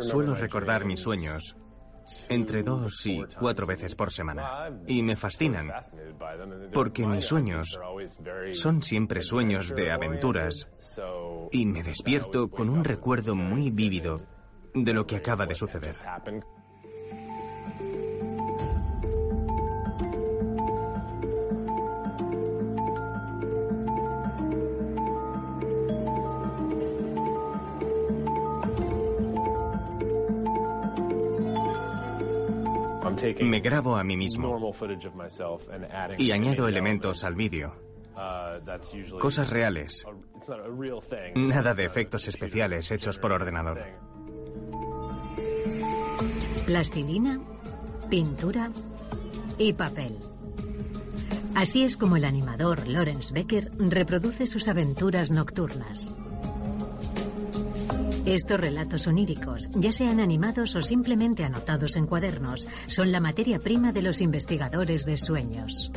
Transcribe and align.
Suelo 0.00 0.34
recordar 0.34 0.84
mis 0.84 1.00
sueños 1.00 1.56
entre 2.28 2.62
dos 2.62 3.06
y 3.06 3.22
cuatro 3.38 3.66
veces 3.66 3.94
por 3.94 4.12
semana. 4.12 4.70
Y 4.86 5.02
me 5.02 5.16
fascinan, 5.16 5.72
porque 6.72 7.06
mis 7.06 7.24
sueños 7.24 7.78
son 8.52 8.82
siempre 8.82 9.22
sueños 9.22 9.74
de 9.74 9.90
aventuras 9.90 10.68
y 11.52 11.66
me 11.66 11.82
despierto 11.82 12.48
con 12.48 12.68
un 12.68 12.84
recuerdo 12.84 13.34
muy 13.34 13.70
vívido 13.70 14.20
de 14.74 14.92
lo 14.92 15.06
que 15.06 15.16
acaba 15.16 15.46
de 15.46 15.54
suceder. 15.54 15.96
Me 33.42 33.60
grabo 33.60 33.96
a 33.96 34.04
mí 34.04 34.16
mismo 34.16 34.74
y 36.18 36.32
añado 36.32 36.68
elementos 36.68 37.24
al 37.24 37.34
vídeo. 37.34 37.74
Cosas 39.20 39.50
reales. 39.50 40.04
Nada 41.34 41.74
de 41.74 41.84
efectos 41.84 42.26
especiales 42.28 42.90
hechos 42.90 43.18
por 43.18 43.32
ordenador. 43.32 43.82
Plastilina, 46.64 47.40
pintura 48.08 48.70
y 49.58 49.72
papel. 49.72 50.16
Así 51.54 51.84
es 51.84 51.96
como 51.96 52.16
el 52.16 52.24
animador 52.24 52.86
Lawrence 52.86 53.32
Becker 53.32 53.70
reproduce 53.78 54.46
sus 54.46 54.68
aventuras 54.68 55.30
nocturnas. 55.30 56.16
Estos 58.26 58.58
relatos 58.58 59.06
oníricos, 59.06 59.68
ya 59.72 59.92
sean 59.92 60.18
animados 60.18 60.74
o 60.74 60.82
simplemente 60.82 61.44
anotados 61.44 61.94
en 61.94 62.06
cuadernos, 62.06 62.66
son 62.88 63.12
la 63.12 63.20
materia 63.20 63.60
prima 63.60 63.92
de 63.92 64.02
los 64.02 64.20
investigadores 64.20 65.04
de 65.04 65.16
sueños. 65.16 65.92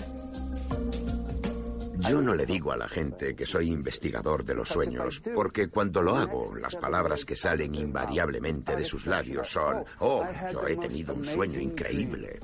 Yo 2.08 2.22
no 2.22 2.36
le 2.36 2.46
digo 2.46 2.72
a 2.72 2.78
la 2.78 2.88
gente 2.88 3.36
que 3.36 3.48
soy 3.48 3.72
investigador 3.72 4.46
de 4.46 4.54
los 4.54 4.70
sueños, 4.70 5.24
porque 5.34 5.70
cuando 5.70 6.04
lo 6.04 6.16
hago, 6.16 6.56
las 6.56 6.76
palabras 6.76 7.26
que 7.26 7.36
salen 7.36 7.74
invariablemente 7.74 8.76
de 8.76 8.86
sus 8.86 9.08
labios 9.08 9.50
son, 9.50 9.84
oh, 9.98 10.24
yo 10.52 10.68
he 10.68 10.78
tenido 10.78 11.16
un 11.16 11.26
sueño 11.26 11.60
increíble. 11.60 12.40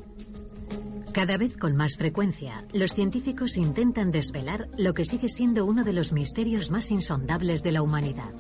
Cada 1.14 1.38
vez 1.38 1.58
con 1.58 1.78
más 1.78 1.96
frecuencia, 1.96 2.66
los 2.74 2.94
científicos 2.94 3.56
intentan 3.56 4.12
desvelar 4.12 4.68
lo 4.78 4.94
que 4.94 5.06
sigue 5.06 5.30
siendo 5.30 5.64
uno 5.66 5.84
de 5.84 5.94
los 5.94 6.12
misterios 6.12 6.72
más 6.72 6.92
insondables 6.92 7.64
de 7.64 7.72
la 7.72 7.82
humanidad. 7.82 8.34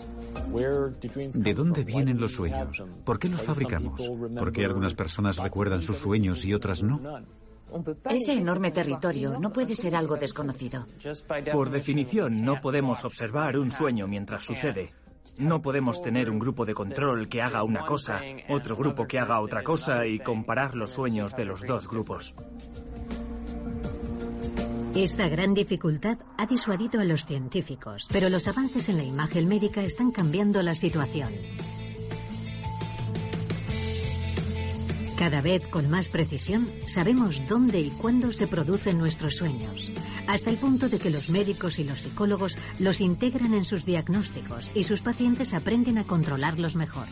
¿De 1.34 1.54
dónde 1.54 1.84
vienen 1.84 2.20
los 2.20 2.34
sueños? 2.34 2.84
¿Por 3.04 3.20
qué 3.20 3.30
los 3.30 3.42
fabricamos? 3.42 4.02
¿Por 4.38 4.52
qué 4.52 4.66
algunas 4.66 4.94
personas 4.94 5.38
recuerdan 5.38 5.82
sus 5.82 5.98
sueños 5.98 6.46
y 6.46 6.54
otras 6.54 6.84
no? 6.84 7.02
Ese 8.10 8.34
enorme 8.34 8.72
territorio 8.72 9.40
no 9.40 9.52
puede 9.52 9.76
ser 9.76 9.96
algo 9.96 10.16
desconocido. 10.16 10.86
Por 11.52 11.70
definición, 11.70 12.44
no 12.44 12.62
podemos 12.62 13.04
observar 13.04 13.58
un 13.58 13.72
sueño 13.72 14.08
mientras 14.08 14.44
sucede. 14.44 14.94
No 15.38 15.62
podemos 15.62 16.02
tener 16.02 16.30
un 16.30 16.40
grupo 16.40 16.66
de 16.66 16.74
control 16.74 17.28
que 17.28 17.42
haga 17.42 17.64
una 17.64 17.86
cosa, 17.86 18.22
otro 18.48 18.76
grupo 18.78 19.06
que 19.06 19.20
haga 19.20 19.42
otra 19.42 19.64
cosa 19.64 20.06
y 20.06 20.20
comparar 20.20 20.76
los 20.76 20.92
sueños 20.92 21.36
de 21.36 21.46
los 21.46 21.62
dos 21.62 21.90
grupos. 21.90 22.34
Esta 24.96 25.28
gran 25.28 25.54
dificultad 25.54 26.20
ha 26.38 26.46
disuadido 26.46 27.02
a 27.02 27.04
los 27.04 27.26
científicos, 27.26 28.08
pero 28.14 28.30
los 28.30 28.48
avances 28.48 28.88
en 28.88 28.96
la 28.96 29.04
imagen 29.04 29.46
médica 29.46 29.84
están 29.84 30.14
cambiando 30.14 30.64
la 30.64 30.74
situación. 30.74 31.34
Cada 35.18 35.42
vez 35.42 35.68
con 35.68 35.90
más 35.90 36.08
precisión 36.08 36.72
sabemos 36.86 37.46
dónde 37.46 37.82
y 37.82 37.90
cuándo 37.90 38.32
se 38.32 38.48
producen 38.48 38.98
nuestros 38.98 39.36
sueños, 39.36 39.92
hasta 40.28 40.50
el 40.50 40.56
punto 40.56 40.88
de 40.88 40.98
que 40.98 41.10
los 41.10 41.30
médicos 41.30 41.78
y 41.78 41.84
los 41.84 42.00
psicólogos 42.00 42.58
los 42.80 43.02
integran 43.02 43.54
en 43.54 43.66
sus 43.66 43.86
diagnósticos 43.86 44.72
y 44.74 44.86
sus 44.86 45.02
pacientes 45.02 45.54
aprenden 45.54 45.98
a 45.98 46.06
controlarlos 46.06 46.78
mejor. 46.78 47.08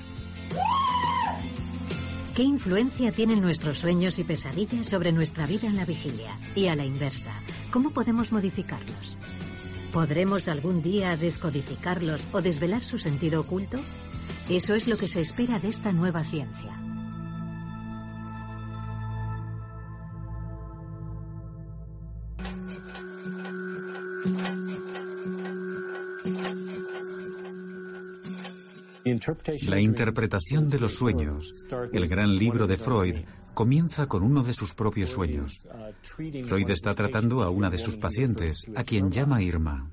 ¿Qué 2.36 2.42
influencia 2.42 3.12
tienen 3.12 3.42
nuestros 3.42 3.78
sueños 3.78 4.18
y 4.18 4.24
pesadillas 4.24 4.88
sobre 4.88 5.12
nuestra 5.12 5.46
vida 5.46 5.68
en 5.68 5.76
la 5.76 5.86
vigilia? 5.86 6.36
Y 6.56 6.66
a 6.66 6.76
la 6.76 6.84
inversa, 6.84 7.32
¿cómo 7.70 7.92
podemos 7.92 8.32
modificarlos? 8.32 9.18
¿Podremos 9.92 10.48
algún 10.48 10.82
día 10.82 11.16
descodificarlos 11.16 12.24
o 12.32 12.42
desvelar 12.42 12.84
su 12.84 12.98
sentido 12.98 13.42
oculto? 13.42 13.78
Eso 14.50 14.74
es 14.74 14.88
lo 14.88 14.98
que 14.98 15.08
se 15.08 15.22
espera 15.22 15.60
de 15.60 15.68
esta 15.68 15.92
nueva 15.92 16.24
ciencia. 16.24 16.83
La 29.64 29.82
interpretación 29.82 30.70
de 30.70 30.80
los 30.80 30.96
sueños, 30.96 31.68
el 31.92 32.08
gran 32.08 32.36
libro 32.36 32.68
de 32.68 32.78
Freud, 32.78 33.16
comienza 33.54 34.08
con 34.08 34.24
uno 34.24 34.44
de 34.44 34.54
sus 34.54 34.74
propios 34.74 35.10
sueños. 35.10 35.68
Freud 36.46 36.70
está 36.70 36.94
tratando 36.96 37.44
a 37.44 37.50
una 37.50 37.70
de 37.70 37.78
sus 37.78 37.98
pacientes, 37.98 38.66
a 38.76 38.84
quien 38.84 39.12
llama 39.12 39.42
Irma. 39.42 39.92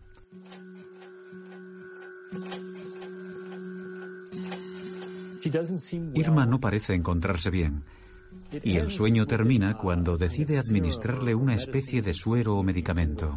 Irma 6.15 6.47
no 6.47 6.61
parece 6.61 6.95
encontrarse 6.95 7.51
bien, 7.51 7.83
y 8.63 8.77
el 8.77 8.93
sueño 8.93 9.27
termina 9.27 9.77
cuando 9.77 10.17
decide 10.17 10.59
administrarle 10.59 11.35
una 11.35 11.55
especie 11.55 12.03
de 12.03 12.13
suero 12.13 12.57
o 12.57 12.63
medicamento. 12.63 13.37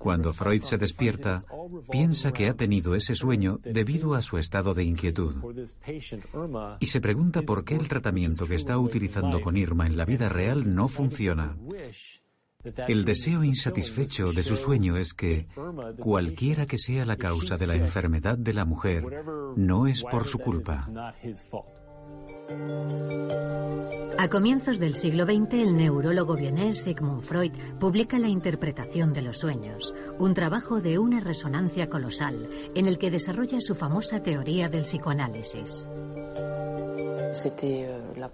Cuando 0.00 0.32
Freud 0.32 0.62
se 0.62 0.78
despierta, 0.78 1.44
piensa 1.90 2.32
que 2.32 2.48
ha 2.48 2.54
tenido 2.54 2.94
ese 2.94 3.14
sueño 3.14 3.58
debido 3.62 4.14
a 4.14 4.22
su 4.22 4.38
estado 4.38 4.72
de 4.72 4.82
inquietud 4.82 5.34
y 6.80 6.86
se 6.86 7.02
pregunta 7.02 7.42
por 7.42 7.64
qué 7.66 7.74
el 7.74 7.86
tratamiento 7.86 8.46
que 8.46 8.54
está 8.54 8.78
utilizando 8.78 9.42
con 9.42 9.58
Irma 9.58 9.86
en 9.86 9.98
la 9.98 10.06
vida 10.06 10.30
real 10.30 10.74
no 10.74 10.88
funciona. 10.88 11.54
El 12.88 13.04
deseo 13.04 13.44
insatisfecho 13.44 14.32
de 14.32 14.42
su 14.42 14.56
sueño 14.56 14.96
es 14.96 15.12
que, 15.12 15.48
cualquiera 15.98 16.64
que 16.64 16.78
sea 16.78 17.04
la 17.04 17.16
causa 17.16 17.58
de 17.58 17.66
la 17.66 17.74
enfermedad 17.74 18.38
de 18.38 18.54
la 18.54 18.64
mujer, 18.64 19.04
no 19.54 19.86
es 19.86 20.02
por 20.02 20.26
su 20.26 20.38
culpa. 20.38 21.14
A 24.18 24.28
comienzos 24.28 24.78
del 24.78 24.96
siglo 24.96 25.24
XX, 25.24 25.54
el 25.54 25.76
neurólogo 25.76 26.36
vienés 26.36 26.82
Sigmund 26.82 27.22
Freud 27.22 27.52
publica 27.78 28.18
La 28.18 28.28
interpretación 28.28 29.14
de 29.14 29.22
los 29.22 29.38
sueños, 29.38 29.94
un 30.18 30.34
trabajo 30.34 30.82
de 30.82 30.98
una 30.98 31.20
resonancia 31.20 31.88
colosal 31.88 32.50
en 32.74 32.86
el 32.86 32.98
que 32.98 33.10
desarrolla 33.10 33.62
su 33.62 33.74
famosa 33.74 34.22
teoría 34.22 34.68
del 34.68 34.82
psicoanálisis. 34.82 35.86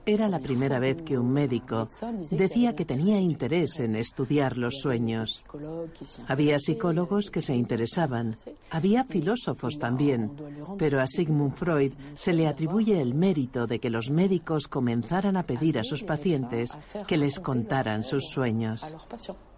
Era 0.05 0.29
la 0.29 0.39
primera 0.39 0.79
vez 0.79 1.03
que 1.03 1.19
un 1.19 1.31
médico 1.33 1.89
decía 2.31 2.75
que 2.75 2.85
tenía 2.85 3.19
interés 3.21 3.79
en 3.81 3.97
estudiar 3.97 4.57
los 4.57 4.81
sueños. 4.81 5.45
Había 6.29 6.59
psicólogos 6.59 7.31
que 7.31 7.43
se 7.43 7.55
interesaban, 7.55 8.37
había 8.71 9.05
filósofos 9.05 9.79
también, 9.79 10.33
pero 10.79 11.01
a 11.01 11.07
Sigmund 11.07 11.57
Freud 11.57 11.93
se 12.15 12.33
le 12.33 12.47
atribuye 12.47 13.01
el 13.01 13.15
mérito 13.15 13.67
de 13.67 13.79
que 13.79 13.91
los 13.91 14.11
médicos 14.11 14.69
comenzaran 14.69 15.37
a 15.37 15.43
pedir 15.43 15.79
a 15.79 15.85
sus 15.85 16.03
pacientes 16.03 16.71
que 17.07 17.17
les 17.17 17.41
contaran 17.41 18.05
sus 18.05 18.25
sueños. 18.31 18.83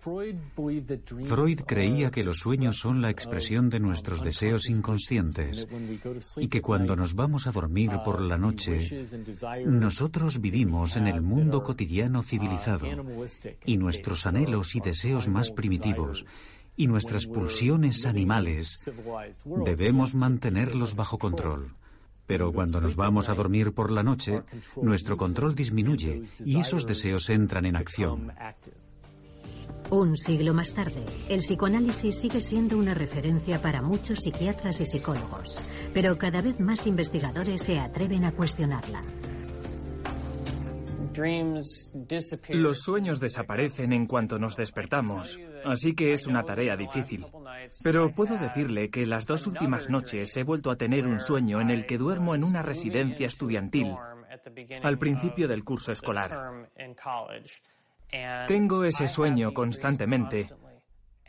Freud 0.01 1.61
creía 1.67 2.11
que 2.11 2.25
los 2.25 2.39
sueños 2.39 2.79
son 2.79 3.03
la 3.03 3.11
expresión 3.11 3.69
de 3.71 3.81
nuestros 3.81 4.23
deseos 4.23 4.69
inconscientes 4.69 5.67
y 6.37 6.49
que 6.49 6.63
cuando 6.63 6.97
nos 6.97 7.15
vamos 7.15 7.47
a 7.47 7.53
dormir 7.53 7.91
por 8.05 8.21
la 8.21 8.39
noche, 8.39 8.79
nosotros 9.67 10.41
vivimos 10.41 10.97
en 10.97 11.07
el 11.07 11.21
mundo 11.21 11.63
cotidiano 11.63 12.23
civilizado 12.23 12.87
y 13.65 13.77
nuestros 13.77 14.27
anhelos 14.27 14.75
y 14.77 14.81
deseos 14.81 15.29
más 15.29 15.51
primitivos 15.51 16.25
y 16.77 16.87
nuestras 16.87 17.27
pulsiones 17.27 18.07
animales 18.07 18.91
debemos 19.65 20.15
mantenerlos 20.15 20.95
bajo 20.95 21.19
control. 21.19 21.75
Pero 22.27 22.53
cuando 22.53 22.81
nos 22.81 22.95
vamos 22.95 23.31
a 23.31 23.35
dormir 23.35 23.73
por 23.73 23.91
la 23.91 24.03
noche, 24.03 24.43
nuestro 24.81 25.17
control 25.17 25.55
disminuye 25.55 26.23
y 26.45 26.61
esos 26.61 26.87
deseos 26.87 27.31
entran 27.31 27.65
en 27.65 27.75
acción. 27.75 28.33
Un 29.91 30.17
siglo 30.17 30.53
más 30.53 30.75
tarde, 30.75 31.03
el 31.29 31.41
psicoanálisis 31.41 32.21
sigue 32.21 32.41
siendo 32.41 32.77
una 32.77 32.95
referencia 32.95 33.63
para 33.63 33.81
muchos 33.81 34.19
psiquiatras 34.19 34.81
y 34.81 34.87
psicólogos, 34.87 35.59
pero 35.95 36.19
cada 36.19 36.43
vez 36.43 36.61
más 36.61 36.87
investigadores 36.87 37.63
se 37.63 37.79
atreven 37.79 38.25
a 38.25 38.33
cuestionarla. 38.33 39.03
Los 42.51 42.79
sueños 42.81 43.19
desaparecen 43.19 43.93
en 43.93 44.07
cuanto 44.07 44.39
nos 44.39 44.57
despertamos, 44.57 45.39
así 45.65 45.95
que 45.95 46.13
es 46.13 46.27
una 46.27 46.45
tarea 46.45 46.77
difícil. 46.77 47.27
Pero 47.83 48.15
puedo 48.15 48.39
decirle 48.39 48.91
que 48.91 49.05
las 49.07 49.27
dos 49.27 49.47
últimas 49.47 49.91
noches 49.91 50.37
he 50.37 50.45
vuelto 50.45 50.71
a 50.71 50.77
tener 50.77 51.07
un 51.07 51.19
sueño 51.19 51.61
en 51.61 51.71
el 51.71 51.87
que 51.87 51.99
duermo 51.99 52.35
en 52.35 52.45
una 52.45 52.63
residencia 52.63 53.27
estudiantil 53.27 53.97
al 54.83 54.99
principio 54.99 55.49
del 55.49 55.65
curso 55.65 55.93
escolar. 55.93 56.71
Tengo 58.47 58.85
ese 58.85 59.07
sueño 59.07 59.53
constantemente 59.53 60.47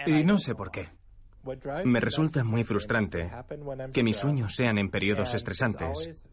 y 0.05 0.23
no 0.23 0.37
sé 0.37 0.55
por 0.55 0.71
qué. 0.71 0.89
Me 1.85 1.99
resulta 1.99 2.43
muy 2.43 2.63
frustrante 2.63 3.31
que 3.93 4.03
mis 4.03 4.17
sueños 4.17 4.55
sean 4.55 4.77
en 4.77 4.89
periodos 4.89 5.33
estresantes 5.33 6.27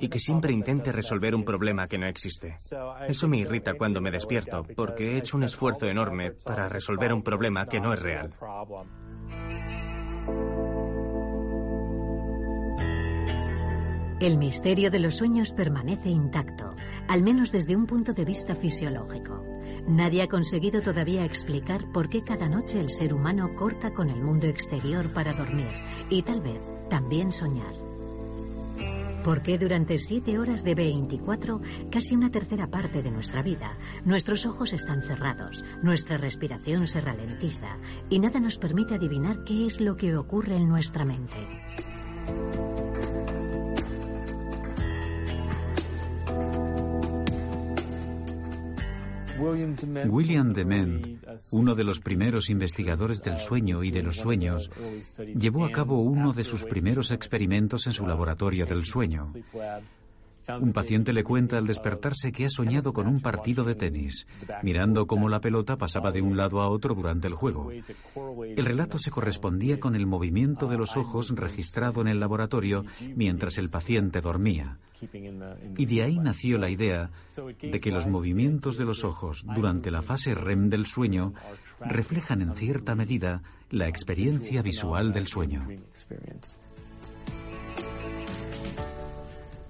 y 0.00 0.08
que 0.08 0.20
siempre 0.20 0.52
intente 0.52 0.92
resolver 0.92 1.34
un 1.34 1.44
problema 1.44 1.86
que 1.86 1.98
no 1.98 2.06
existe. 2.06 2.58
Eso 3.08 3.28
me 3.28 3.38
irrita 3.38 3.74
cuando 3.74 4.00
me 4.00 4.10
despierto 4.10 4.64
porque 4.76 5.12
he 5.12 5.18
hecho 5.18 5.36
un 5.36 5.44
esfuerzo 5.44 5.86
enorme 5.86 6.32
para 6.32 6.68
resolver 6.68 7.12
un 7.12 7.22
problema 7.22 7.66
que 7.66 7.80
no 7.80 7.92
es 7.92 8.00
real. 8.00 8.34
El 14.20 14.38
misterio 14.38 14.88
de 14.92 15.00
los 15.00 15.16
sueños 15.16 15.50
permanece 15.50 16.08
intacto, 16.08 16.76
al 17.08 17.24
menos 17.24 17.50
desde 17.50 17.74
un 17.74 17.86
punto 17.86 18.12
de 18.12 18.24
vista 18.24 18.54
fisiológico. 18.54 19.51
Nadie 19.88 20.22
ha 20.22 20.28
conseguido 20.28 20.80
todavía 20.80 21.24
explicar 21.24 21.90
por 21.92 22.08
qué 22.08 22.22
cada 22.22 22.48
noche 22.48 22.80
el 22.80 22.90
ser 22.90 23.12
humano 23.12 23.54
corta 23.56 23.92
con 23.92 24.10
el 24.10 24.22
mundo 24.22 24.46
exterior 24.46 25.12
para 25.12 25.32
dormir 25.32 25.70
y 26.08 26.22
tal 26.22 26.40
vez 26.40 26.62
también 26.88 27.32
soñar. 27.32 27.74
¿Por 29.24 29.42
qué 29.42 29.56
durante 29.56 29.98
siete 29.98 30.38
horas 30.38 30.64
de 30.64 30.74
24, 30.74 31.60
casi 31.90 32.14
una 32.14 32.30
tercera 32.30 32.68
parte 32.68 33.02
de 33.02 33.12
nuestra 33.12 33.42
vida, 33.42 33.76
nuestros 34.04 34.46
ojos 34.46 34.72
están 34.72 35.02
cerrados, 35.02 35.64
nuestra 35.82 36.16
respiración 36.16 36.86
se 36.86 37.00
ralentiza 37.00 37.78
y 38.10 38.18
nada 38.18 38.40
nos 38.40 38.58
permite 38.58 38.94
adivinar 38.94 39.44
qué 39.44 39.66
es 39.66 39.80
lo 39.80 39.96
que 39.96 40.16
ocurre 40.16 40.56
en 40.56 40.68
nuestra 40.68 41.04
mente? 41.04 42.71
William 50.08 50.52
Dement, 50.52 51.24
uno 51.50 51.74
de 51.74 51.84
los 51.84 52.00
primeros 52.00 52.48
investigadores 52.50 53.22
del 53.22 53.40
sueño 53.40 53.82
y 53.82 53.90
de 53.90 54.02
los 54.02 54.16
sueños, 54.16 54.70
llevó 55.34 55.64
a 55.64 55.70
cabo 55.70 56.00
uno 56.00 56.32
de 56.32 56.44
sus 56.44 56.64
primeros 56.64 57.10
experimentos 57.10 57.86
en 57.86 57.92
su 57.92 58.06
laboratorio 58.06 58.66
del 58.66 58.84
sueño. 58.84 59.32
Un 60.60 60.72
paciente 60.72 61.12
le 61.12 61.22
cuenta 61.22 61.56
al 61.56 61.66
despertarse 61.66 62.32
que 62.32 62.46
ha 62.46 62.50
soñado 62.50 62.92
con 62.92 63.06
un 63.06 63.20
partido 63.20 63.64
de 63.64 63.76
tenis, 63.76 64.26
mirando 64.62 65.06
cómo 65.06 65.28
la 65.28 65.40
pelota 65.40 65.76
pasaba 65.76 66.10
de 66.10 66.20
un 66.20 66.36
lado 66.36 66.60
a 66.60 66.68
otro 66.68 66.94
durante 66.94 67.28
el 67.28 67.34
juego. 67.34 67.70
El 67.70 68.64
relato 68.64 68.98
se 68.98 69.10
correspondía 69.10 69.78
con 69.78 69.94
el 69.94 70.06
movimiento 70.06 70.66
de 70.66 70.78
los 70.78 70.96
ojos 70.96 71.30
registrado 71.30 72.00
en 72.00 72.08
el 72.08 72.18
laboratorio 72.18 72.84
mientras 73.14 73.58
el 73.58 73.70
paciente 73.70 74.20
dormía. 74.20 74.78
Y 75.76 75.86
de 75.86 76.02
ahí 76.02 76.18
nació 76.18 76.58
la 76.58 76.70
idea 76.70 77.10
de 77.60 77.80
que 77.80 77.90
los 77.90 78.06
movimientos 78.06 78.76
de 78.76 78.84
los 78.84 79.04
ojos 79.04 79.44
durante 79.54 79.90
la 79.90 80.02
fase 80.02 80.34
REM 80.34 80.68
del 80.68 80.86
sueño 80.86 81.34
reflejan 81.80 82.42
en 82.42 82.54
cierta 82.54 82.94
medida 82.94 83.42
la 83.70 83.88
experiencia 83.88 84.62
visual 84.62 85.12
del 85.12 85.26
sueño. 85.26 85.66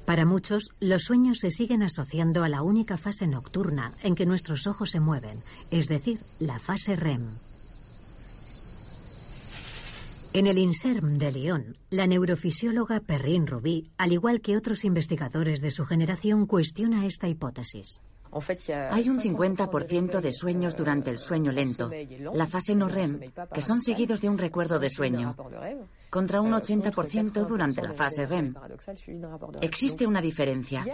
Para 0.04 0.26
muchos, 0.26 0.70
los 0.80 1.04
sueños 1.04 1.38
se 1.38 1.50
siguen 1.50 1.82
asociando 1.82 2.42
a 2.42 2.48
la 2.48 2.62
única 2.62 2.96
fase 2.96 3.26
nocturna 3.26 3.94
en 4.02 4.14
que 4.14 4.26
nuestros 4.26 4.66
ojos 4.66 4.90
se 4.90 5.00
mueven, 5.00 5.38
es 5.70 5.88
decir, 5.88 6.18
la 6.40 6.58
fase 6.58 6.96
REM. 6.96 7.38
En 10.34 10.46
el 10.46 10.56
INSERM 10.56 11.18
de 11.18 11.30
Lyon, 11.30 11.76
la 11.90 12.06
neurofisióloga 12.06 13.00
Perrine 13.00 13.44
Rubí, 13.44 13.90
al 13.98 14.12
igual 14.12 14.40
que 14.40 14.56
otros 14.56 14.82
investigadores 14.86 15.60
de 15.60 15.70
su 15.70 15.84
generación, 15.84 16.46
cuestiona 16.46 17.04
esta 17.04 17.28
hipótesis. 17.28 18.00
Hay 18.90 19.10
un 19.10 19.20
50% 19.20 20.22
de 20.22 20.32
sueños 20.32 20.74
durante 20.74 21.10
el 21.10 21.18
sueño 21.18 21.52
lento, 21.52 21.90
la 22.32 22.46
fase 22.46 22.74
no 22.74 22.88
REM, 22.88 23.20
que 23.52 23.60
son 23.60 23.80
seguidos 23.80 24.22
de 24.22 24.30
un 24.30 24.38
recuerdo 24.38 24.78
de 24.78 24.88
sueño, 24.88 25.36
contra 26.12 26.42
un 26.42 26.52
80% 26.52 27.46
durante 27.46 27.80
la 27.80 27.94
fase 27.94 28.26
REM. 28.26 28.54
Existe 29.62 30.06
una 30.06 30.20
diferencia. 30.20 30.84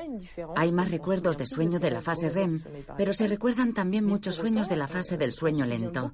Hay 0.54 0.70
más 0.70 0.92
recuerdos 0.92 1.36
de 1.36 1.44
sueño 1.44 1.80
de 1.80 1.90
la 1.90 2.00
fase 2.00 2.30
REM, 2.30 2.60
pero 2.96 3.12
se 3.12 3.26
recuerdan 3.26 3.74
también 3.74 4.04
muchos 4.04 4.36
sueños 4.36 4.68
de 4.68 4.76
la 4.76 4.86
fase 4.86 5.16
del 5.16 5.32
sueño 5.32 5.66
lento. 5.66 6.12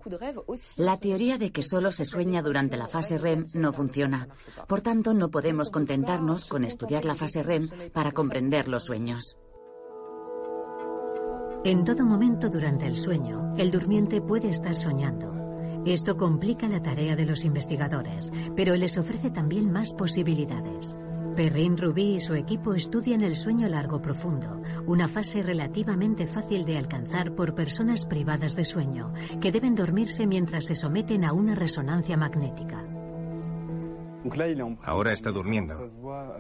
La 0.77 0.97
teoría 0.97 1.37
de 1.37 1.53
que 1.53 1.63
solo 1.63 1.93
se 1.93 2.07
sueña 2.07 2.41
durante 2.41 2.79
la 2.79 2.89
fase 2.89 3.19
REM 3.19 3.49
no 3.53 3.75
funciona. 3.75 4.27
Por 4.67 4.81
tanto, 4.81 5.13
no 5.13 5.31
podemos 5.31 5.71
contentarnos 5.71 6.47
con 6.47 6.65
estudiar 6.65 7.05
la 7.05 7.15
fase 7.15 7.43
REM 7.43 7.69
para 7.93 8.13
comprender 8.13 8.69
los 8.69 8.85
sueños. 8.85 9.37
En 11.63 11.85
todo 11.85 12.07
momento 12.07 12.49
durante 12.49 12.87
el 12.87 12.97
sueño, 12.97 13.53
el 13.59 13.71
durmiente 13.71 14.23
puede 14.23 14.49
estar 14.49 14.75
soñando. 14.75 15.44
Esto 15.87 16.17
complica 16.17 16.67
la 16.67 16.83
tarea 16.83 17.15
de 17.15 17.27
los 17.27 17.45
investigadores, 17.45 18.33
pero 18.57 18.75
les 18.75 18.97
ofrece 18.97 19.31
también 19.31 19.71
más 19.71 19.93
posibilidades. 19.93 20.97
Perrin 21.37 21.77
Rubí 21.77 22.15
y 22.15 22.21
su 22.21 22.35
equipo 22.35 22.75
estudian 22.75 23.23
el 23.23 23.35
sueño 23.35 23.69
largo 23.69 24.01
profundo, 24.01 24.63
una 24.87 25.09
fase 25.09 25.43
relativamente 25.43 26.27
fácil 26.27 26.65
de 26.65 26.79
alcanzar 26.79 27.35
por 27.35 27.55
personas 27.55 28.07
privadas 28.07 28.57
de 28.57 28.65
sueño, 28.65 29.13
que 29.41 29.53
deben 29.53 29.75
dormirse 29.75 30.27
mientras 30.27 30.67
se 30.67 30.75
someten 30.75 31.25
a 31.25 31.33
una 31.33 31.55
resonancia 31.55 32.17
magnética. 32.17 32.85
Ahora 34.85 35.13
está 35.13 35.33
durmiendo. 35.33 35.87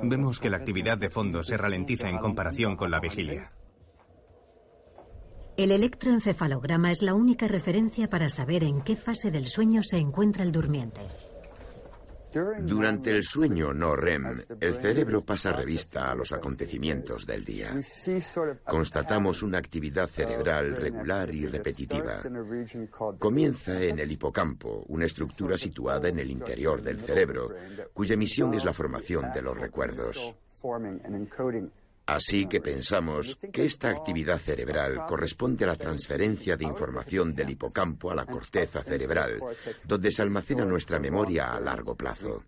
Vemos 0.02 0.40
que 0.40 0.48
la 0.48 0.56
actividad 0.56 0.96
de 0.96 1.10
fondo 1.10 1.42
se 1.42 1.58
ralentiza 1.58 2.08
en 2.08 2.18
comparación 2.18 2.76
con 2.76 2.90
la 2.90 3.00
vigilia. 3.00 3.52
El 5.56 5.70
electroencefalograma 5.70 6.90
es 6.90 7.00
la 7.02 7.14
única 7.14 7.46
referencia 7.46 8.10
para 8.10 8.28
saber 8.28 8.64
en 8.64 8.82
qué 8.82 8.96
fase 8.96 9.30
del 9.30 9.46
sueño 9.46 9.82
se 9.84 9.98
encuentra 9.98 10.42
el 10.42 10.50
durmiente. 10.50 11.00
Durante 12.62 13.12
el 13.12 13.22
sueño 13.22 13.72
no 13.72 13.94
REM, 13.94 14.42
el 14.58 14.74
cerebro 14.74 15.24
pasa 15.24 15.52
revista 15.52 16.10
a 16.10 16.16
los 16.16 16.32
acontecimientos 16.32 17.24
del 17.24 17.44
día. 17.44 17.78
Constatamos 18.64 19.44
una 19.44 19.58
actividad 19.58 20.08
cerebral 20.08 20.74
regular 20.74 21.32
y 21.32 21.46
repetitiva. 21.46 22.20
Comienza 23.16 23.80
en 23.80 24.00
el 24.00 24.10
hipocampo, 24.10 24.84
una 24.88 25.06
estructura 25.06 25.56
situada 25.56 26.08
en 26.08 26.18
el 26.18 26.32
interior 26.32 26.82
del 26.82 26.98
cerebro, 26.98 27.50
cuya 27.92 28.16
misión 28.16 28.52
es 28.54 28.64
la 28.64 28.72
formación 28.72 29.32
de 29.32 29.42
los 29.42 29.56
recuerdos. 29.56 30.34
Así 32.06 32.46
que 32.46 32.60
pensamos 32.60 33.38
que 33.52 33.64
esta 33.64 33.88
actividad 33.88 34.38
cerebral 34.38 35.06
corresponde 35.06 35.64
a 35.64 35.68
la 35.68 35.76
transferencia 35.76 36.56
de 36.56 36.64
información 36.64 37.34
del 37.34 37.50
hipocampo 37.50 38.10
a 38.10 38.14
la 38.14 38.26
corteza 38.26 38.82
cerebral, 38.82 39.40
donde 39.84 40.10
se 40.10 40.20
almacena 40.20 40.66
nuestra 40.66 40.98
memoria 40.98 41.54
a 41.54 41.60
largo 41.60 41.94
plazo. 41.94 42.44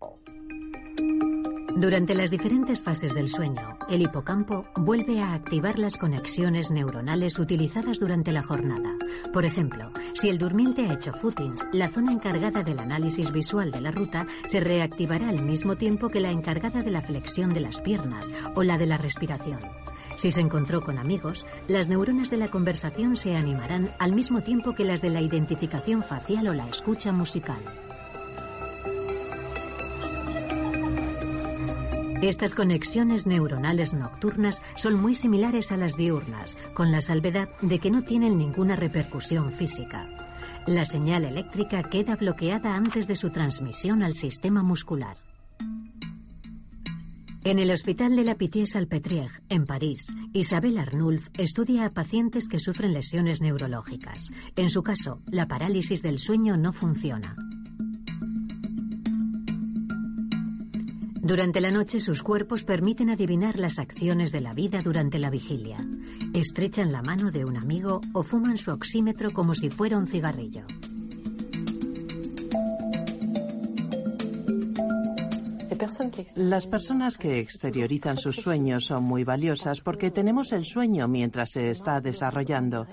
Durante 1.76 2.14
las 2.14 2.30
diferentes 2.30 2.80
fases 2.80 3.14
del 3.14 3.28
sueño, 3.28 3.76
el 3.90 4.00
hipocampo 4.00 4.64
vuelve 4.76 5.20
a 5.20 5.34
activar 5.34 5.78
las 5.78 5.98
conexiones 5.98 6.70
neuronales 6.70 7.38
utilizadas 7.38 8.00
durante 8.00 8.32
la 8.32 8.40
jornada. 8.40 8.94
Por 9.34 9.44
ejemplo, 9.44 9.90
si 10.14 10.30
el 10.30 10.38
durmiente 10.38 10.86
ha 10.86 10.94
hecho 10.94 11.12
footing, 11.12 11.54
la 11.74 11.90
zona 11.90 12.12
encargada 12.12 12.62
del 12.62 12.78
análisis 12.78 13.30
visual 13.30 13.72
de 13.72 13.82
la 13.82 13.90
ruta 13.90 14.26
se 14.46 14.60
reactivará 14.60 15.28
al 15.28 15.42
mismo 15.42 15.76
tiempo 15.76 16.08
que 16.08 16.20
la 16.20 16.30
encargada 16.30 16.82
de 16.82 16.90
la 16.90 17.02
flexión 17.02 17.52
de 17.52 17.60
las 17.60 17.78
piernas 17.78 18.30
o 18.54 18.62
la 18.62 18.78
de 18.78 18.86
la 18.86 18.96
respiración. 18.96 19.58
Si 20.16 20.30
se 20.30 20.40
encontró 20.40 20.80
con 20.80 20.96
amigos, 20.96 21.46
las 21.68 21.88
neuronas 21.88 22.30
de 22.30 22.38
la 22.38 22.48
conversación 22.48 23.18
se 23.18 23.36
animarán 23.36 23.90
al 23.98 24.14
mismo 24.14 24.40
tiempo 24.40 24.74
que 24.74 24.86
las 24.86 25.02
de 25.02 25.10
la 25.10 25.20
identificación 25.20 26.02
facial 26.02 26.48
o 26.48 26.54
la 26.54 26.70
escucha 26.70 27.12
musical. 27.12 27.62
Estas 32.22 32.54
conexiones 32.54 33.26
neuronales 33.26 33.92
nocturnas 33.92 34.62
son 34.74 34.94
muy 34.94 35.14
similares 35.14 35.70
a 35.70 35.76
las 35.76 35.96
diurnas, 35.96 36.56
con 36.74 36.90
la 36.90 37.02
salvedad 37.02 37.50
de 37.60 37.78
que 37.78 37.90
no 37.90 38.02
tienen 38.02 38.38
ninguna 38.38 38.74
repercusión 38.74 39.50
física. 39.50 40.08
La 40.66 40.86
señal 40.86 41.24
eléctrica 41.24 41.82
queda 41.82 42.16
bloqueada 42.16 42.74
antes 42.74 43.06
de 43.06 43.16
su 43.16 43.30
transmisión 43.30 44.02
al 44.02 44.14
sistema 44.14 44.62
muscular. 44.62 45.18
En 47.44 47.58
el 47.58 47.70
Hospital 47.70 48.16
de 48.16 48.24
la 48.24 48.34
Pitié-Salpêtrière, 48.34 49.42
en 49.50 49.66
París, 49.66 50.06
Isabel 50.32 50.78
Arnulf 50.78 51.28
estudia 51.38 51.84
a 51.84 51.90
pacientes 51.90 52.48
que 52.48 52.58
sufren 52.58 52.94
lesiones 52.94 53.40
neurológicas. 53.42 54.32
En 54.56 54.70
su 54.70 54.82
caso, 54.82 55.20
la 55.26 55.46
parálisis 55.46 56.02
del 56.02 56.18
sueño 56.18 56.56
no 56.56 56.72
funciona. 56.72 57.36
Durante 61.26 61.60
la 61.60 61.72
noche 61.72 61.98
sus 61.98 62.22
cuerpos 62.22 62.62
permiten 62.62 63.10
adivinar 63.10 63.58
las 63.58 63.80
acciones 63.80 64.30
de 64.30 64.40
la 64.40 64.54
vida 64.54 64.80
durante 64.80 65.18
la 65.18 65.28
vigilia. 65.28 65.76
Estrechan 66.32 66.92
la 66.92 67.02
mano 67.02 67.32
de 67.32 67.44
un 67.44 67.56
amigo 67.56 68.00
o 68.12 68.22
fuman 68.22 68.56
su 68.58 68.70
oxímetro 68.70 69.32
como 69.32 69.52
si 69.56 69.68
fuera 69.68 69.98
un 69.98 70.06
cigarrillo. 70.06 70.66
Las 76.36 76.68
personas 76.68 77.18
que 77.18 77.40
exteriorizan 77.40 78.18
sus 78.18 78.36
sueños 78.36 78.84
son 78.84 79.02
muy 79.02 79.24
valiosas 79.24 79.80
porque 79.80 80.12
tenemos 80.12 80.52
el 80.52 80.64
sueño 80.64 81.08
mientras 81.08 81.50
se 81.50 81.70
está 81.70 82.00
desarrollando. 82.00 82.86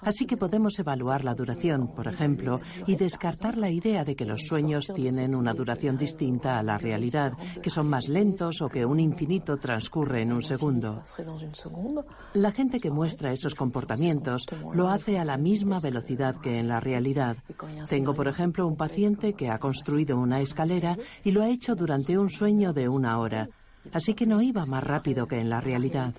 Así 0.00 0.26
que 0.26 0.36
podemos 0.36 0.78
evaluar 0.78 1.24
la 1.24 1.34
duración, 1.34 1.88
por 1.94 2.08
ejemplo, 2.08 2.60
y 2.86 2.96
descartar 2.96 3.56
la 3.56 3.70
idea 3.70 4.04
de 4.04 4.14
que 4.14 4.24
los 4.24 4.42
sueños 4.42 4.90
tienen 4.94 5.34
una 5.34 5.54
duración 5.54 5.96
distinta 5.96 6.58
a 6.58 6.62
la 6.62 6.78
realidad, 6.78 7.32
que 7.62 7.70
son 7.70 7.88
más 7.88 8.08
lentos 8.08 8.60
o 8.60 8.68
que 8.68 8.84
un 8.84 9.00
infinito 9.00 9.56
transcurre 9.56 10.22
en 10.22 10.32
un 10.32 10.42
segundo. 10.42 11.02
La 12.34 12.52
gente 12.52 12.80
que 12.80 12.90
muestra 12.90 13.32
esos 13.32 13.54
comportamientos 13.54 14.46
lo 14.74 14.88
hace 14.88 15.18
a 15.18 15.24
la 15.24 15.36
misma 15.36 15.80
velocidad 15.80 16.36
que 16.36 16.58
en 16.58 16.68
la 16.68 16.80
realidad. 16.80 17.36
Tengo, 17.88 18.14
por 18.14 18.28
ejemplo, 18.28 18.66
un 18.66 18.76
paciente 18.76 19.34
que 19.34 19.50
ha 19.50 19.58
construido 19.58 20.18
una 20.18 20.40
escalera 20.40 20.96
y 21.24 21.30
lo 21.30 21.42
ha 21.42 21.48
hecho 21.48 21.74
durante 21.74 22.18
un 22.18 22.30
sueño 22.30 22.72
de 22.72 22.88
una 22.88 23.18
hora. 23.18 23.48
Así 23.92 24.14
que 24.14 24.26
no 24.26 24.40
iba 24.40 24.64
más 24.66 24.84
rápido 24.84 25.26
que 25.26 25.40
en 25.40 25.50
la 25.50 25.60
realidad. 25.60 26.14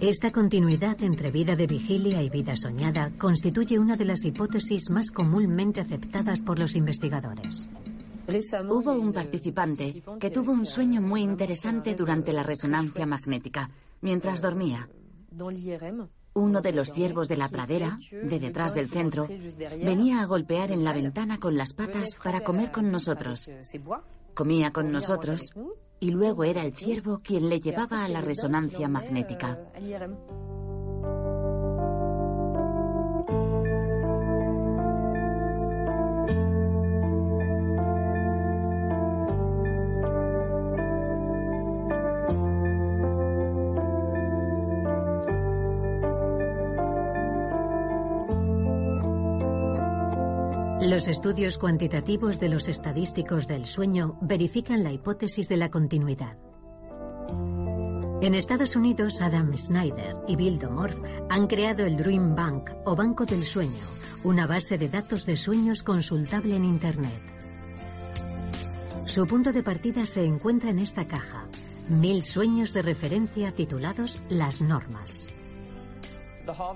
Esta 0.00 0.30
continuidad 0.30 1.02
entre 1.02 1.32
vida 1.32 1.56
de 1.56 1.66
vigilia 1.66 2.22
y 2.22 2.30
vida 2.30 2.54
soñada 2.54 3.10
constituye 3.18 3.80
una 3.80 3.96
de 3.96 4.04
las 4.04 4.24
hipótesis 4.24 4.90
más 4.90 5.10
comúnmente 5.10 5.80
aceptadas 5.80 6.38
por 6.38 6.60
los 6.60 6.76
investigadores. 6.76 7.68
Hubo 8.70 8.92
un 8.92 9.12
participante 9.12 10.00
que 10.20 10.30
tuvo 10.30 10.52
un 10.52 10.66
sueño 10.66 11.00
muy 11.00 11.22
interesante 11.22 11.96
durante 11.96 12.32
la 12.32 12.44
resonancia 12.44 13.06
magnética, 13.06 13.70
mientras 14.00 14.40
dormía. 14.40 14.88
Uno 16.34 16.60
de 16.60 16.72
los 16.72 16.92
ciervos 16.92 17.26
de 17.26 17.36
la 17.36 17.48
pradera, 17.48 17.98
de 18.12 18.38
detrás 18.38 18.76
del 18.76 18.88
centro, 18.88 19.26
venía 19.82 20.22
a 20.22 20.26
golpear 20.26 20.70
en 20.70 20.84
la 20.84 20.92
ventana 20.92 21.40
con 21.40 21.56
las 21.56 21.72
patas 21.72 22.14
para 22.22 22.44
comer 22.44 22.70
con 22.70 22.92
nosotros. 22.92 23.50
Comía 24.34 24.70
con 24.70 24.92
nosotros 24.92 25.52
y 26.00 26.10
luego 26.10 26.44
era 26.44 26.62
el 26.62 26.74
ciervo 26.74 27.20
quien 27.22 27.48
le 27.48 27.60
llevaba 27.60 28.04
a 28.04 28.08
la 28.08 28.20
resonancia 28.20 28.88
magnética. 28.88 29.58
Los 50.98 51.06
estudios 51.06 51.58
cuantitativos 51.58 52.40
de 52.40 52.48
los 52.48 52.66
estadísticos 52.66 53.46
del 53.46 53.68
sueño 53.68 54.18
verifican 54.20 54.82
la 54.82 54.90
hipótesis 54.90 55.48
de 55.48 55.56
la 55.56 55.70
continuidad. 55.70 56.36
En 58.20 58.34
Estados 58.34 58.74
Unidos, 58.74 59.22
Adam 59.22 59.56
Snyder 59.56 60.16
y 60.26 60.34
Bill 60.34 60.58
Domorf 60.58 60.98
han 61.30 61.46
creado 61.46 61.86
el 61.86 61.96
Dream 61.96 62.34
Bank 62.34 62.70
o 62.84 62.96
Banco 62.96 63.24
del 63.26 63.44
Sueño, 63.44 63.84
una 64.24 64.48
base 64.48 64.76
de 64.76 64.88
datos 64.88 65.24
de 65.24 65.36
sueños 65.36 65.84
consultable 65.84 66.56
en 66.56 66.64
Internet. 66.64 67.22
Su 69.04 69.24
punto 69.24 69.52
de 69.52 69.62
partida 69.62 70.04
se 70.04 70.24
encuentra 70.24 70.70
en 70.70 70.80
esta 70.80 71.06
caja, 71.06 71.46
mil 71.88 72.24
sueños 72.24 72.72
de 72.72 72.82
referencia 72.82 73.52
titulados 73.52 74.20
Las 74.28 74.62
Normas. 74.62 75.28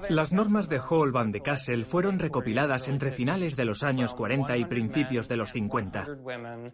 Las 0.09 0.33
normas 0.33 0.69
de 0.69 0.79
Hall 0.79 1.13
van 1.13 1.33
de 1.33 1.41
Kassel 1.41 1.85
fueron 1.85 2.19
recopiladas 2.19 2.89
entre 2.89 3.11
finales 3.11 3.57
de 3.57 3.65
los 3.65 3.83
años 3.83 4.15
40 4.15 4.57
y 4.57 4.65
principios 4.65 5.29
de 5.29 5.37
los 5.37 5.53
50. 5.53 6.07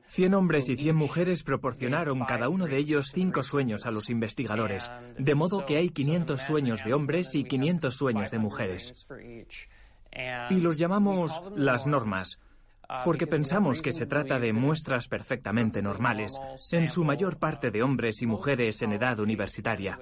100 0.06 0.34
hombres 0.34 0.68
y 0.68 0.76
100 0.76 0.96
mujeres 0.96 1.42
proporcionaron 1.42 2.24
cada 2.24 2.48
uno 2.48 2.66
de 2.66 2.76
ellos 2.76 3.10
cinco 3.12 3.42
sueños 3.42 3.86
a 3.86 3.90
los 3.90 4.10
investigadores, 4.10 4.90
de 5.18 5.34
modo 5.34 5.64
que 5.64 5.76
hay 5.76 5.90
500 5.90 6.40
sueños 6.42 6.84
de 6.84 6.94
hombres 6.94 7.34
y 7.34 7.44
500 7.44 7.94
sueños 7.94 8.30
de 8.30 8.38
mujeres. 8.38 9.06
Y 10.50 10.60
los 10.60 10.78
llamamos 10.78 11.42
las 11.54 11.86
normas, 11.86 12.40
porque 13.04 13.26
pensamos 13.26 13.82
que 13.82 13.92
se 13.92 14.06
trata 14.06 14.38
de 14.38 14.52
muestras 14.52 15.08
perfectamente 15.08 15.82
normales, 15.82 16.40
en 16.72 16.88
su 16.88 17.04
mayor 17.04 17.38
parte 17.38 17.70
de 17.70 17.82
hombres 17.82 18.22
y 18.22 18.26
mujeres 18.26 18.80
en 18.82 18.92
edad 18.92 19.18
universitaria. 19.18 19.98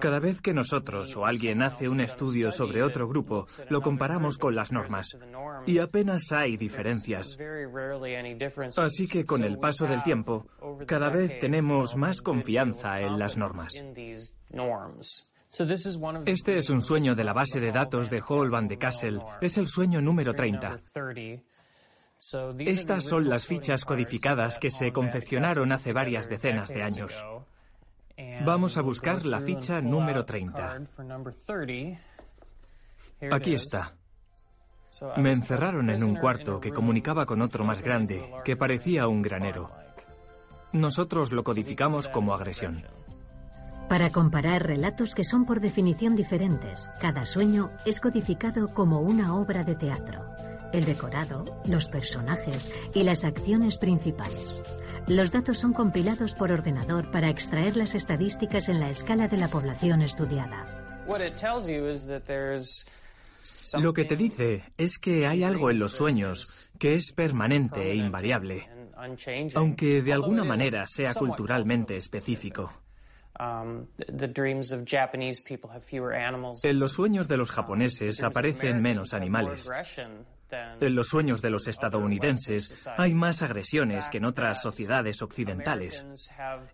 Cada 0.00 0.18
vez 0.18 0.40
que 0.42 0.52
nosotros 0.52 1.16
o 1.16 1.24
alguien 1.24 1.62
hace 1.62 1.88
un 1.88 2.00
estudio 2.00 2.50
sobre 2.50 2.82
otro 2.82 3.08
grupo, 3.08 3.46
lo 3.70 3.80
comparamos 3.80 4.36
con 4.36 4.54
las 4.54 4.72
normas. 4.72 5.16
Y 5.66 5.78
apenas 5.78 6.32
hay 6.32 6.56
diferencias. 6.56 7.38
Así 8.76 9.06
que 9.08 9.24
con 9.24 9.42
el 9.42 9.58
paso 9.58 9.86
del 9.86 10.02
tiempo, 10.02 10.46
cada 10.86 11.08
vez 11.08 11.38
tenemos 11.38 11.96
más 11.96 12.20
confianza 12.20 13.00
en 13.00 13.18
las 13.18 13.36
normas. 13.38 13.72
Este 16.26 16.58
es 16.58 16.70
un 16.70 16.82
sueño 16.82 17.14
de 17.14 17.24
la 17.24 17.32
base 17.32 17.60
de 17.60 17.70
datos 17.70 18.10
de 18.10 18.20
Hall 18.20 18.50
van 18.50 18.68
de 18.68 18.76
Kassel. 18.76 19.22
Es 19.40 19.56
el 19.56 19.68
sueño 19.68 20.02
número 20.02 20.34
30. 20.34 20.82
Estas 22.58 23.04
son 23.04 23.28
las 23.28 23.46
fichas 23.46 23.84
codificadas 23.84 24.58
que 24.58 24.70
se 24.70 24.92
confeccionaron 24.92 25.72
hace 25.72 25.92
varias 25.92 26.28
decenas 26.28 26.68
de 26.68 26.82
años. 26.82 27.24
Vamos 28.44 28.76
a 28.76 28.82
buscar 28.82 29.26
la 29.26 29.40
ficha 29.40 29.80
número 29.80 30.24
30. 30.24 30.80
Aquí 33.30 33.54
está. 33.54 33.94
Me 35.18 35.32
encerraron 35.32 35.90
en 35.90 36.02
un 36.02 36.16
cuarto 36.16 36.58
que 36.58 36.72
comunicaba 36.72 37.26
con 37.26 37.42
otro 37.42 37.64
más 37.64 37.82
grande, 37.82 38.30
que 38.44 38.56
parecía 38.56 39.08
un 39.08 39.20
granero. 39.20 39.70
Nosotros 40.72 41.32
lo 41.32 41.44
codificamos 41.44 42.08
como 42.08 42.34
agresión. 42.34 42.84
Para 43.88 44.10
comparar 44.10 44.66
relatos 44.66 45.14
que 45.14 45.22
son 45.22 45.44
por 45.44 45.60
definición 45.60 46.16
diferentes, 46.16 46.90
cada 47.00 47.24
sueño 47.24 47.70
es 47.84 48.00
codificado 48.00 48.68
como 48.74 49.00
una 49.00 49.36
obra 49.36 49.62
de 49.62 49.76
teatro. 49.76 50.24
El 50.72 50.84
decorado, 50.84 51.44
los 51.66 51.86
personajes 51.86 52.72
y 52.94 53.04
las 53.04 53.22
acciones 53.24 53.78
principales. 53.78 54.62
Los 55.08 55.30
datos 55.30 55.60
son 55.60 55.72
compilados 55.72 56.34
por 56.34 56.50
ordenador 56.50 57.12
para 57.12 57.30
extraer 57.30 57.76
las 57.76 57.94
estadísticas 57.94 58.68
en 58.68 58.80
la 58.80 58.90
escala 58.90 59.28
de 59.28 59.36
la 59.36 59.46
población 59.46 60.02
estudiada. 60.02 60.66
Lo 63.78 63.92
que 63.92 64.04
te 64.04 64.16
dice 64.16 64.64
es 64.76 64.98
que 64.98 65.28
hay 65.28 65.44
algo 65.44 65.70
en 65.70 65.78
los 65.78 65.92
sueños 65.92 66.68
que 66.76 66.94
es 66.94 67.12
permanente 67.12 67.92
e 67.92 67.94
invariable, 67.94 68.68
aunque 69.54 70.02
de 70.02 70.12
alguna 70.12 70.42
manera 70.42 70.84
sea 70.86 71.14
culturalmente 71.14 71.94
específico. 71.94 72.72
En 76.62 76.78
los 76.80 76.92
sueños 76.92 77.28
de 77.28 77.36
los 77.36 77.50
japoneses 77.52 78.22
aparecen 78.24 78.82
menos 78.82 79.14
animales. 79.14 79.70
En 80.80 80.94
los 80.94 81.08
sueños 81.08 81.42
de 81.42 81.50
los 81.50 81.66
estadounidenses 81.66 82.86
hay 82.96 83.14
más 83.14 83.42
agresiones 83.42 84.08
que 84.08 84.18
en 84.18 84.24
otras 84.24 84.62
sociedades 84.62 85.22
occidentales. 85.22 86.06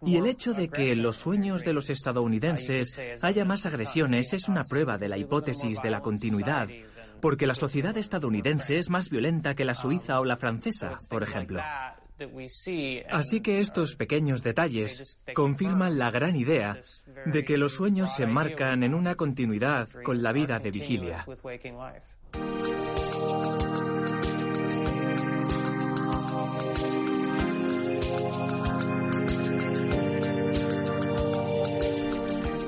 Y 0.04 0.16
el 0.16 0.26
hecho 0.26 0.52
de 0.52 0.68
que 0.68 0.92
en 0.92 1.02
los 1.02 1.16
sueños 1.16 1.62
de 1.62 1.72
los 1.72 1.90
estadounidenses 1.90 3.00
haya 3.22 3.44
más 3.44 3.66
agresiones 3.66 4.32
es 4.32 4.48
una 4.48 4.64
prueba 4.64 4.98
de 4.98 5.08
la 5.08 5.18
hipótesis 5.18 5.80
de 5.82 5.90
la 5.90 6.00
continuidad, 6.00 6.68
porque 7.20 7.46
la 7.46 7.54
sociedad 7.54 7.96
estadounidense 7.96 8.76
es 8.76 8.90
más 8.90 9.08
violenta 9.08 9.54
que 9.54 9.64
la 9.64 9.74
suiza 9.74 10.20
o 10.20 10.24
la 10.24 10.36
francesa, 10.36 10.98
por 11.08 11.22
ejemplo. 11.22 11.62
Así 13.10 13.40
que 13.40 13.58
estos 13.58 13.96
pequeños 13.96 14.42
detalles 14.42 15.18
confirman 15.34 15.98
la 15.98 16.10
gran 16.10 16.36
idea 16.36 16.80
de 17.26 17.44
que 17.44 17.56
los 17.56 17.74
sueños 17.74 18.14
se 18.14 18.26
marcan 18.26 18.82
en 18.82 18.94
una 18.94 19.14
continuidad 19.14 19.88
con 20.04 20.22
la 20.22 20.32
vida 20.32 20.58
de 20.58 20.70
vigilia. 20.70 21.24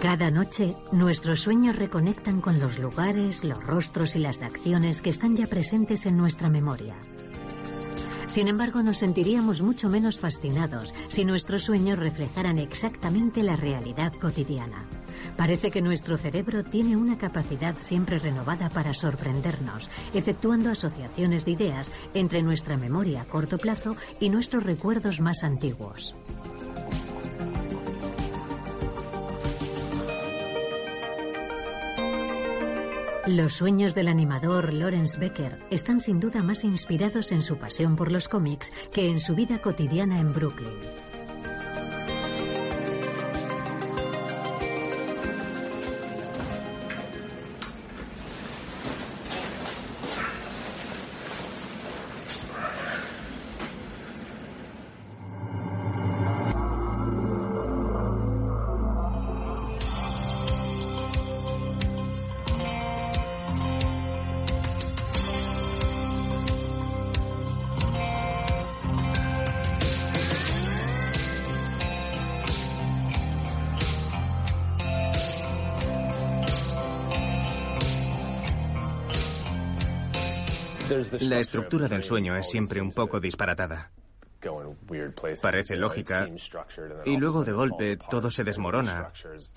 Cada 0.04 0.30
noche, 0.30 0.76
nuestros 0.92 1.40
sueños 1.40 1.76
reconectan 1.76 2.42
con 2.42 2.58
los 2.58 2.78
lugares, 2.78 3.42
los 3.42 3.58
rostros 3.64 4.14
y 4.16 4.18
las 4.18 4.42
acciones 4.42 5.00
que 5.00 5.08
están 5.08 5.34
ya 5.34 5.46
presentes 5.46 6.04
en 6.04 6.18
nuestra 6.18 6.50
memoria. 6.50 6.94
Sin 8.26 8.48
embargo, 8.48 8.82
nos 8.82 8.98
sentiríamos 8.98 9.62
mucho 9.62 9.88
menos 9.88 10.18
fascinados 10.18 10.92
si 11.08 11.24
nuestros 11.24 11.62
sueños 11.62 11.98
reflejaran 11.98 12.58
exactamente 12.58 13.42
la 13.42 13.56
realidad 13.56 14.12
cotidiana. 14.12 14.84
Parece 15.38 15.70
que 15.70 15.80
nuestro 15.80 16.18
cerebro 16.18 16.64
tiene 16.64 16.98
una 16.98 17.16
capacidad 17.16 17.78
siempre 17.78 18.18
renovada 18.18 18.68
para 18.68 18.92
sorprendernos, 18.92 19.88
efectuando 20.12 20.68
asociaciones 20.68 21.46
de 21.46 21.52
ideas 21.52 21.90
entre 22.12 22.42
nuestra 22.42 22.76
memoria 22.76 23.22
a 23.22 23.24
corto 23.24 23.56
plazo 23.56 23.96
y 24.20 24.28
nuestros 24.28 24.64
recuerdos 24.64 25.20
más 25.20 25.44
antiguos. 25.44 26.14
Los 33.26 33.54
sueños 33.54 33.94
del 33.94 34.08
animador 34.08 34.74
Lawrence 34.74 35.18
Becker 35.18 35.58
están 35.70 36.02
sin 36.02 36.20
duda 36.20 36.42
más 36.42 36.62
inspirados 36.62 37.32
en 37.32 37.40
su 37.40 37.56
pasión 37.56 37.96
por 37.96 38.12
los 38.12 38.28
cómics 38.28 38.70
que 38.92 39.08
en 39.08 39.18
su 39.18 39.34
vida 39.34 39.62
cotidiana 39.62 40.20
en 40.20 40.34
Brooklyn. 40.34 40.74
La 81.20 81.38
estructura 81.38 81.88
del 81.88 82.04
sueño 82.04 82.36
es 82.36 82.48
siempre 82.48 82.80
un 82.80 82.90
poco 82.90 83.20
disparatada. 83.20 83.90
Parece 85.42 85.76
lógica 85.76 86.28
y 87.04 87.16
luego 87.16 87.44
de 87.44 87.52
golpe 87.52 87.96
todo 87.96 88.30
se 88.30 88.44
desmorona 88.44 89.10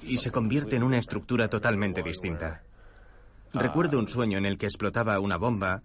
y 0.03 0.17
se 0.17 0.31
convierte 0.31 0.77
en 0.77 0.83
una 0.83 0.97
estructura 0.97 1.49
totalmente 1.49 2.01
distinta. 2.01 2.63
Recuerdo 3.53 3.97
un 3.97 4.07
sueño 4.07 4.37
en 4.37 4.45
el 4.45 4.57
que 4.57 4.65
explotaba 4.65 5.19
una 5.19 5.37
bomba 5.37 5.81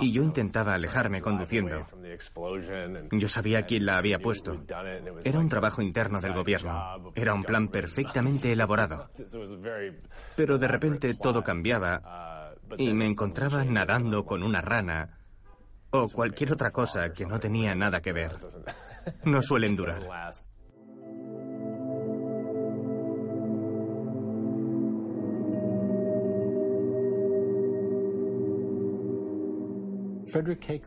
y 0.00 0.12
yo 0.12 0.22
intentaba 0.22 0.74
alejarme 0.74 1.20
conduciendo. 1.20 1.86
Yo 3.10 3.28
sabía 3.28 3.66
quién 3.66 3.84
la 3.84 3.98
había 3.98 4.18
puesto. 4.18 4.62
Era 5.24 5.38
un 5.38 5.48
trabajo 5.48 5.82
interno 5.82 6.20
del 6.20 6.34
gobierno. 6.34 7.12
Era 7.14 7.34
un 7.34 7.44
plan 7.44 7.68
perfectamente 7.68 8.52
elaborado. 8.52 9.10
Pero 10.36 10.58
de 10.58 10.68
repente 10.68 11.14
todo 11.14 11.42
cambiaba 11.42 12.41
y 12.78 12.92
me 12.92 13.06
encontraba 13.06 13.64
nadando 13.64 14.24
con 14.24 14.42
una 14.42 14.60
rana 14.60 15.18
o 15.90 16.08
cualquier 16.08 16.52
otra 16.52 16.70
cosa 16.70 17.12
que 17.12 17.26
no 17.26 17.38
tenía 17.38 17.74
nada 17.74 18.00
que 18.00 18.12
ver. 18.12 18.38
No 19.24 19.42
suelen 19.42 19.74
durar. 19.74 20.02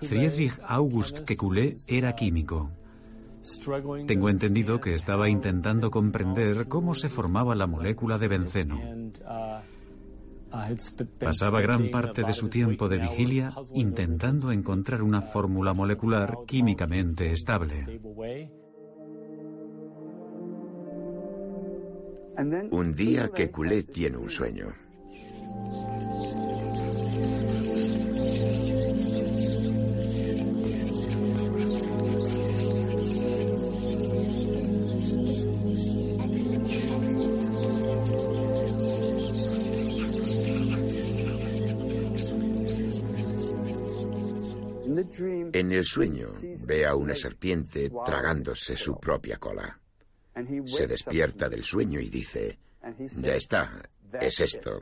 Friedrich 0.01 0.60
August 0.63 1.19
Kekulé 1.19 1.76
era 1.88 2.13
químico. 2.13 2.71
Tengo 4.08 4.30
entendido 4.30 4.80
que 4.80 4.95
estaba 4.95 5.30
intentando 5.30 5.91
comprender 5.91 6.67
cómo 6.67 6.95
se 6.95 7.10
formaba 7.10 7.54
la 7.54 7.67
molécula 7.67 8.17
de 8.17 8.28
benceno. 8.28 8.80
Pasaba 11.20 11.62
gran 11.62 11.89
parte 11.89 12.24
de 12.24 12.34
su 12.34 12.50
tiempo 12.50 12.88
de 12.88 12.98
vigilia 12.98 13.54
intentando 13.74 14.52
encontrar 14.52 15.02
una 15.02 15.22
fórmula 15.22 15.74
molecular 15.74 16.38
químicamente 16.48 17.32
estable. 17.32 18.00
Un 22.72 22.96
día 22.96 23.30
Kekulé 23.30 23.84
tiene 23.84 24.18
un 24.18 24.30
sueño. 24.30 24.74
En 45.56 45.72
el 45.72 45.86
sueño 45.86 46.28
ve 46.65 46.86
a 46.86 46.96
una 46.96 47.15
serpiente 47.15 47.89
tragándose 48.06 48.76
su 48.76 49.00
propia 49.00 49.38
cola. 49.38 49.80
Se 50.65 50.86
despierta 50.86 51.48
del 51.48 51.63
sueño 51.63 51.98
y 52.02 52.10
dice, 52.10 52.60
ya 53.22 53.36
está, 53.36 53.89
es 54.20 54.38
esto. 54.41 54.82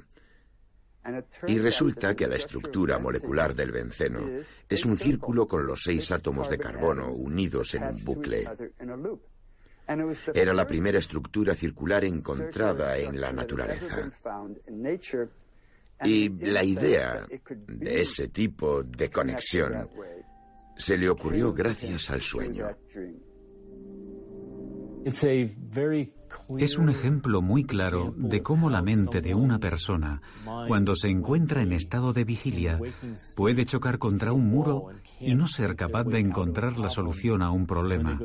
Y 1.45 1.59
resulta 1.59 2.15
que 2.15 2.25
la 2.25 2.37
estructura 2.37 2.97
molecular 2.97 3.53
del 3.53 3.71
benceno 3.71 4.27
es 4.67 4.83
un 4.83 4.97
círculo 4.97 5.47
con 5.47 5.67
los 5.67 5.81
seis 5.83 6.11
átomos 6.11 6.49
de 6.49 6.57
carbono 6.57 7.11
unidos 7.11 7.75
en 7.75 7.83
un 7.83 8.03
bucle. 8.03 8.49
Era 10.33 10.53
la 10.55 10.65
primera 10.65 10.97
estructura 10.97 11.53
circular 11.53 12.03
encontrada 12.03 12.97
en 12.97 13.21
la 13.21 13.31
naturaleza. 13.31 14.09
Y 16.03 16.29
la 16.29 16.63
idea 16.63 17.27
de 17.67 18.01
ese 18.01 18.29
tipo 18.29 18.81
de 18.81 19.11
conexión 19.11 19.87
se 20.77 20.97
le 20.97 21.09
ocurrió 21.09 21.53
gracias 21.53 22.09
al 22.09 22.21
sueño. 22.21 22.67
Es 26.57 26.77
un 26.77 26.89
ejemplo 26.89 27.41
muy 27.41 27.63
claro 27.63 28.13
de 28.17 28.41
cómo 28.41 28.69
la 28.69 28.81
mente 28.81 29.21
de 29.21 29.33
una 29.33 29.59
persona, 29.59 30.21
cuando 30.67 30.95
se 30.95 31.09
encuentra 31.09 31.61
en 31.61 31.73
estado 31.73 32.13
de 32.13 32.23
vigilia, 32.23 32.79
puede 33.35 33.65
chocar 33.65 33.97
contra 33.97 34.33
un 34.33 34.47
muro 34.47 34.87
y 35.19 35.35
no 35.35 35.47
ser 35.47 35.75
capaz 35.75 36.03
de 36.05 36.19
encontrar 36.19 36.77
la 36.77 36.89
solución 36.89 37.41
a 37.41 37.51
un 37.51 37.65
problema. 37.65 38.19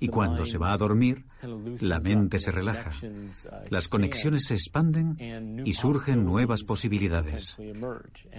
Y 0.00 0.08
cuando 0.08 0.46
se 0.46 0.58
va 0.58 0.72
a 0.72 0.78
dormir, 0.78 1.24
la 1.80 2.00
mente 2.00 2.38
se 2.38 2.50
relaja. 2.50 2.90
Las 3.70 3.88
conexiones 3.88 4.46
se 4.46 4.54
expanden 4.54 5.62
y 5.64 5.72
surgen 5.72 6.24
nuevas 6.24 6.62
posibilidades. 6.62 7.56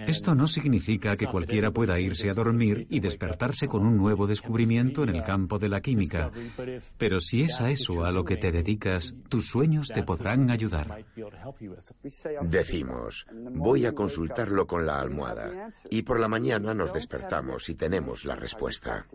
Esto 0.06 0.34
no 0.34 0.46
significa 0.46 1.16
que 1.16 1.26
cualquiera 1.26 1.70
pueda 1.70 2.00
irse 2.00 2.30
a 2.30 2.34
dormir 2.34 2.86
y 2.90 3.00
despertarse 3.00 3.68
con 3.68 3.86
un 3.86 3.96
nuevo 3.96 4.26
descubrimiento 4.26 5.02
en 5.02 5.10
el 5.10 5.22
campo 5.22 5.58
de 5.58 5.68
la 5.68 5.80
química, 5.80 6.30
pero 6.96 7.20
si 7.20 7.42
es 7.42 7.60
a 7.60 7.70
eso 7.70 8.04
a 8.04 8.12
lo 8.12 8.24
que 8.24 8.36
te 8.36 8.52
dedicas, 8.52 9.07
tus 9.28 9.48
sueños 9.48 9.88
te 9.88 10.02
podrán 10.02 10.50
ayudar. 10.50 11.04
Decimos, 12.42 13.26
voy 13.32 13.86
a 13.86 13.94
consultarlo 13.94 14.66
con 14.66 14.86
la 14.86 15.00
almohada 15.00 15.70
y 15.90 16.02
por 16.02 16.20
la 16.20 16.28
mañana 16.28 16.74
nos 16.74 16.92
despertamos 16.92 17.68
y 17.68 17.74
tenemos 17.74 18.24
la 18.24 18.36
respuesta. 18.36 19.06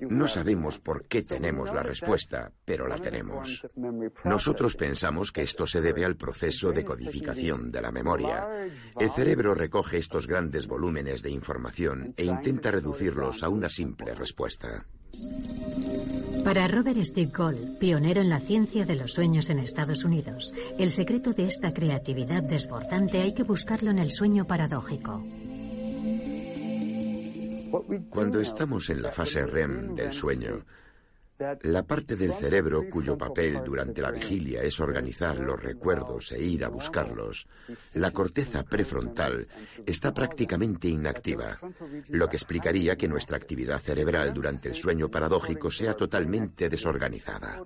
No 0.00 0.26
sabemos 0.26 0.78
por 0.80 1.06
qué 1.06 1.22
tenemos 1.22 1.72
la 1.72 1.82
respuesta, 1.82 2.50
pero 2.64 2.86
la 2.88 2.98
tenemos. 2.98 3.66
Nosotros 4.24 4.76
pensamos 4.76 5.30
que 5.30 5.42
esto 5.42 5.66
se 5.66 5.80
debe 5.80 6.04
al 6.04 6.16
proceso 6.16 6.72
de 6.72 6.84
codificación 6.84 7.70
de 7.70 7.82
la 7.82 7.92
memoria. 7.92 8.48
El 8.98 9.10
cerebro 9.10 9.54
recoge 9.54 9.98
estos 9.98 10.26
grandes 10.26 10.66
volúmenes 10.66 11.22
de 11.22 11.30
información 11.30 12.14
e 12.16 12.24
intenta 12.24 12.70
reducirlos 12.70 13.42
a 13.42 13.48
una 13.48 13.68
simple 13.68 14.14
respuesta. 14.14 14.86
Para 16.44 16.68
Robert 16.68 17.02
Stickgold, 17.02 17.78
pionero 17.78 18.20
en 18.20 18.28
la 18.28 18.38
ciencia 18.38 18.84
de 18.84 18.96
los 18.96 19.14
sueños 19.14 19.48
en 19.48 19.58
Estados 19.58 20.04
Unidos, 20.04 20.52
el 20.78 20.90
secreto 20.90 21.32
de 21.32 21.46
esta 21.46 21.72
creatividad 21.72 22.42
desbordante 22.42 23.22
hay 23.22 23.32
que 23.32 23.44
buscarlo 23.44 23.90
en 23.90 23.98
el 23.98 24.10
sueño 24.10 24.46
paradójico. 24.46 25.24
Cuando 28.10 28.40
estamos 28.40 28.90
en 28.90 29.00
la 29.00 29.10
fase 29.10 29.46
REM 29.46 29.94
del 29.94 30.12
sueño, 30.12 30.66
la 31.62 31.82
parte 31.82 32.16
del 32.16 32.32
cerebro 32.32 32.88
cuyo 32.88 33.18
papel 33.18 33.62
durante 33.64 34.00
la 34.00 34.10
vigilia 34.10 34.62
es 34.62 34.78
organizar 34.80 35.38
los 35.38 35.60
recuerdos 35.60 36.32
e 36.32 36.42
ir 36.42 36.64
a 36.64 36.68
buscarlos, 36.68 37.46
la 37.94 38.12
corteza 38.12 38.62
prefrontal 38.62 39.48
está 39.84 40.12
prácticamente 40.14 40.88
inactiva, 40.88 41.58
lo 42.08 42.28
que 42.28 42.36
explicaría 42.36 42.96
que 42.96 43.08
nuestra 43.08 43.36
actividad 43.36 43.80
cerebral 43.80 44.32
durante 44.32 44.68
el 44.68 44.74
sueño 44.74 45.10
paradójico 45.10 45.70
sea 45.70 45.94
totalmente 45.94 46.68
desorganizada. 46.68 47.60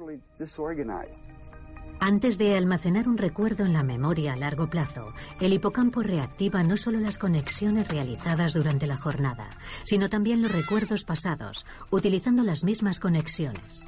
Antes 2.00 2.38
de 2.38 2.56
almacenar 2.56 3.08
un 3.08 3.18
recuerdo 3.18 3.64
en 3.64 3.72
la 3.72 3.82
memoria 3.82 4.32
a 4.32 4.36
largo 4.36 4.70
plazo, 4.70 5.12
el 5.40 5.52
hipocampo 5.52 6.00
reactiva 6.00 6.62
no 6.62 6.76
solo 6.76 7.00
las 7.00 7.18
conexiones 7.18 7.88
realizadas 7.88 8.54
durante 8.54 8.86
la 8.86 8.96
jornada, 8.96 9.50
sino 9.82 10.08
también 10.08 10.40
los 10.40 10.52
recuerdos 10.52 11.02
pasados, 11.02 11.66
utilizando 11.90 12.44
las 12.44 12.62
mismas 12.62 13.00
conexiones. 13.00 13.84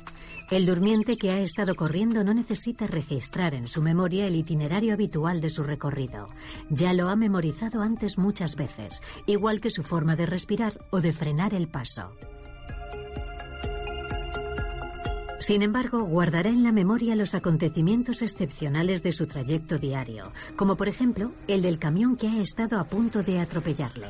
El 0.50 0.66
durmiente 0.66 1.16
que 1.16 1.30
ha 1.30 1.38
estado 1.38 1.76
corriendo 1.76 2.24
no 2.24 2.34
necesita 2.34 2.88
registrar 2.88 3.54
en 3.54 3.68
su 3.68 3.80
memoria 3.80 4.26
el 4.26 4.34
itinerario 4.34 4.94
habitual 4.94 5.40
de 5.40 5.48
su 5.48 5.62
recorrido. 5.62 6.26
Ya 6.68 6.92
lo 6.92 7.08
ha 7.08 7.14
memorizado 7.14 7.80
antes 7.80 8.18
muchas 8.18 8.56
veces, 8.56 9.00
igual 9.26 9.60
que 9.60 9.70
su 9.70 9.84
forma 9.84 10.16
de 10.16 10.26
respirar 10.26 10.84
o 10.90 11.00
de 11.00 11.12
frenar 11.12 11.54
el 11.54 11.68
paso. 11.68 12.10
Sin 15.40 15.62
embargo, 15.62 16.04
guardará 16.04 16.50
en 16.50 16.62
la 16.62 16.70
memoria 16.70 17.16
los 17.16 17.34
acontecimientos 17.34 18.20
excepcionales 18.20 19.02
de 19.02 19.12
su 19.12 19.26
trayecto 19.26 19.78
diario, 19.78 20.32
como 20.54 20.76
por 20.76 20.86
ejemplo 20.86 21.32
el 21.48 21.62
del 21.62 21.78
camión 21.78 22.16
que 22.16 22.28
ha 22.28 22.40
estado 22.40 22.78
a 22.78 22.84
punto 22.84 23.22
de 23.22 23.40
atropellarle. 23.40 24.08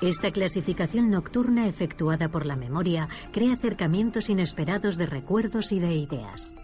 Esta 0.00 0.30
clasificación 0.30 1.10
nocturna 1.10 1.66
efectuada 1.66 2.28
por 2.28 2.46
la 2.46 2.54
memoria 2.54 3.08
crea 3.32 3.54
acercamientos 3.54 4.30
inesperados 4.30 4.96
de 4.96 5.06
recuerdos 5.06 5.72
y 5.72 5.80
de 5.80 5.94
ideas. 5.94 6.54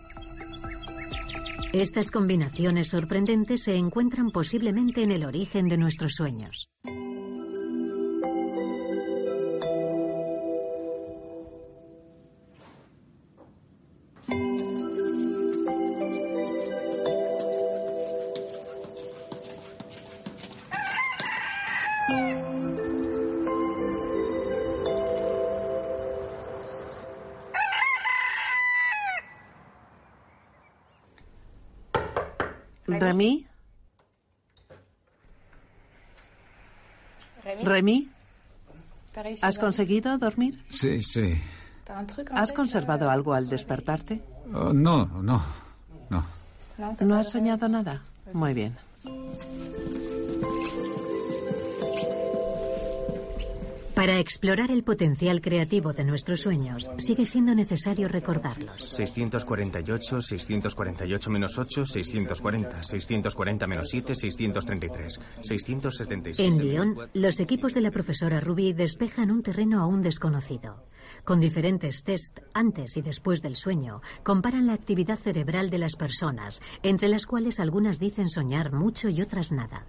Estas 1.72 2.12
combinaciones 2.12 2.88
sorprendentes 2.88 3.64
se 3.64 3.74
encuentran 3.74 4.30
posiblemente 4.30 5.02
en 5.02 5.10
el 5.10 5.24
origen 5.24 5.68
de 5.68 5.76
nuestros 5.76 6.12
sueños. 6.14 6.70
¿Has 39.42 39.58
conseguido 39.58 40.16
dormir? 40.18 40.64
Sí, 40.68 41.00
sí. 41.00 41.40
¿Has 42.32 42.52
conservado 42.52 43.10
algo 43.10 43.32
al 43.32 43.48
despertarte? 43.48 44.22
Oh, 44.52 44.72
no, 44.72 45.06
no, 45.06 45.42
no. 46.10 46.26
¿No 47.00 47.16
has 47.16 47.30
soñado 47.30 47.68
nada? 47.68 48.02
Muy 48.32 48.54
bien. 48.54 48.76
Para 53.98 54.20
explorar 54.20 54.70
el 54.70 54.84
potencial 54.84 55.40
creativo 55.40 55.92
de 55.92 56.04
nuestros 56.04 56.42
sueños, 56.42 56.88
sigue 56.98 57.26
siendo 57.26 57.52
necesario 57.52 58.06
recordarlos. 58.06 58.90
648, 58.92 60.22
648 60.22 61.30
menos 61.30 61.58
8, 61.58 61.84
640, 61.84 62.82
640 62.84 63.66
menos 63.66 63.88
7, 63.88 64.14
633, 64.14 65.20
677. 65.42 66.44
En 66.44 66.58
Lyon, 66.58 66.96
los 67.12 67.40
equipos 67.40 67.74
de 67.74 67.80
la 67.80 67.90
profesora 67.90 68.38
Ruby 68.38 68.72
despejan 68.72 69.32
un 69.32 69.42
terreno 69.42 69.82
aún 69.82 70.00
desconocido. 70.00 70.84
Con 71.24 71.40
diferentes 71.40 72.04
test 72.04 72.38
antes 72.54 72.96
y 72.96 73.02
después 73.02 73.42
del 73.42 73.56
sueño, 73.56 74.00
comparan 74.22 74.68
la 74.68 74.74
actividad 74.74 75.18
cerebral 75.18 75.70
de 75.70 75.78
las 75.78 75.96
personas, 75.96 76.62
entre 76.84 77.08
las 77.08 77.26
cuales 77.26 77.58
algunas 77.58 77.98
dicen 77.98 78.28
soñar 78.28 78.72
mucho 78.72 79.08
y 79.08 79.22
otras 79.22 79.50
nada. 79.50 79.86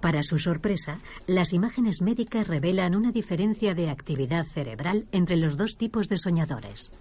Para 0.00 0.22
su 0.22 0.38
sorpresa, 0.38 0.98
las 1.26 1.52
imágenes 1.52 2.02
médicas 2.02 2.48
revelan 2.48 2.94
una 2.94 3.12
diferencia 3.12 3.74
de 3.74 3.90
actividad 3.90 4.44
cerebral 4.44 5.06
entre 5.12 5.36
los 5.36 5.56
dos 5.56 5.76
tipos 5.76 6.08
de 6.08 6.18
soñadores. 6.18 6.92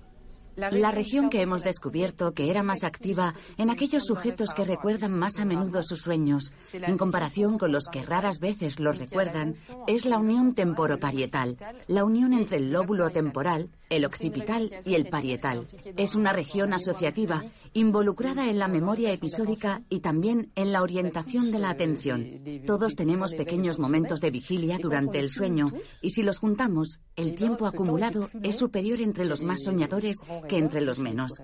La 0.56 0.92
región 0.92 1.30
que 1.30 1.42
hemos 1.42 1.64
descubierto 1.64 2.34
que 2.34 2.50
era 2.50 2.64
más 2.64 2.84
activa 2.84 3.34
en 3.58 3.70
aquellos 3.70 4.04
sujetos 4.04 4.54
que 4.54 4.64
recuerdan 4.64 5.12
más 5.12 5.40
a 5.40 5.46
menudo 5.46 5.84
sus 5.84 6.00
sueños, 6.00 6.54
en 6.72 6.98
comparación 6.98 7.58
con 7.58 7.72
los 7.72 7.88
que 7.92 8.04
raras 8.04 8.40
veces 8.40 8.80
los 8.80 8.98
recuerdan, 8.98 9.56
es 9.88 10.06
la 10.06 10.18
unión 10.18 10.54
temporoparietal, 10.54 11.58
la 11.88 12.06
unión 12.06 12.34
entre 12.34 12.58
el 12.58 12.72
lóbulo 12.72 13.10
temporal, 13.10 13.70
el 13.90 14.06
occipital 14.06 14.72
y 14.86 14.96
el 14.96 15.08
parietal. 15.08 15.68
Es 15.98 16.16
una 16.16 16.34
región 16.34 16.74
asociativa 16.74 17.44
involucrada 17.74 18.50
en 18.50 18.58
la 18.58 18.68
memoria 18.68 19.12
episódica 19.12 19.84
y 19.90 20.00
también 20.00 20.52
en 20.56 20.72
la 20.72 20.82
orientación 20.82 21.52
de 21.52 21.60
la 21.60 21.70
atención. 21.70 22.42
Todos 22.66 22.96
tenemos 22.96 23.34
pequeños 23.34 23.80
momentos 23.80 24.22
de 24.22 24.32
vigilia 24.32 24.78
durante 24.82 25.20
el 25.20 25.30
sueño 25.30 25.68
y 26.02 26.12
si 26.12 26.24
los 26.24 26.40
juntamos, 26.40 27.00
el 27.16 27.36
tiempo 27.36 27.68
acumulado 27.68 28.30
es 28.44 28.58
superior 28.58 29.02
entre 29.02 29.26
los 29.26 29.44
más 29.44 29.64
soñadores 29.64 30.16
que 30.48 30.58
entre 30.58 30.82
los 30.82 31.00
menos. 31.00 31.42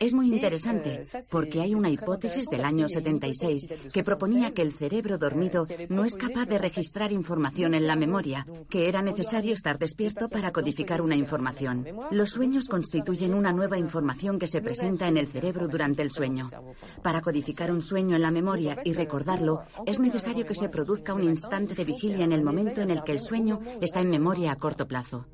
Es 0.00 0.14
muy 0.14 0.32
interesante 0.32 1.06
porque 1.30 1.60
hay 1.60 1.74
una 1.74 1.90
hipótesis 1.90 2.46
del 2.46 2.64
año 2.64 2.88
76 2.88 3.68
que 3.92 4.02
proponía 4.02 4.50
que 4.50 4.62
el 4.62 4.72
cerebro 4.72 5.18
dormido 5.18 5.66
no 5.90 6.06
es 6.06 6.14
capaz 6.16 6.46
de 6.46 6.56
registrar 6.56 7.12
información 7.12 7.74
en 7.74 7.86
la 7.86 7.96
memoria, 7.96 8.46
que 8.70 8.88
era 8.88 9.02
necesario 9.02 9.52
estar 9.52 9.78
despierto 9.78 10.30
para 10.30 10.52
codificar 10.52 11.02
una 11.02 11.16
información. 11.16 11.86
Los 12.10 12.30
sueños 12.30 12.68
constituyen 12.68 13.34
una 13.34 13.52
nueva 13.52 13.76
información 13.76 14.38
que 14.38 14.46
se 14.46 14.62
presenta 14.62 15.06
en 15.06 15.18
el 15.18 15.26
cerebro 15.26 15.68
durante 15.68 16.02
el 16.02 16.10
sueño. 16.10 16.50
Para 17.02 17.20
codificar 17.20 17.70
un 17.70 17.82
sueño 17.82 18.16
en 18.16 18.22
la 18.22 18.30
memoria 18.30 18.78
y 18.82 18.94
recordarlo, 18.94 19.64
es 19.84 20.00
necesario 20.00 20.46
que 20.46 20.54
se 20.54 20.70
produzca 20.70 21.12
un 21.12 21.24
instante 21.24 21.74
de 21.74 21.84
vigilia 21.84 22.24
en 22.24 22.32
el 22.32 22.42
momento 22.42 22.80
en 22.80 22.90
el 22.90 23.02
que 23.02 23.12
el 23.12 23.20
sueño 23.20 23.60
está 23.82 24.00
en 24.00 24.08
memoria 24.08 24.52
a 24.52 24.56
corto 24.56 24.88
plazo. 24.88 25.26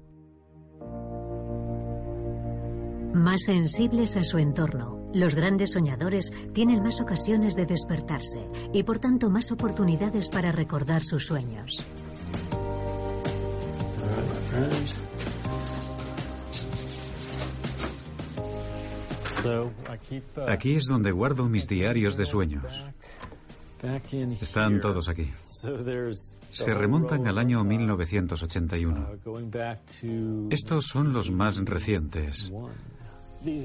Más 3.16 3.40
sensibles 3.46 4.14
a 4.18 4.22
su 4.22 4.36
entorno, 4.36 5.10
los 5.14 5.34
grandes 5.34 5.72
soñadores 5.72 6.30
tienen 6.52 6.82
más 6.82 7.00
ocasiones 7.00 7.56
de 7.56 7.64
despertarse 7.64 8.46
y 8.74 8.82
por 8.82 8.98
tanto 8.98 9.30
más 9.30 9.50
oportunidades 9.50 10.28
para 10.28 10.52
recordar 10.52 11.02
sus 11.02 11.24
sueños. 11.24 11.82
Aquí 20.46 20.76
es 20.76 20.84
donde 20.84 21.10
guardo 21.10 21.48
mis 21.48 21.66
diarios 21.66 22.18
de 22.18 22.26
sueños. 22.26 22.84
Están 24.42 24.78
todos 24.82 25.08
aquí. 25.08 25.32
Se 26.50 26.74
remontan 26.74 27.26
al 27.26 27.38
año 27.38 27.64
1981. 27.64 29.08
Estos 30.50 30.86
son 30.86 31.14
los 31.14 31.30
más 31.30 31.56
recientes. 31.64 32.52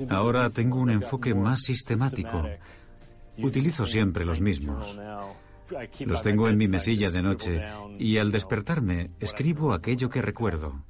Ahora 0.09 0.49
tengo 0.49 0.79
un 0.79 0.91
enfoque 0.91 1.33
más 1.33 1.61
sistemático. 1.61 2.43
Utilizo 3.37 3.85
siempre 3.85 4.25
los 4.25 4.41
mismos. 4.41 4.99
Los 5.99 6.21
tengo 6.21 6.49
en 6.49 6.57
mi 6.57 6.67
mesilla 6.67 7.09
de 7.11 7.21
noche 7.21 7.63
y 7.97 8.17
al 8.17 8.31
despertarme 8.31 9.11
escribo 9.19 9.73
aquello 9.73 10.09
que 10.09 10.21
recuerdo. 10.21 10.83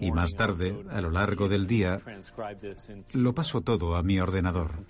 Y 0.00 0.12
más 0.12 0.34
tarde, 0.34 0.84
a 0.90 1.00
lo 1.00 1.10
largo 1.10 1.48
del 1.48 1.66
día, 1.66 1.96
lo 3.12 3.34
paso 3.34 3.60
todo 3.60 3.96
a 3.96 4.02
mi 4.02 4.20
ordenador. 4.20 4.86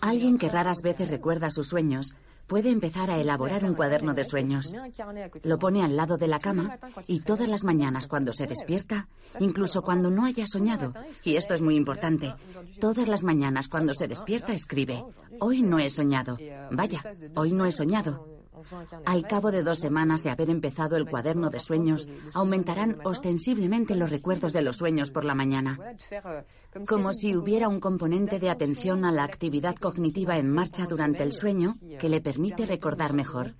Alguien 0.00 0.38
que 0.38 0.48
raras 0.48 0.80
veces 0.82 1.10
recuerda 1.10 1.50
sus 1.50 1.68
sueños 1.68 2.14
puede 2.46 2.70
empezar 2.70 3.10
a 3.10 3.18
elaborar 3.18 3.64
un 3.64 3.74
cuaderno 3.74 4.14
de 4.14 4.24
sueños. 4.24 4.74
Lo 5.42 5.58
pone 5.58 5.82
al 5.82 5.96
lado 5.96 6.16
de 6.16 6.28
la 6.28 6.38
cama 6.38 6.78
y 7.06 7.20
todas 7.20 7.48
las 7.48 7.64
mañanas 7.64 8.06
cuando 8.06 8.32
se 8.32 8.46
despierta, 8.46 9.08
incluso 9.40 9.82
cuando 9.82 10.10
no 10.10 10.24
haya 10.24 10.46
soñado, 10.46 10.92
y 11.22 11.36
esto 11.36 11.54
es 11.54 11.62
muy 11.62 11.76
importante, 11.76 12.34
todas 12.80 13.08
las 13.08 13.22
mañanas 13.22 13.68
cuando 13.68 13.94
se 13.94 14.08
despierta 14.08 14.52
escribe, 14.52 15.04
hoy 15.40 15.62
no 15.62 15.78
he 15.78 15.90
soñado, 15.90 16.38
vaya, 16.70 17.02
hoy 17.34 17.52
no 17.52 17.66
he 17.66 17.72
soñado. 17.72 18.36
Al 19.04 19.26
cabo 19.26 19.50
de 19.50 19.62
dos 19.62 19.78
semanas 19.80 20.22
de 20.22 20.30
haber 20.30 20.50
empezado 20.50 20.96
el 20.96 21.06
cuaderno 21.06 21.50
de 21.50 21.60
sueños, 21.60 22.08
aumentarán 22.32 22.98
ostensiblemente 23.04 23.94
los 23.94 24.10
recuerdos 24.10 24.52
de 24.52 24.62
los 24.62 24.76
sueños 24.76 25.10
por 25.10 25.24
la 25.24 25.34
mañana, 25.34 25.78
como 26.86 27.12
si 27.12 27.36
hubiera 27.36 27.68
un 27.68 27.80
componente 27.80 28.38
de 28.38 28.50
atención 28.50 29.04
a 29.04 29.12
la 29.12 29.24
actividad 29.24 29.76
cognitiva 29.76 30.38
en 30.38 30.50
marcha 30.50 30.86
durante 30.86 31.22
el 31.22 31.32
sueño 31.32 31.76
que 31.98 32.08
le 32.08 32.20
permite 32.20 32.66
recordar 32.66 33.12
mejor. 33.12 33.54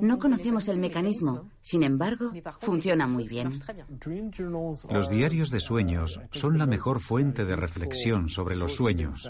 No 0.00 0.18
conocemos 0.18 0.68
el 0.68 0.78
mecanismo, 0.78 1.48
sin 1.60 1.82
embargo, 1.82 2.30
funciona 2.60 3.06
muy 3.06 3.26
bien. 3.26 3.60
Los 4.90 5.08
diarios 5.08 5.50
de 5.50 5.60
sueños 5.60 6.20
son 6.32 6.58
la 6.58 6.66
mejor 6.66 7.00
fuente 7.00 7.44
de 7.44 7.56
reflexión 7.56 8.28
sobre 8.28 8.56
los 8.56 8.74
sueños, 8.74 9.28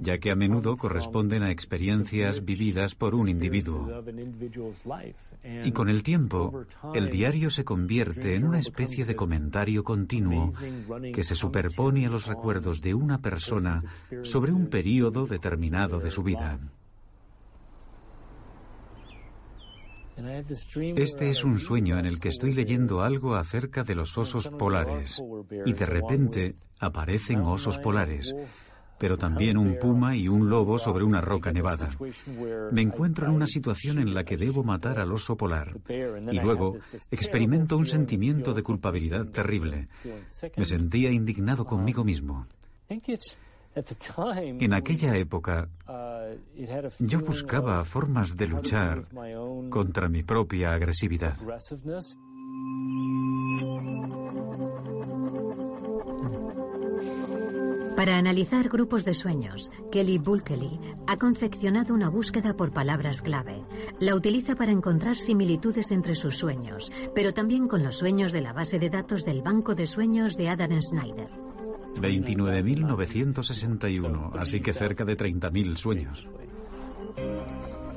ya 0.00 0.18
que 0.18 0.30
a 0.30 0.36
menudo 0.36 0.76
corresponden 0.76 1.42
a 1.42 1.50
experiencias 1.50 2.44
vividas 2.44 2.94
por 2.94 3.14
un 3.14 3.28
individuo. 3.28 4.02
Y 5.64 5.72
con 5.72 5.88
el 5.88 6.02
tiempo, 6.02 6.64
el 6.94 7.10
diario 7.10 7.50
se 7.50 7.64
convierte 7.64 8.36
en 8.36 8.44
una 8.44 8.60
especie 8.60 9.04
de 9.04 9.16
comentario 9.16 9.82
continuo 9.84 10.52
que 11.12 11.24
se 11.24 11.34
superpone 11.34 12.06
a 12.06 12.10
los 12.10 12.26
recuerdos 12.26 12.80
de 12.80 12.94
una 12.94 13.18
persona 13.18 13.82
sobre 14.22 14.52
un 14.52 14.68
periodo 14.68 15.26
determinado 15.26 15.98
de 15.98 16.10
su 16.10 16.22
vida. 16.22 16.58
Este 20.96 21.30
es 21.30 21.44
un 21.44 21.58
sueño 21.58 21.98
en 21.98 22.06
el 22.06 22.18
que 22.18 22.28
estoy 22.28 22.52
leyendo 22.52 23.02
algo 23.02 23.36
acerca 23.36 23.84
de 23.84 23.94
los 23.94 24.18
osos 24.18 24.48
polares 24.48 25.22
y 25.64 25.72
de 25.72 25.86
repente 25.86 26.56
aparecen 26.80 27.40
osos 27.42 27.78
polares, 27.78 28.34
pero 28.98 29.16
también 29.16 29.56
un 29.56 29.78
puma 29.78 30.16
y 30.16 30.26
un 30.26 30.50
lobo 30.50 30.78
sobre 30.78 31.04
una 31.04 31.20
roca 31.20 31.52
nevada. 31.52 31.90
Me 32.72 32.82
encuentro 32.82 33.26
en 33.26 33.32
una 33.32 33.46
situación 33.46 34.00
en 34.00 34.12
la 34.12 34.24
que 34.24 34.36
debo 34.36 34.64
matar 34.64 34.98
al 34.98 35.12
oso 35.12 35.36
polar 35.36 35.76
y 35.88 36.40
luego 36.40 36.76
experimento 37.10 37.76
un 37.76 37.86
sentimiento 37.86 38.54
de 38.54 38.62
culpabilidad 38.64 39.26
terrible. 39.26 39.88
Me 40.56 40.64
sentía 40.64 41.10
indignado 41.10 41.64
conmigo 41.64 42.02
mismo. 42.02 42.46
En 44.36 44.74
aquella 44.74 45.16
época, 45.16 45.68
yo 46.98 47.20
buscaba 47.20 47.84
formas 47.84 48.36
de 48.36 48.46
luchar 48.46 49.04
contra 49.70 50.08
mi 50.08 50.22
propia 50.22 50.72
agresividad. 50.72 51.36
Para 57.98 58.16
analizar 58.16 58.68
grupos 58.68 59.04
de 59.04 59.12
sueños, 59.12 59.72
Kelly 59.90 60.18
Bulkeley 60.18 60.78
ha 61.08 61.16
confeccionado 61.16 61.94
una 61.94 62.08
búsqueda 62.08 62.54
por 62.54 62.72
palabras 62.72 63.22
clave. 63.22 63.64
La 63.98 64.14
utiliza 64.14 64.54
para 64.54 64.70
encontrar 64.70 65.16
similitudes 65.16 65.90
entre 65.90 66.14
sus 66.14 66.36
sueños, 66.36 66.92
pero 67.12 67.34
también 67.34 67.66
con 67.66 67.82
los 67.82 67.96
sueños 67.96 68.30
de 68.30 68.40
la 68.40 68.52
base 68.52 68.78
de 68.78 68.90
datos 68.90 69.24
del 69.24 69.42
Banco 69.42 69.74
de 69.74 69.88
Sueños 69.88 70.36
de 70.36 70.48
Adam 70.48 70.80
Snyder. 70.80 71.47
29.961, 72.00 74.38
así 74.38 74.60
que 74.60 74.72
cerca 74.72 75.04
de 75.04 75.16
30.000 75.16 75.76
sueños. 75.76 76.28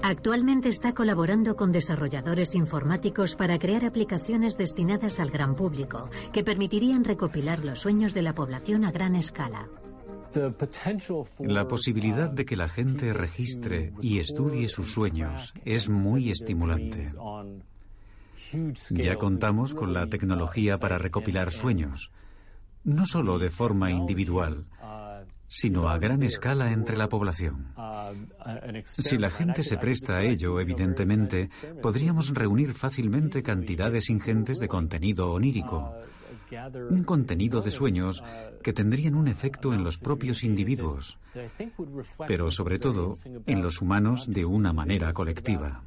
Actualmente 0.03 0.69
está 0.69 0.93
colaborando 0.93 1.55
con 1.55 1.71
desarrolladores 1.71 2.55
informáticos 2.55 3.35
para 3.35 3.59
crear 3.59 3.85
aplicaciones 3.85 4.57
destinadas 4.57 5.19
al 5.19 5.29
gran 5.29 5.53
público, 5.55 6.09
que 6.33 6.43
permitirían 6.43 7.03
recopilar 7.03 7.63
los 7.63 7.77
sueños 7.79 8.15
de 8.15 8.23
la 8.23 8.33
población 8.33 8.83
a 8.83 8.91
gran 8.91 9.15
escala. 9.15 9.69
La 11.39 11.67
posibilidad 11.67 12.31
de 12.31 12.45
que 12.45 12.55
la 12.55 12.69
gente 12.69 13.13
registre 13.13 13.93
y 14.01 14.19
estudie 14.19 14.69
sus 14.69 14.91
sueños 14.91 15.53
es 15.65 15.89
muy 15.89 16.31
estimulante. 16.31 17.09
Ya 18.89 19.15
contamos 19.15 19.75
con 19.75 19.93
la 19.93 20.07
tecnología 20.07 20.77
para 20.77 20.97
recopilar 20.97 21.51
sueños, 21.51 22.11
no 22.83 23.05
solo 23.05 23.37
de 23.37 23.49
forma 23.49 23.91
individual, 23.91 24.65
sino 25.47 25.89
a 25.89 25.97
gran 25.97 26.23
escala 26.23 26.71
entre 26.71 26.95
la 26.95 27.09
población. 27.09 27.73
Si 28.85 29.17
la 29.17 29.29
gente 29.29 29.63
se 29.63 29.77
presta 29.77 30.17
a 30.17 30.23
ello, 30.23 30.59
evidentemente, 30.59 31.49
podríamos 31.81 32.33
reunir 32.33 32.73
fácilmente 32.73 33.43
cantidades 33.43 34.09
ingentes 34.09 34.59
de 34.59 34.67
contenido 34.67 35.31
onírico, 35.31 35.93
un 36.89 37.03
contenido 37.03 37.61
de 37.61 37.71
sueños 37.71 38.23
que 38.63 38.73
tendrían 38.73 39.15
un 39.15 39.27
efecto 39.27 39.73
en 39.73 39.83
los 39.83 39.97
propios 39.97 40.43
individuos, 40.43 41.17
pero 42.27 42.51
sobre 42.51 42.79
todo 42.79 43.17
en 43.45 43.61
los 43.61 43.81
humanos 43.81 44.27
de 44.29 44.45
una 44.45 44.73
manera 44.73 45.13
colectiva. 45.13 45.83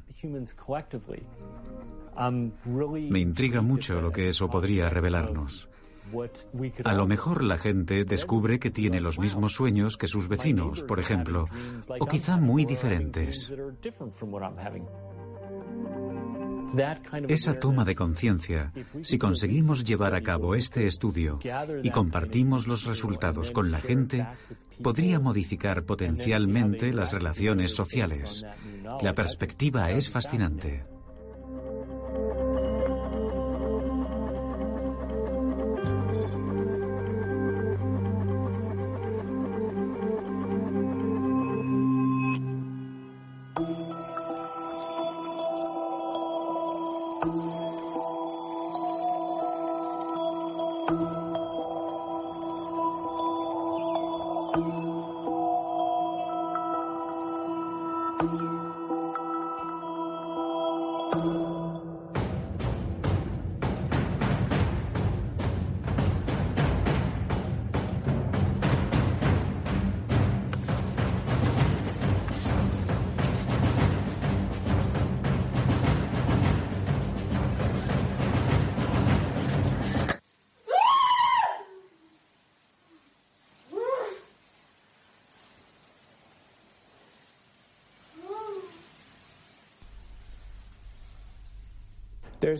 Me 3.09 3.19
intriga 3.19 3.61
mucho 3.61 4.01
lo 4.01 4.11
que 4.11 4.27
eso 4.27 4.47
podría 4.47 4.89
revelarnos. 4.89 5.69
A 6.83 6.93
lo 6.93 7.07
mejor 7.07 7.43
la 7.43 7.57
gente 7.57 8.03
descubre 8.05 8.59
que 8.59 8.71
tiene 8.71 9.01
los 9.01 9.19
mismos 9.19 9.53
sueños 9.53 9.97
que 9.97 10.07
sus 10.07 10.27
vecinos, 10.27 10.83
por 10.83 10.99
ejemplo, 10.99 11.45
o 11.99 12.05
quizá 12.05 12.37
muy 12.37 12.65
diferentes. 12.65 13.53
Esa 17.27 17.59
toma 17.59 17.85
de 17.85 17.95
conciencia, 17.95 18.73
si 19.01 19.17
conseguimos 19.17 19.83
llevar 19.83 20.13
a 20.13 20.21
cabo 20.21 20.55
este 20.55 20.87
estudio 20.87 21.39
y 21.83 21.89
compartimos 21.89 22.67
los 22.67 22.83
resultados 22.85 23.51
con 23.51 23.71
la 23.71 23.79
gente, 23.79 24.27
podría 24.81 25.19
modificar 25.19 25.83
potencialmente 25.83 26.91
las 26.91 27.13
relaciones 27.13 27.71
sociales. 27.71 28.43
La 29.01 29.13
perspectiva 29.13 29.91
es 29.91 30.09
fascinante. 30.09 30.94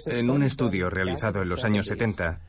En 0.05 0.29
un 0.29 0.43
estudio 0.43 0.89
realizado 0.89 1.41
en 1.41 1.49
los 1.49 1.63
años 1.63 1.87
70, 1.87 2.39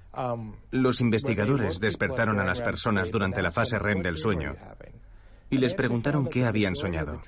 los 0.71 1.01
investigadores 1.01 1.81
despertaron 1.81 2.41
a 2.41 2.45
las 2.45 2.63
personas 2.63 3.11
durante 3.11 3.43
la 3.43 3.51
fase 3.51 3.79
REM 3.79 4.03
del 4.03 4.17
sueño 4.17 4.55
y 5.51 5.59
les 5.59 5.75
preguntaron 5.75 6.27
qué 6.27 6.45
habían 6.45 6.75
soñado. 6.75 7.21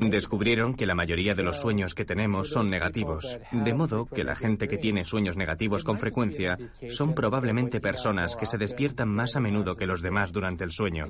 Descubrieron 0.00 0.74
que 0.74 0.86
la 0.86 0.94
mayoría 0.94 1.34
de 1.34 1.42
los 1.42 1.60
sueños 1.60 1.94
que 1.94 2.04
tenemos 2.04 2.48
son 2.50 2.68
negativos, 2.68 3.38
de 3.52 3.74
modo 3.74 4.06
que 4.06 4.24
la 4.24 4.36
gente 4.36 4.68
que 4.68 4.78
tiene 4.78 5.04
sueños 5.04 5.36
negativos 5.36 5.84
con 5.84 5.98
frecuencia 5.98 6.58
son 6.90 7.14
probablemente 7.14 7.80
personas 7.80 8.36
que 8.36 8.46
se 8.46 8.58
despiertan 8.58 9.08
más 9.08 9.36
a 9.36 9.40
menudo 9.40 9.74
que 9.74 9.86
los 9.86 10.02
demás 10.02 10.32
durante 10.32 10.64
el 10.64 10.72
sueño. 10.72 11.06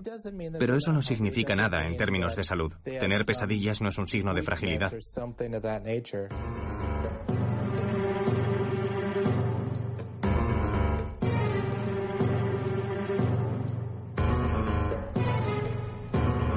Pero 0.59 0.77
eso 0.77 0.93
no 0.93 1.03
significa 1.03 1.57
nada 1.57 1.87
en 1.87 1.97
términos 1.97 2.37
de 2.37 2.45
salud. 2.45 2.73
Tener 2.85 3.25
pesadillas 3.25 3.81
no 3.81 3.89
es 3.89 3.99
un 3.99 4.07
signo 4.07 4.35
de 4.35 4.43
fragilidad. 4.43 4.93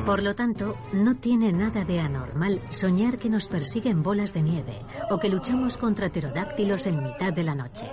Por 0.06 0.22
lo 0.22 0.36
tanto, 0.36 0.76
no 0.92 1.16
tiene 1.16 1.54
nada 1.54 1.86
de 1.86 2.02
anormal 2.02 2.62
soñar 2.70 3.18
que 3.20 3.30
nos 3.30 3.46
persiguen 3.46 4.04
bolas 4.04 4.34
de 4.34 4.42
nieve 4.42 4.82
o 5.10 5.18
que 5.18 5.30
luchamos 5.30 5.78
contra 5.78 6.10
pterodáctilos 6.10 6.88
en 6.88 7.02
mitad 7.02 7.32
de 7.32 7.44
la 7.44 7.56
noche. 7.56 7.90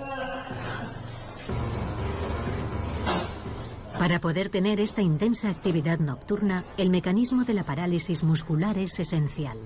Para 3.97 4.19
poder 4.19 4.49
tener 4.49 4.81
esta 4.81 5.01
intensa 5.01 5.47
actividad 5.49 5.99
nocturna, 5.99 6.65
el 6.75 6.89
mecanismo 6.89 7.45
de 7.45 7.53
la 7.53 7.63
parálisis 7.63 8.23
muscular 8.23 8.77
es 8.77 8.99
esencial. 8.99 9.59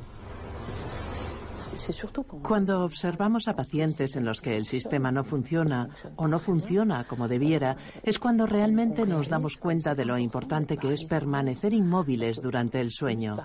Cuando 2.41 2.83
observamos 2.83 3.47
a 3.47 3.55
pacientes 3.55 4.15
en 4.15 4.25
los 4.25 4.41
que 4.41 4.55
el 4.55 4.65
sistema 4.65 5.11
no 5.11 5.23
funciona 5.23 5.89
o 6.15 6.27
no 6.27 6.39
funciona 6.39 7.03
como 7.03 7.27
debiera, 7.27 7.75
es 8.03 8.19
cuando 8.19 8.45
realmente 8.45 9.05
nos 9.05 9.29
damos 9.29 9.57
cuenta 9.57 9.93
de 9.95 10.05
lo 10.05 10.17
importante 10.17 10.77
que 10.77 10.93
es 10.93 11.05
permanecer 11.05 11.73
inmóviles 11.73 12.41
durante 12.41 12.79
el 12.79 12.91
sueño. 12.91 13.37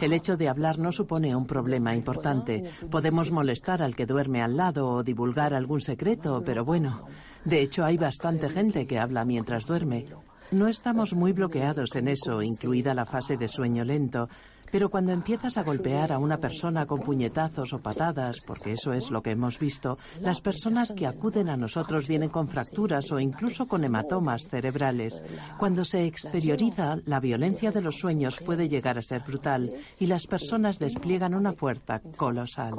El 0.00 0.12
hecho 0.12 0.36
de 0.36 0.48
hablar 0.48 0.78
no 0.78 0.92
supone 0.92 1.36
un 1.36 1.46
problema 1.46 1.94
importante. 1.94 2.70
Podemos 2.90 3.30
molestar 3.30 3.82
al 3.82 3.94
que 3.94 4.06
duerme 4.06 4.42
al 4.42 4.56
lado 4.56 4.88
o 4.88 5.02
divulgar 5.02 5.54
algún 5.54 5.80
secreto, 5.80 6.42
pero 6.44 6.64
bueno, 6.64 7.06
de 7.44 7.62
hecho 7.62 7.84
hay 7.84 7.96
bastante 7.96 8.48
gente 8.48 8.86
que 8.86 8.98
habla 8.98 9.24
mientras 9.24 9.66
duerme. 9.66 10.06
No 10.52 10.68
estamos 10.68 11.14
muy 11.14 11.32
bloqueados 11.32 11.96
en 11.96 12.08
eso, 12.08 12.42
incluida 12.42 12.92
la 12.92 13.06
fase 13.06 13.38
de 13.38 13.48
sueño 13.48 13.84
lento, 13.84 14.28
Pero 14.72 14.88
cuando 14.88 15.12
empiezas 15.12 15.58
a 15.58 15.62
golpear 15.62 16.12
a 16.12 16.18
una 16.18 16.38
persona 16.38 16.86
con 16.86 17.00
puñetazos 17.00 17.74
o 17.74 17.78
patadas, 17.78 18.38
porque 18.46 18.72
eso 18.72 18.94
es 18.94 19.10
lo 19.10 19.22
que 19.22 19.32
hemos 19.32 19.58
visto, 19.58 19.98
las 20.20 20.40
personas 20.40 20.92
que 20.92 21.06
acuden 21.06 21.50
a 21.50 21.58
nosotros 21.58 22.08
vienen 22.08 22.30
con 22.30 22.48
fracturas 22.48 23.12
o 23.12 23.20
incluso 23.20 23.66
con 23.66 23.84
hematomas 23.84 24.48
cerebrales. 24.48 25.22
Cuando 25.58 25.84
se 25.84 26.06
exterioriza, 26.06 26.96
la 27.04 27.20
violencia 27.20 27.70
de 27.70 27.82
los 27.82 27.96
sueños 27.96 28.40
puede 28.40 28.70
llegar 28.70 28.96
a 28.96 29.02
ser 29.02 29.20
brutal 29.20 29.70
y 29.98 30.06
las 30.06 30.26
personas 30.26 30.78
despliegan 30.78 31.34
una 31.34 31.52
fuerza 31.52 32.00
colosal. 32.16 32.72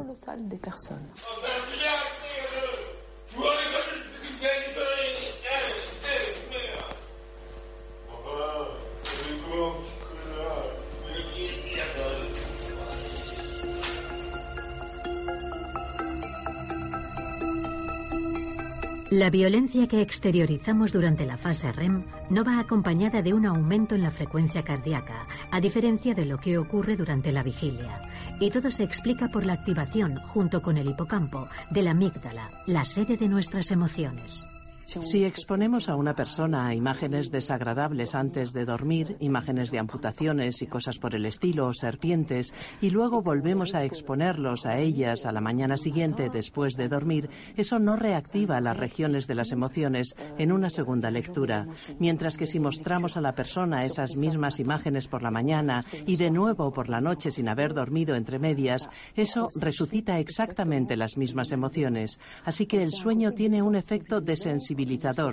La 19.16 19.30
violencia 19.30 19.88
que 19.88 20.02
exteriorizamos 20.02 20.92
durante 20.92 21.28
la 21.28 21.38
fase 21.38 21.72
REM 21.72 22.04
no 22.32 22.44
va 22.44 22.58
acompañada 22.58 23.22
de 23.22 23.32
un 23.32 23.46
aumento 23.46 23.94
en 23.94 24.02
la 24.02 24.10
frecuencia 24.10 24.64
cardíaca, 24.64 25.28
a 25.52 25.62
diferencia 25.62 26.16
de 26.16 26.26
lo 26.26 26.40
que 26.40 26.58
ocurre 26.58 26.98
durante 26.98 27.32
la 27.32 27.44
vigilia. 27.44 28.10
Y 28.40 28.50
todo 28.50 28.72
se 28.72 28.82
explica 28.82 29.28
por 29.28 29.46
la 29.46 29.54
activación, 29.54 30.20
junto 30.24 30.64
con 30.64 30.80
el 30.80 30.90
hipocampo, 30.90 31.48
de 31.70 31.84
la 31.84 31.92
amígdala, 31.92 32.64
la 32.66 32.86
sede 32.86 33.16
de 33.16 33.30
nuestras 33.30 33.70
emociones. 33.70 34.48
Si 34.86 35.24
exponemos 35.24 35.88
a 35.88 35.96
una 35.96 36.14
persona 36.14 36.68
a 36.68 36.76
imágenes 36.76 37.32
desagradables 37.32 38.16
antes 38.16 38.52
de 38.52 38.66
dormir, 38.66 39.16
imágenes 39.22 39.72
de 39.72 39.80
amputaciones 39.80 40.62
y 40.62 40.68
cosas 40.68 41.00
por 41.00 41.16
el 41.16 41.26
estilo, 41.26 41.68
o 41.68 41.74
serpientes, 41.74 42.54
y 42.82 42.90
luego 42.90 43.22
volvemos 43.22 43.76
a 43.76 43.86
exponerlos 43.86 44.66
a 44.66 44.80
ellas 44.80 45.26
a 45.26 45.32
la 45.32 45.42
mañana 45.42 45.78
siguiente 45.78 46.30
después 46.30 46.74
de 46.74 46.90
dormir, 46.90 47.30
eso 47.56 47.80
no 47.80 47.96
reactiva 47.96 48.60
las 48.60 48.78
regiones 48.78 49.26
de 49.26 49.36
las 49.36 49.52
emociones 49.52 50.16
en 50.38 50.52
una 50.52 50.70
segunda 50.70 51.10
lectura. 51.10 51.66
Mientras 52.00 52.38
que 52.38 52.46
si 52.46 52.60
mostramos 52.60 53.16
a 53.16 53.22
la 53.22 53.34
persona 53.34 53.86
esas 53.86 54.16
mismas 54.16 54.60
imágenes 54.60 55.08
por 55.08 55.24
la 55.24 55.32
mañana 55.32 55.84
y 56.06 56.18
de 56.18 56.30
nuevo 56.30 56.72
por 56.72 56.90
la 56.90 57.02
noche 57.02 57.32
sin 57.32 57.48
haber 57.48 57.74
dormido 57.74 58.16
entre 58.16 58.38
medias, 58.38 58.90
eso 59.16 59.50
resucita 59.60 60.20
exactamente 60.20 60.98
las 60.98 61.18
mismas 61.18 61.52
emociones. 61.52 62.20
Así 62.44 62.66
que 62.66 62.84
el 62.84 62.92
sueño 62.92 63.32
tiene 63.32 63.62
un 63.62 63.76
efecto 63.76 64.22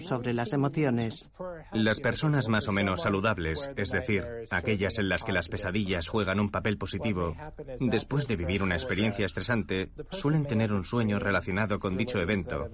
sobre 0.01 0.33
las 0.33 0.53
emociones. 0.53 1.31
Las 1.73 2.01
personas 2.01 2.49
más 2.49 2.69
o 2.69 2.73
menos 2.73 3.03
saludables, 3.03 3.71
es 3.77 3.91
decir, 3.91 4.25
aquellas 4.51 4.99
en 4.99 5.09
las 5.09 5.25
que 5.25 5.33
las 5.33 5.49
pesadillas 5.49 6.09
juegan 6.09 6.41
un 6.41 6.51
papel 6.51 6.77
positivo, 6.79 7.35
después 7.79 8.27
de 8.27 8.37
vivir 8.37 8.63
una 8.63 8.75
experiencia 8.75 9.27
estresante, 9.27 9.91
suelen 10.11 10.47
tener 10.47 10.73
un 10.73 10.85
sueño 10.85 11.19
relacionado 11.19 11.79
con 11.79 11.97
dicho 11.97 12.19
evento, 12.19 12.69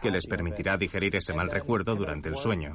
que 0.00 0.10
les 0.10 0.26
permitirá 0.26 0.76
digerir 0.76 1.16
ese 1.16 1.34
mal 1.34 1.50
recuerdo 1.50 1.94
durante 1.94 2.28
el 2.28 2.36
sueño. 2.36 2.74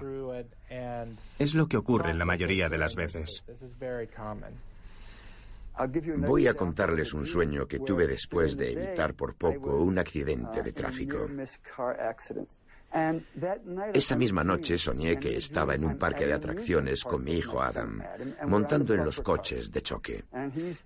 Es 1.39 1.53
lo 1.53 1.67
que 1.67 1.77
ocurre 1.77 2.11
en 2.11 2.19
la 2.19 2.25
mayoría 2.25 2.69
de 2.69 2.77
las 2.77 2.95
veces. 2.95 3.43
Voy 6.17 6.47
a 6.47 6.53
contarles 6.53 7.13
un 7.13 7.25
sueño 7.25 7.65
que 7.67 7.79
tuve 7.79 8.05
después 8.05 8.55
de 8.55 8.73
evitar 8.73 9.15
por 9.15 9.35
poco 9.35 9.81
un 9.81 9.97
accidente 9.97 10.61
de 10.61 10.71
tráfico. 10.71 11.27
Esa 13.93 14.15
misma 14.15 14.43
noche 14.43 14.77
soñé 14.77 15.17
que 15.17 15.35
estaba 15.37 15.73
en 15.75 15.85
un 15.85 15.97
parque 15.97 16.25
de 16.25 16.33
atracciones 16.33 17.03
con 17.03 17.23
mi 17.23 17.33
hijo 17.33 17.61
Adam, 17.61 18.01
montando 18.47 18.93
en 18.93 19.03
los 19.03 19.19
coches 19.21 19.71
de 19.71 19.81
choque. 19.81 20.23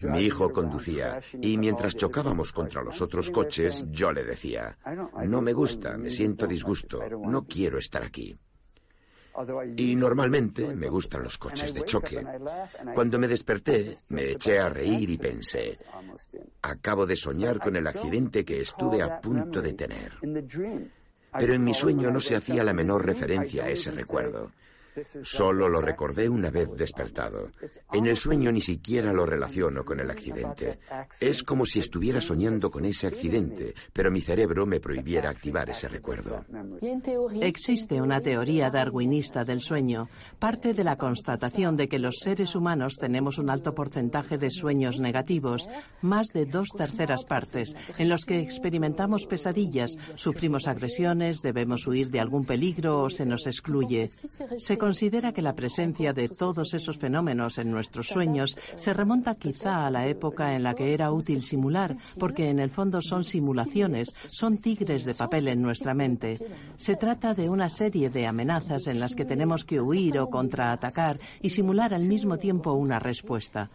Mi 0.01 0.21
hijo 0.21 0.51
conducía 0.51 1.19
y 1.41 1.57
mientras 1.57 1.95
chocábamos 1.95 2.53
contra 2.53 2.83
los 2.83 3.01
otros 3.01 3.29
coches, 3.29 3.85
yo 3.89 4.11
le 4.11 4.23
decía, 4.23 4.77
no 5.25 5.41
me 5.41 5.53
gusta, 5.53 5.97
me 5.97 6.09
siento 6.09 6.47
disgusto, 6.47 7.01
no 7.25 7.45
quiero 7.45 7.77
estar 7.77 8.03
aquí. 8.03 8.37
Y 9.75 9.95
normalmente 9.95 10.73
me 10.75 10.87
gustan 10.87 11.23
los 11.23 11.37
coches 11.37 11.73
de 11.73 11.83
choque. 11.83 12.25
Cuando 12.95 13.19
me 13.19 13.27
desperté, 13.27 13.97
me 14.09 14.31
eché 14.31 14.57
a 14.57 14.69
reír 14.69 15.09
y 15.09 15.17
pensé, 15.17 15.77
acabo 16.61 17.05
de 17.05 17.15
soñar 17.15 17.59
con 17.59 17.75
el 17.75 17.85
accidente 17.85 18.43
que 18.43 18.61
estuve 18.61 19.01
a 19.03 19.21
punto 19.21 19.61
de 19.61 19.73
tener. 19.73 20.13
Pero 21.37 21.53
en 21.53 21.63
mi 21.63 21.73
sueño 21.73 22.11
no 22.11 22.19
se 22.19 22.35
hacía 22.35 22.63
la 22.63 22.73
menor 22.73 23.05
referencia 23.05 23.65
a 23.65 23.69
ese 23.69 23.91
recuerdo. 23.91 24.51
Solo 25.23 25.69
lo 25.69 25.81
recordé 25.81 26.29
una 26.29 26.49
vez 26.49 26.69
despertado. 26.75 27.49
En 27.91 28.07
el 28.07 28.17
sueño 28.17 28.51
ni 28.51 28.61
siquiera 28.61 29.11
lo 29.13 29.25
relaciono 29.25 29.83
con 29.83 29.99
el 29.99 30.09
accidente. 30.09 30.79
Es 31.19 31.43
como 31.43 31.65
si 31.65 31.79
estuviera 31.79 32.21
soñando 32.21 32.71
con 32.71 32.85
ese 32.85 33.07
accidente, 33.07 33.73
pero 33.93 34.11
mi 34.11 34.21
cerebro 34.21 34.65
me 34.65 34.79
prohibiera 34.79 35.29
activar 35.29 35.69
ese 35.69 35.87
recuerdo. 35.87 36.45
Existe 37.41 38.01
una 38.01 38.21
teoría 38.21 38.69
darwinista 38.69 39.43
del 39.43 39.61
sueño. 39.61 40.09
Parte 40.39 40.73
de 40.73 40.83
la 40.83 40.97
constatación 40.97 41.75
de 41.75 41.87
que 41.87 41.99
los 41.99 42.17
seres 42.19 42.55
humanos 42.55 42.95
tenemos 42.99 43.37
un 43.37 43.49
alto 43.49 43.73
porcentaje 43.73 44.37
de 44.37 44.49
sueños 44.49 44.99
negativos, 44.99 45.67
más 46.01 46.27
de 46.29 46.45
dos 46.45 46.69
terceras 46.75 47.23
partes, 47.23 47.75
en 47.97 48.09
los 48.09 48.25
que 48.25 48.39
experimentamos 48.39 49.25
pesadillas, 49.25 49.95
sufrimos 50.15 50.67
agresiones, 50.67 51.41
debemos 51.41 51.87
huir 51.87 52.09
de 52.09 52.19
algún 52.19 52.45
peligro 52.45 53.03
o 53.03 53.09
se 53.09 53.25
nos 53.25 53.47
excluye. 53.47 54.07
Considera 54.87 55.33
que 55.33 55.41
la 55.41 55.53
presencia 55.53 56.13
de 56.13 56.29
todos 56.29 56.73
esos 56.73 56.97
fenómenos 56.97 57.57
en 57.57 57.69
nuestros 57.69 58.07
sueños 58.07 58.57
se 58.77 58.93
remonta 58.93 59.35
quizá 59.35 59.85
a 59.85 59.91
la 59.91 60.07
época 60.07 60.55
en 60.55 60.63
la 60.63 60.75
que 60.75 60.93
era 60.93 61.11
útil 61.11 61.41
simular, 61.41 61.97
porque 62.17 62.49
en 62.49 62.59
el 62.59 62.69
fondo 62.69 63.01
son 63.01 63.25
simulaciones, 63.25 64.07
son 64.27 64.57
tigres 64.59 65.03
de 65.03 65.13
papel 65.13 65.49
en 65.49 65.61
nuestra 65.61 65.93
mente. 65.93 66.37
Se 66.77 66.95
trata 66.95 67.33
de 67.33 67.49
una 67.49 67.67
serie 67.69 68.09
de 68.09 68.27
amenazas 68.27 68.87
en 68.87 69.01
las 69.01 69.13
que 69.13 69.25
tenemos 69.25 69.65
que 69.65 69.81
huir 69.81 70.19
o 70.19 70.29
contraatacar 70.29 71.19
y 71.41 71.49
simular 71.49 71.93
al 71.93 72.05
mismo 72.05 72.37
tiempo 72.37 72.71
una 72.71 72.97
respuesta. 72.97 73.69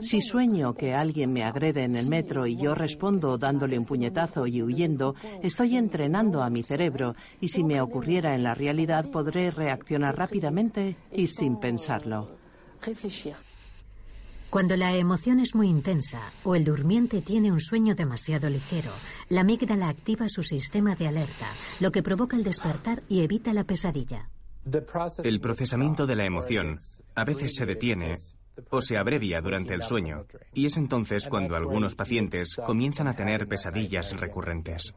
Si 0.00 0.20
sueño 0.20 0.74
que 0.74 0.94
alguien 0.94 1.32
me 1.32 1.44
agrede 1.44 1.84
en 1.84 1.94
el 1.94 2.08
metro 2.08 2.44
y 2.44 2.56
yo 2.56 2.74
respondo 2.74 3.38
dándole 3.38 3.78
un 3.78 3.84
puñetazo 3.84 4.48
y 4.48 4.64
huyendo, 4.64 5.14
estoy 5.44 5.76
entrenando 5.76 6.42
a 6.42 6.50
mi 6.50 6.64
cerebro 6.64 7.14
y 7.40 7.46
si 7.46 7.62
me 7.62 7.80
ocurriera 7.80 8.34
en 8.34 8.42
la 8.42 8.54
realidad 8.54 9.08
podré 9.12 9.52
reaccionar 9.52 10.07
rápidamente 10.12 10.96
y 11.12 11.26
sin 11.26 11.58
pensarlo. 11.58 12.36
Cuando 14.50 14.76
la 14.76 14.96
emoción 14.96 15.40
es 15.40 15.54
muy 15.54 15.68
intensa 15.68 16.32
o 16.42 16.54
el 16.54 16.64
durmiente 16.64 17.20
tiene 17.20 17.52
un 17.52 17.60
sueño 17.60 17.94
demasiado 17.94 18.48
ligero, 18.48 18.92
la 19.28 19.42
amígdala 19.42 19.88
activa 19.88 20.26
su 20.28 20.42
sistema 20.42 20.94
de 20.94 21.06
alerta, 21.06 21.50
lo 21.80 21.92
que 21.92 22.02
provoca 22.02 22.36
el 22.36 22.44
despertar 22.44 23.02
y 23.08 23.20
evita 23.20 23.52
la 23.52 23.64
pesadilla. 23.64 24.30
El 25.22 25.40
procesamiento 25.40 26.06
de 26.06 26.16
la 26.16 26.24
emoción 26.24 26.78
a 27.14 27.24
veces 27.24 27.54
se 27.56 27.66
detiene 27.66 28.16
o 28.70 28.80
se 28.80 28.96
abrevia 28.96 29.40
durante 29.40 29.74
el 29.74 29.82
sueño, 29.82 30.24
y 30.54 30.66
es 30.66 30.76
entonces 30.76 31.26
cuando 31.28 31.54
algunos 31.54 31.94
pacientes 31.94 32.56
comienzan 32.66 33.08
a 33.08 33.14
tener 33.14 33.46
pesadillas 33.46 34.18
recurrentes. 34.18 34.94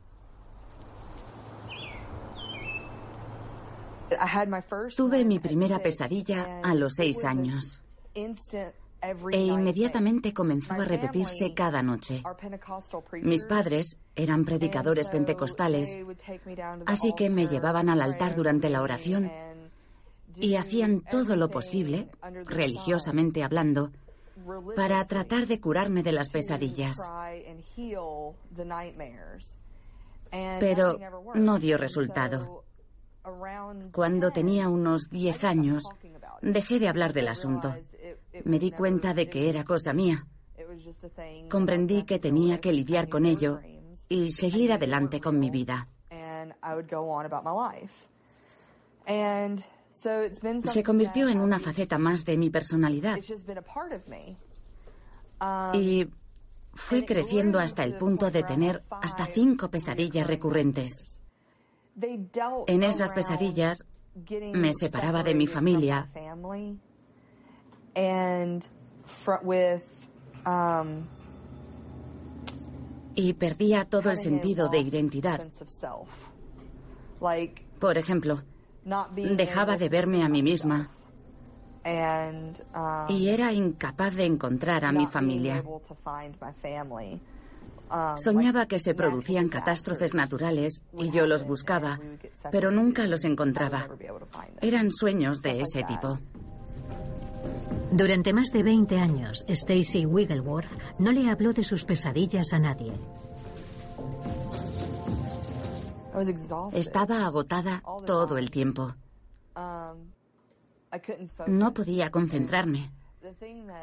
Tuve 4.95 5.26
mi 5.26 5.39
primera 5.39 5.80
pesadilla 5.80 6.60
a 6.63 6.74
los 6.74 6.93
seis 6.95 7.24
años 7.24 7.82
e 9.32 9.39
inmediatamente 9.39 10.34
comenzó 10.34 10.74
a 10.74 10.86
repetirse 10.86 11.54
cada 11.54 11.82
noche. 11.82 12.24
Mis 13.21 13.45
padres 13.45 13.97
eran 14.15 14.45
predicadores 14.45 15.10
pentecostales, 15.10 15.97
así 16.86 17.13
que 17.13 17.30
me 17.30 17.47
llevaban 17.47 17.89
al 17.89 18.02
altar 18.02 18.36
durante 18.36 18.69
la 18.69 18.82
oración 18.82 19.32
y 20.36 20.56
hacían 20.56 21.02
todo 21.02 21.36
lo 21.36 21.50
posible, 21.50 22.10
religiosamente 22.45 23.43
hablando, 23.43 23.91
para 24.76 25.04
tratar 25.06 25.47
de 25.47 25.60
curarme 25.60 26.04
de 26.04 26.12
las 26.12 26.30
pesadillas. 26.30 26.97
Pero 30.60 30.97
no 31.36 31.60
dio 31.60 31.78
resultado. 31.78 32.63
Cuando 33.92 34.32
tenía 34.32 34.70
unos 34.70 35.10
10 35.10 35.44
años, 35.44 35.84
dejé 36.42 36.80
de 36.80 36.88
hablar 36.88 37.13
del 37.13 37.28
asunto. 37.28 37.76
Me 38.46 38.60
di 38.60 38.72
cuenta 38.72 39.13
de 39.13 39.30
que 39.30 39.50
era 39.50 39.63
cosa 39.63 39.94
mía. 39.94 40.26
Comprendí 41.50 42.04
que 42.04 42.19
tenía 42.19 42.60
que 42.60 42.74
lidiar 42.74 43.10
con 43.10 43.26
ello 43.26 43.60
y 44.10 44.32
seguir 44.32 44.72
adelante 44.72 45.19
con 45.19 45.40
mi 45.40 45.50
vida. 45.50 45.88
Se 49.94 50.84
convirtió 50.84 51.30
en 51.30 51.42
una 51.42 51.60
faceta 51.60 51.98
más 51.98 52.26
de 52.26 52.38
mi 52.38 52.50
personalidad. 52.50 53.17
Y 55.74 56.10
fue 56.74 57.06
creciendo 57.06 57.60
hasta 57.60 57.84
el 57.84 57.96
punto 57.96 58.32
de 58.32 58.44
tener 58.44 58.84
hasta 58.90 59.26
cinco 59.26 59.69
pesadillas 59.69 60.26
recurrentes. 60.26 61.06
En 62.67 62.83
esas 62.83 63.13
pesadillas 63.13 63.85
me 64.54 64.73
separaba 64.73 65.23
de 65.23 65.35
mi 65.35 65.48
familia. 65.48 66.10
Y 73.13 73.33
perdía 73.33 73.85
todo 73.85 74.10
el 74.10 74.17
sentido 74.17 74.69
de 74.69 74.79
identidad. 74.79 75.48
Por 77.79 77.98
ejemplo, 77.98 78.44
dejaba 79.35 79.77
de 79.77 79.89
verme 79.89 80.23
a 80.23 80.29
mí 80.29 80.42
misma. 80.42 80.89
Y 83.10 83.29
era 83.29 83.52
incapaz 83.52 84.15
de 84.15 84.25
encontrar 84.25 84.85
a 84.85 84.92
mi 84.92 85.08
familia. 85.08 85.63
Soñaba 88.17 88.65
que 88.65 88.79
se 88.79 88.96
producían 88.96 89.50
catástrofes 89.50 90.13
naturales 90.13 90.83
y 90.98 91.12
yo 91.12 91.27
los 91.27 91.46
buscaba, 91.46 92.00
pero 92.52 92.71
nunca 92.71 93.06
los 93.06 93.25
encontraba. 93.25 93.87
Eran 94.62 94.92
sueños 94.92 95.42
de 95.42 95.62
ese 95.62 95.83
tipo. 95.83 96.19
Durante 97.92 98.31
más 98.31 98.50
de 98.52 98.63
20 98.63 98.98
años, 98.98 99.44
Stacy 99.48 100.06
Wiggleworth 100.06 101.00
no 101.00 101.12
le 101.12 101.29
habló 101.29 101.52
de 101.52 101.63
sus 101.63 101.83
pesadillas 101.83 102.54
a 102.54 102.60
nadie. 102.60 102.94
Estaba 106.73 107.25
agotada 107.25 107.83
todo 108.06 108.37
el 108.37 108.50
tiempo. 108.50 108.96
No 111.48 111.73
podía 111.73 112.10
concentrarme, 112.10 112.92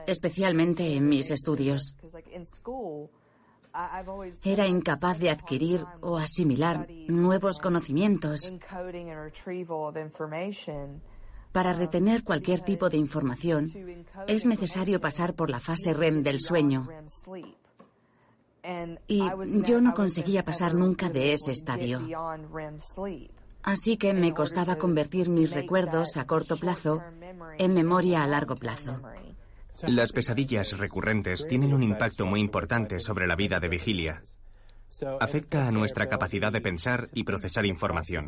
especialmente 0.07 0.95
en 0.95 1.09
mis 1.09 1.31
estudios. 1.31 1.95
Era 4.43 4.67
incapaz 4.67 5.19
de 5.19 5.31
adquirir 5.31 5.85
o 6.01 6.19
asimilar 6.19 6.89
nuevos 7.09 7.59
conocimientos. 7.59 8.41
Para 11.53 11.73
retener 11.73 12.25
cualquier 12.25 12.61
tipo 12.61 12.89
de 12.89 12.97
información 12.97 13.73
es 14.27 14.45
necesario 14.47 15.01
pasar 15.01 15.35
por 15.35 15.51
la 15.51 15.61
fase 15.61 15.95
REM 15.95 16.23
del 16.23 16.41
sueño. 16.41 16.89
Y 19.07 19.23
yo 19.63 19.81
no 19.81 19.95
conseguía 19.95 20.45
pasar 20.45 20.75
nunca 20.75 21.09
de 21.09 21.33
ese 21.33 21.53
estadio. 21.53 22.01
Así 23.63 23.97
que 23.97 24.13
me 24.13 24.35
costaba 24.35 24.77
convertir 24.77 25.29
mis 25.29 25.51
recuerdos 25.51 26.17
a 26.17 26.27
corto 26.27 26.57
plazo 26.57 27.03
en 27.59 27.75
memoria 27.75 28.23
a 28.23 28.27
largo 28.27 28.57
plazo. 28.57 29.01
Las 29.87 30.13
pesadillas 30.13 30.77
recurrentes 30.77 31.47
tienen 31.47 31.73
un 31.73 31.83
impacto 31.83 32.27
muy 32.27 32.41
importante 32.41 32.99
sobre 32.99 33.27
la 33.27 33.37
vida 33.37 33.61
de 33.61 33.69
vigilia. 33.69 34.23
Afecta 35.21 35.69
a 35.69 35.71
nuestra 35.71 36.09
capacidad 36.09 36.51
de 36.51 36.61
pensar 36.61 37.09
y 37.13 37.25
procesar 37.25 37.67
información. 37.67 38.25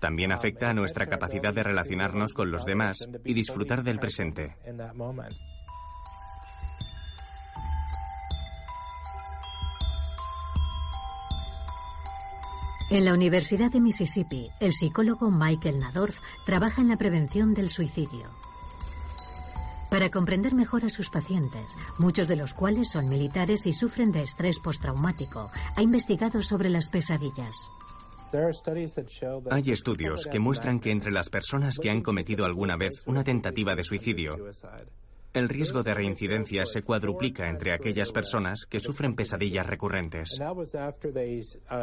También 0.00 0.32
afecta 0.32 0.70
a 0.70 0.74
nuestra 0.74 1.06
capacidad 1.06 1.54
de 1.54 1.62
relacionarnos 1.62 2.34
con 2.34 2.50
los 2.50 2.64
demás 2.64 2.98
y 3.24 3.32
disfrutar 3.32 3.82
del 3.82 3.98
presente. 3.98 4.56
En 12.90 13.06
la 13.06 13.14
Universidad 13.14 13.70
de 13.70 13.80
Mississippi, 13.80 14.50
el 14.60 14.72
psicólogo 14.72 15.30
Michael 15.30 15.78
Nadorf 15.78 16.16
trabaja 16.44 16.82
en 16.82 16.88
la 16.88 16.96
prevención 16.96 17.54
del 17.54 17.70
suicidio. 17.70 18.41
Para 19.92 20.08
comprender 20.10 20.54
mejor 20.54 20.86
a 20.86 20.88
sus 20.88 21.10
pacientes, 21.10 21.66
muchos 21.98 22.26
de 22.26 22.36
los 22.36 22.54
cuales 22.54 22.90
son 22.90 23.10
militares 23.10 23.66
y 23.66 23.74
sufren 23.74 24.10
de 24.10 24.22
estrés 24.22 24.58
postraumático, 24.58 25.50
ha 25.76 25.82
investigado 25.82 26.40
sobre 26.40 26.70
las 26.70 26.88
pesadillas. 26.88 27.70
Hay 29.50 29.70
estudios 29.70 30.26
que 30.32 30.38
muestran 30.38 30.80
que 30.80 30.90
entre 30.90 31.12
las 31.12 31.28
personas 31.28 31.76
que 31.78 31.90
han 31.90 32.00
cometido 32.00 32.46
alguna 32.46 32.78
vez 32.78 33.02
una 33.04 33.22
tentativa 33.22 33.74
de 33.74 33.84
suicidio, 33.84 34.38
el 35.34 35.48
riesgo 35.48 35.82
de 35.82 35.94
reincidencia 35.94 36.66
se 36.66 36.82
cuadruplica 36.82 37.48
entre 37.48 37.72
aquellas 37.72 38.12
personas 38.12 38.66
que 38.66 38.80
sufren 38.80 39.14
pesadillas 39.14 39.66
recurrentes. 39.66 40.38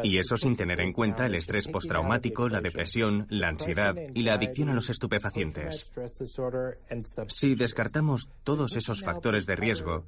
Y 0.02 0.18
eso 0.18 0.36
sin 0.36 0.56
tener 0.56 0.80
en 0.80 0.92
cuenta 0.92 1.26
el 1.26 1.34
estrés 1.34 1.68
postraumático, 1.68 2.48
la 2.48 2.60
depresión, 2.60 3.26
la 3.28 3.48
ansiedad 3.48 3.94
y 4.14 4.22
la 4.22 4.34
adicción 4.34 4.70
a 4.70 4.74
los 4.74 4.90
estupefacientes. 4.90 5.90
Si 7.28 7.54
descartamos 7.54 8.28
todos 8.44 8.76
esos 8.76 9.02
factores 9.02 9.46
de 9.46 9.56
riesgo, 9.56 10.04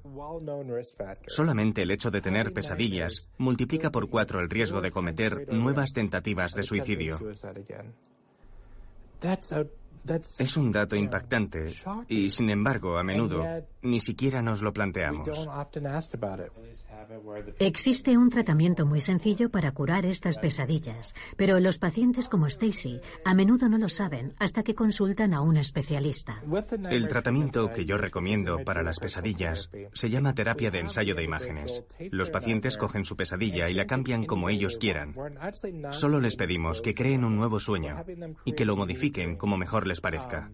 solamente 1.27 1.83
el 1.83 1.91
hecho 1.91 2.11
de 2.11 2.21
tener 2.21 2.53
pesadillas 2.53 3.31
multiplica 3.39 3.91
por 3.91 4.09
cuatro 4.09 4.41
el 4.41 4.51
riesgo 4.51 4.81
de 4.81 4.91
cometer 4.91 5.53
nuevas 5.53 5.93
tentativas 5.93 6.53
de 6.53 6.63
suicidio. 6.63 7.19
Es 10.39 10.57
un 10.57 10.73
dato 10.73 10.97
impactante 10.97 11.69
y, 12.09 12.31
sin 12.31 12.51
embargo, 12.51 12.99
a 12.99 13.03
menudo 13.03 13.45
ni 13.83 14.01
siquiera 14.01 14.43
nos 14.43 14.63
lo 14.63 14.73
planteamos. 14.73 15.29
Existe 17.59 18.17
un 18.17 18.31
tratamiento 18.31 18.87
muy 18.87 19.01
sencillo 19.01 19.51
para 19.51 19.73
curar 19.73 20.07
estas 20.07 20.39
pesadillas, 20.39 21.15
pero 21.37 21.61
los 21.61 21.79
pacientes 21.79 22.29
como 22.29 22.47
Stacy 22.47 23.01
a 23.25 23.35
menudo 23.35 23.69
no 23.69 23.79
lo 23.79 23.89
saben 23.89 24.35
hasta 24.39 24.63
que 24.63 24.75
consultan 24.75 25.35
a 25.35 25.41
un 25.41 25.57
especialista. 25.57 26.43
El 26.91 27.09
tratamiento 27.09 27.73
que 27.73 27.85
yo 27.85 27.97
recomiendo 27.97 28.59
para 28.65 28.83
las 28.83 28.99
pesadillas 28.99 29.71
se 29.93 30.11
llama 30.11 30.35
terapia 30.35 30.71
de 30.71 30.81
ensayo 30.81 31.15
de 31.15 31.25
imágenes. 31.25 31.85
Los 32.11 32.31
pacientes 32.31 32.79
cogen 32.79 33.05
su 33.05 33.17
pesadilla 33.17 33.69
y 33.69 33.75
la 33.75 33.87
cambian 33.87 34.25
como 34.25 34.49
ellos 34.49 34.77
quieran. 34.79 35.15
Solo 35.91 36.21
les 36.21 36.37
pedimos 36.37 36.81
que 36.81 36.95
creen 36.95 37.25
un 37.25 37.37
nuevo 37.37 37.59
sueño 37.59 38.05
y 38.45 38.53
que 38.53 38.65
lo 38.65 38.77
modifiquen 38.77 39.37
como 39.37 39.57
mejor 39.57 39.87
les 39.87 40.01
parezca. 40.01 40.51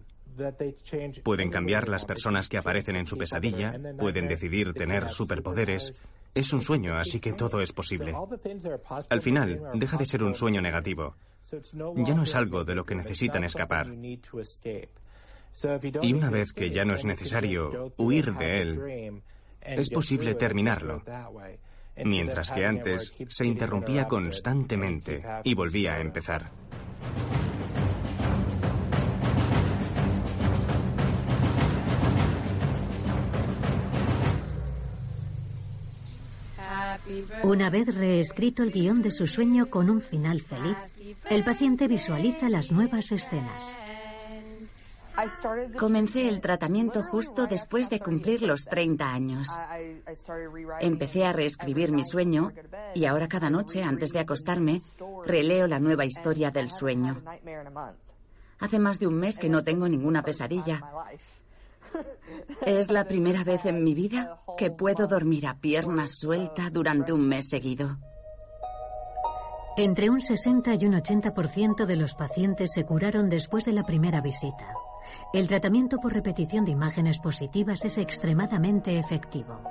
Pueden 1.23 1.49
cambiar 1.49 1.87
las 1.87 2.05
personas 2.05 2.47
que 2.47 2.57
aparecen 2.57 2.95
en 2.95 3.07
su 3.07 3.17
pesadilla, 3.17 3.73
pueden 3.97 4.27
decidir 4.27 4.73
tener 4.73 5.09
superpoderes. 5.09 5.93
Es 6.33 6.53
un 6.53 6.61
sueño, 6.61 6.95
así 6.95 7.19
que 7.19 7.33
todo 7.33 7.59
es 7.61 7.71
posible. 7.71 8.13
Al 9.09 9.21
final, 9.21 9.61
deja 9.73 9.97
de 9.97 10.05
ser 10.05 10.23
un 10.23 10.35
sueño 10.35 10.61
negativo. 10.61 11.15
Ya 11.51 12.13
no 12.13 12.23
es 12.23 12.35
algo 12.35 12.63
de 12.63 12.75
lo 12.75 12.83
que 12.83 12.95
necesitan 12.95 13.43
escapar. 13.43 13.87
Y 16.01 16.13
una 16.13 16.29
vez 16.29 16.53
que 16.53 16.69
ya 16.69 16.85
no 16.85 16.93
es 16.93 17.03
necesario 17.03 17.93
huir 17.97 18.33
de 18.35 18.61
él, 18.61 19.23
es 19.61 19.89
posible 19.89 20.35
terminarlo. 20.35 21.03
Mientras 22.05 22.51
que 22.51 22.65
antes 22.65 23.13
se 23.27 23.45
interrumpía 23.45 24.07
constantemente 24.07 25.23
y 25.43 25.53
volvía 25.53 25.95
a 25.95 25.99
empezar. 25.99 26.51
Una 37.43 37.69
vez 37.69 37.95
reescrito 37.95 38.63
el 38.63 38.71
guion 38.71 39.01
de 39.01 39.11
su 39.11 39.27
sueño 39.27 39.69
con 39.69 39.89
un 39.89 40.01
final 40.01 40.41
feliz, 40.41 40.77
el 41.29 41.43
paciente 41.43 41.87
visualiza 41.87 42.49
las 42.49 42.71
nuevas 42.71 43.11
escenas. 43.11 43.75
Comencé 45.77 46.29
el 46.29 46.39
tratamiento 46.39 47.03
justo 47.03 47.45
después 47.45 47.89
de 47.89 47.99
cumplir 47.99 48.41
los 48.41 48.63
30 48.65 49.05
años. 49.05 49.49
Empecé 50.79 51.25
a 51.25 51.33
reescribir 51.33 51.91
mi 51.91 52.03
sueño 52.03 52.51
y 52.95 53.05
ahora 53.05 53.27
cada 53.27 53.49
noche, 53.49 53.83
antes 53.83 54.11
de 54.11 54.19
acostarme, 54.19 54.81
releo 55.25 55.67
la 55.67 55.79
nueva 55.79 56.05
historia 56.05 56.51
del 56.51 56.69
sueño. 56.69 57.21
Hace 58.59 58.79
más 58.79 58.99
de 58.99 59.07
un 59.07 59.15
mes 59.15 59.37
que 59.39 59.49
no 59.49 59.63
tengo 59.63 59.87
ninguna 59.87 60.21
pesadilla 60.21 60.81
es 62.65 62.91
la 62.91 63.05
primera 63.05 63.43
vez 63.43 63.65
en 63.65 63.83
mi 63.83 63.93
vida 63.93 64.41
que 64.57 64.71
puedo 64.71 65.07
dormir 65.07 65.47
a 65.47 65.57
pierna 65.57 66.07
suelta 66.07 66.69
durante 66.69 67.13
un 67.13 67.27
mes 67.27 67.49
seguido. 67.49 67.97
Entre 69.77 70.09
un 70.09 70.19
60 70.19 70.73
y 70.75 70.85
un 70.85 70.93
80% 70.93 71.85
de 71.85 71.95
los 71.95 72.13
pacientes 72.13 72.71
se 72.73 72.85
curaron 72.85 73.29
después 73.29 73.63
de 73.63 73.71
la 73.71 73.83
primera 73.83 74.19
visita. 74.19 74.73
El 75.33 75.47
tratamiento 75.47 75.97
por 75.97 76.13
repetición 76.13 76.65
de 76.65 76.71
imágenes 76.71 77.19
positivas 77.19 77.85
es 77.85 77.97
extremadamente 77.97 78.99
efectivo. 78.99 79.61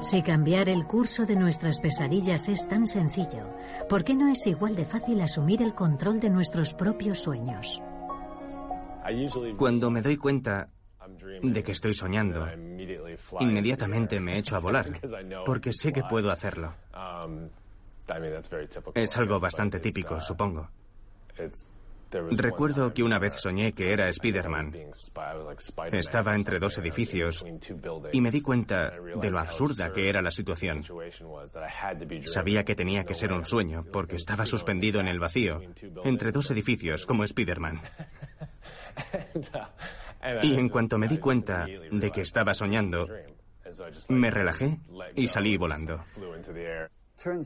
Si 0.00 0.22
cambiar 0.22 0.68
el 0.68 0.86
curso 0.86 1.24
de 1.24 1.36
nuestras 1.36 1.80
pesadillas 1.80 2.48
es 2.48 2.66
tan 2.66 2.86
sencillo, 2.86 3.54
¿por 3.88 4.02
qué 4.02 4.14
no 4.14 4.28
es 4.28 4.46
igual 4.46 4.74
de 4.74 4.84
fácil 4.84 5.20
asumir 5.20 5.62
el 5.62 5.74
control 5.74 6.20
de 6.20 6.30
nuestros 6.30 6.74
propios 6.74 7.20
sueños? 7.20 7.82
Cuando 9.56 9.90
me 9.90 10.02
doy 10.02 10.16
cuenta 10.16 10.68
de 11.42 11.62
que 11.62 11.72
estoy 11.72 11.94
soñando, 11.94 12.46
inmediatamente 13.40 14.20
me 14.20 14.38
echo 14.38 14.56
a 14.56 14.60
volar, 14.60 14.86
porque 15.44 15.72
sé 15.72 15.92
que 15.92 16.02
puedo 16.02 16.30
hacerlo. 16.30 16.74
Es 18.94 19.16
algo 19.16 19.38
bastante 19.38 19.80
típico, 19.80 20.20
supongo. 20.20 20.68
Recuerdo 22.12 22.92
que 22.92 23.04
una 23.04 23.18
vez 23.18 23.34
soñé 23.36 23.72
que 23.72 23.92
era 23.92 24.08
Spider-Man. 24.08 24.74
Estaba 25.92 26.34
entre 26.34 26.58
dos 26.58 26.76
edificios 26.78 27.44
y 28.12 28.20
me 28.20 28.30
di 28.30 28.40
cuenta 28.40 28.90
de 28.90 29.30
lo 29.30 29.38
absurda 29.38 29.92
que 29.92 30.08
era 30.08 30.20
la 30.20 30.32
situación. 30.32 30.82
Sabía 32.24 32.64
que 32.64 32.74
tenía 32.74 33.04
que 33.04 33.14
ser 33.14 33.32
un 33.32 33.44
sueño 33.44 33.84
porque 33.92 34.16
estaba 34.16 34.44
suspendido 34.44 35.00
en 35.00 35.06
el 35.06 35.20
vacío, 35.20 35.60
entre 36.04 36.32
dos 36.32 36.50
edificios 36.50 37.06
como 37.06 37.22
Spider-Man. 37.22 37.80
Y 40.42 40.54
en 40.54 40.68
cuanto 40.68 40.98
me 40.98 41.08
di 41.08 41.18
cuenta 41.18 41.66
de 41.66 42.10
que 42.10 42.22
estaba 42.22 42.54
soñando, 42.54 43.06
me 44.08 44.30
relajé 44.30 44.78
y 45.14 45.26
salí 45.26 45.56
volando. 45.56 46.04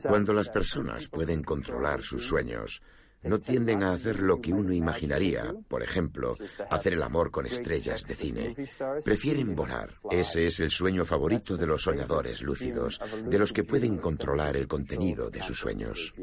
Cuando 0.03 0.33
las 0.33 0.49
personas 0.49 1.07
pueden 1.07 1.43
controlar 1.43 2.01
sus 2.01 2.25
sueños, 2.25 2.81
no 3.23 3.39
tienden 3.39 3.83
a 3.83 3.93
hacer 3.93 4.19
lo 4.19 4.39
que 4.39 4.53
uno 4.53 4.71
imaginaría, 4.71 5.53
por 5.67 5.81
ejemplo, 5.81 6.35
hacer 6.69 6.93
el 6.93 7.03
amor 7.03 7.31
con 7.31 7.47
estrellas 7.47 8.05
de 8.05 8.15
cine. 8.15 8.55
Prefieren 9.03 9.55
volar. 9.55 9.89
Ese 10.11 10.45
es 10.45 10.59
el 10.59 10.69
sueño 10.69 11.05
favorito 11.05 11.57
de 11.57 11.65
los 11.65 11.81
soñadores 11.81 12.41
lúcidos, 12.41 12.99
de 13.25 13.39
los 13.39 13.51
que 13.51 13.63
pueden 13.63 13.97
controlar 13.97 14.55
el 14.55 14.67
contenido 14.67 15.29
de 15.29 15.41
sus 15.41 15.59
sueños. 15.59 16.13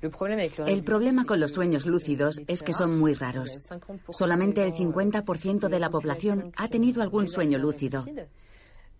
El 0.00 0.84
problema 0.84 1.24
con 1.24 1.40
los 1.40 1.52
sueños 1.52 1.86
lúcidos 1.86 2.40
es 2.46 2.62
que 2.62 2.72
son 2.72 2.98
muy 2.98 3.14
raros. 3.14 3.58
Solamente 4.10 4.62
el 4.62 4.72
50% 4.72 5.68
de 5.68 5.80
la 5.80 5.90
población 5.90 6.52
ha 6.56 6.68
tenido 6.68 7.02
algún 7.02 7.28
sueño 7.28 7.58
lúcido. 7.58 8.04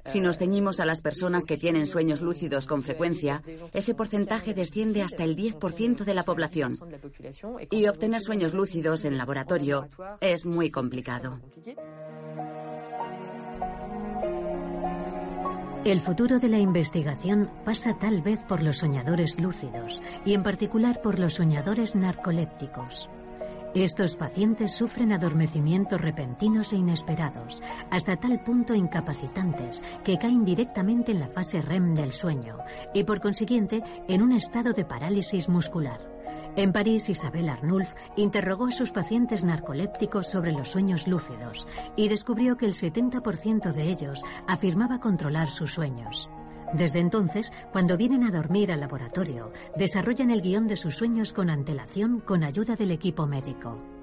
Si 0.04 0.20
nos 0.20 0.38
ceñimos 0.38 0.80
a 0.80 0.86
las 0.86 1.02
personas 1.02 1.44
que 1.44 1.58
tienen 1.58 1.86
sueños 1.86 2.22
lúcidos 2.22 2.66
con 2.66 2.82
frecuencia, 2.82 3.42
ese 3.74 3.94
porcentaje 3.94 4.54
desciende 4.54 5.02
hasta 5.02 5.22
el 5.22 5.36
10% 5.36 6.04
de 6.04 6.14
la 6.14 6.24
población. 6.24 6.78
Y 7.70 7.86
obtener 7.88 8.20
sueños 8.20 8.54
lúcidos 8.54 9.04
en 9.04 9.18
laboratorio 9.18 9.88
es 10.20 10.46
muy 10.46 10.70
complicado. 10.70 11.40
El 15.84 16.00
futuro 16.00 16.40
de 16.40 16.48
la 16.48 16.58
investigación 16.58 17.50
pasa 17.64 17.96
tal 17.98 18.20
vez 18.20 18.42
por 18.42 18.62
los 18.62 18.78
soñadores 18.78 19.40
lúcidos 19.40 20.02
y 20.24 20.34
en 20.34 20.42
particular 20.42 21.00
por 21.00 21.18
los 21.18 21.34
soñadores 21.34 21.94
narcolépticos. 21.94 23.08
Estos 23.74 24.16
pacientes 24.16 24.74
sufren 24.74 25.12
adormecimientos 25.12 26.00
repentinos 26.00 26.72
e 26.72 26.76
inesperados, 26.76 27.62
hasta 27.90 28.16
tal 28.16 28.42
punto 28.42 28.74
incapacitantes 28.74 29.82
que 30.04 30.18
caen 30.18 30.44
directamente 30.44 31.12
en 31.12 31.20
la 31.20 31.28
fase 31.28 31.62
REM 31.62 31.94
del 31.94 32.12
sueño 32.12 32.58
y 32.92 33.04
por 33.04 33.20
consiguiente 33.20 33.82
en 34.08 34.22
un 34.22 34.32
estado 34.32 34.72
de 34.72 34.84
parálisis 34.84 35.48
muscular. 35.48 36.00
En 36.56 36.72
París, 36.72 37.08
Isabel 37.08 37.48
Arnulf 37.48 37.92
interrogó 38.16 38.66
a 38.66 38.72
sus 38.72 38.90
pacientes 38.90 39.44
narcolépticos 39.44 40.26
sobre 40.26 40.52
los 40.52 40.68
sueños 40.68 41.06
lúcidos 41.06 41.66
y 41.96 42.08
descubrió 42.08 42.56
que 42.56 42.66
el 42.66 42.74
70% 42.74 43.72
de 43.72 43.82
ellos 43.84 44.22
afirmaba 44.46 45.00
controlar 45.00 45.48
sus 45.48 45.72
sueños. 45.72 46.28
Desde 46.72 47.00
entonces, 47.00 47.52
cuando 47.72 47.96
vienen 47.96 48.24
a 48.24 48.30
dormir 48.30 48.72
al 48.72 48.80
laboratorio, 48.80 49.52
desarrollan 49.76 50.30
el 50.30 50.42
guion 50.42 50.66
de 50.66 50.76
sus 50.76 50.96
sueños 50.96 51.32
con 51.32 51.48
antelación 51.48 52.20
con 52.20 52.44
ayuda 52.44 52.76
del 52.76 52.90
equipo 52.90 53.26
médico. 53.26 53.97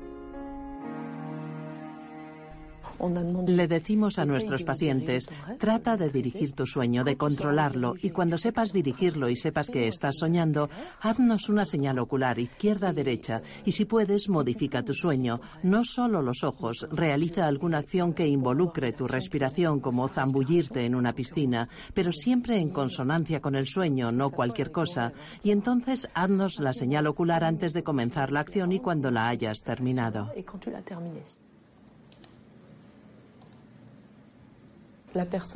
Le 3.48 3.68
decimos 3.68 4.20
a 4.20 4.26
nuestros 4.26 4.64
pacientes, 4.64 5.28
trata 5.60 5.98
de 5.98 6.10
dirigir 6.10 6.54
tu 6.54 6.66
sueño, 6.66 7.04
de 7.04 7.18
controlarlo, 7.18 7.96
y 8.02 8.10
cuando 8.10 8.38
sepas 8.38 8.72
dirigirlo 8.72 9.30
y 9.30 9.36
sepas 9.36 9.70
que 9.70 9.88
estás 9.88 10.18
soñando, 10.18 10.70
haznos 11.02 11.50
una 11.50 11.66
señal 11.66 12.00
ocular 12.00 12.40
izquierda-derecha, 12.40 13.42
y 13.66 13.72
si 13.72 13.86
puedes, 13.86 14.30
modifica 14.30 14.84
tu 14.84 14.94
sueño. 14.94 15.40
No 15.64 15.84
solo 15.84 16.22
los 16.22 16.44
ojos, 16.44 16.88
realiza 16.92 17.48
alguna 17.48 17.80
acción 17.80 18.14
que 18.14 18.28
involucre 18.28 18.94
tu 18.94 19.08
respiración, 19.08 19.80
como 19.80 20.08
zambullirte 20.08 20.86
en 20.86 20.96
una 20.96 21.14
piscina, 21.14 21.70
pero 21.94 22.12
siempre 22.12 22.58
en 22.58 22.70
consonancia 22.70 23.40
con 23.40 23.56
el 23.56 23.68
sueño, 23.68 24.12
no 24.12 24.32
cualquier 24.32 24.72
cosa. 24.72 25.14
Y 25.44 25.52
entonces 25.52 26.08
haznos 26.14 26.60
la 26.60 26.74
señal 26.74 27.08
ocular 27.08 27.44
antes 27.44 27.74
de 27.74 27.84
comenzar 27.84 28.32
la 28.32 28.42
acción 28.42 28.72
y 28.72 28.80
cuando 28.80 29.12
la 29.12 29.28
hayas 29.28 29.62
terminado. 29.62 30.32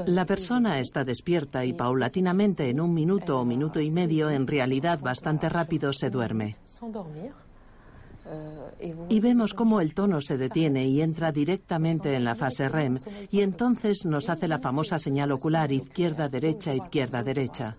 La 0.06 0.26
persona 0.26 0.80
está 0.80 1.04
despierta 1.04 1.66
y 1.66 1.74
paulatinamente 1.74 2.70
en 2.70 2.80
un 2.80 2.94
minuto 2.94 3.40
o 3.40 3.46
minuto 3.46 3.82
y 3.82 3.92
medio, 3.92 4.30
en 4.30 4.48
realidad 4.48 5.00
bastante 5.00 5.50
rápido, 5.50 5.92
se 5.92 6.10
duerme. 6.10 6.56
Y 9.10 9.20
vemos 9.20 9.54
cómo 9.54 9.82
el 9.82 9.94
tono 9.94 10.22
se 10.22 10.38
detiene 10.38 10.88
y 10.88 11.02
entra 11.02 11.32
directamente 11.32 12.14
en 12.14 12.24
la 12.24 12.36
fase 12.36 12.70
REM 12.70 12.98
y 13.32 13.42
entonces 13.42 14.06
nos 14.06 14.30
hace 14.30 14.48
la 14.48 14.60
famosa 14.60 15.00
señal 15.00 15.32
ocular 15.32 15.72
izquierda-derecha, 15.72 16.74
izquierda-derecha. 16.76 17.76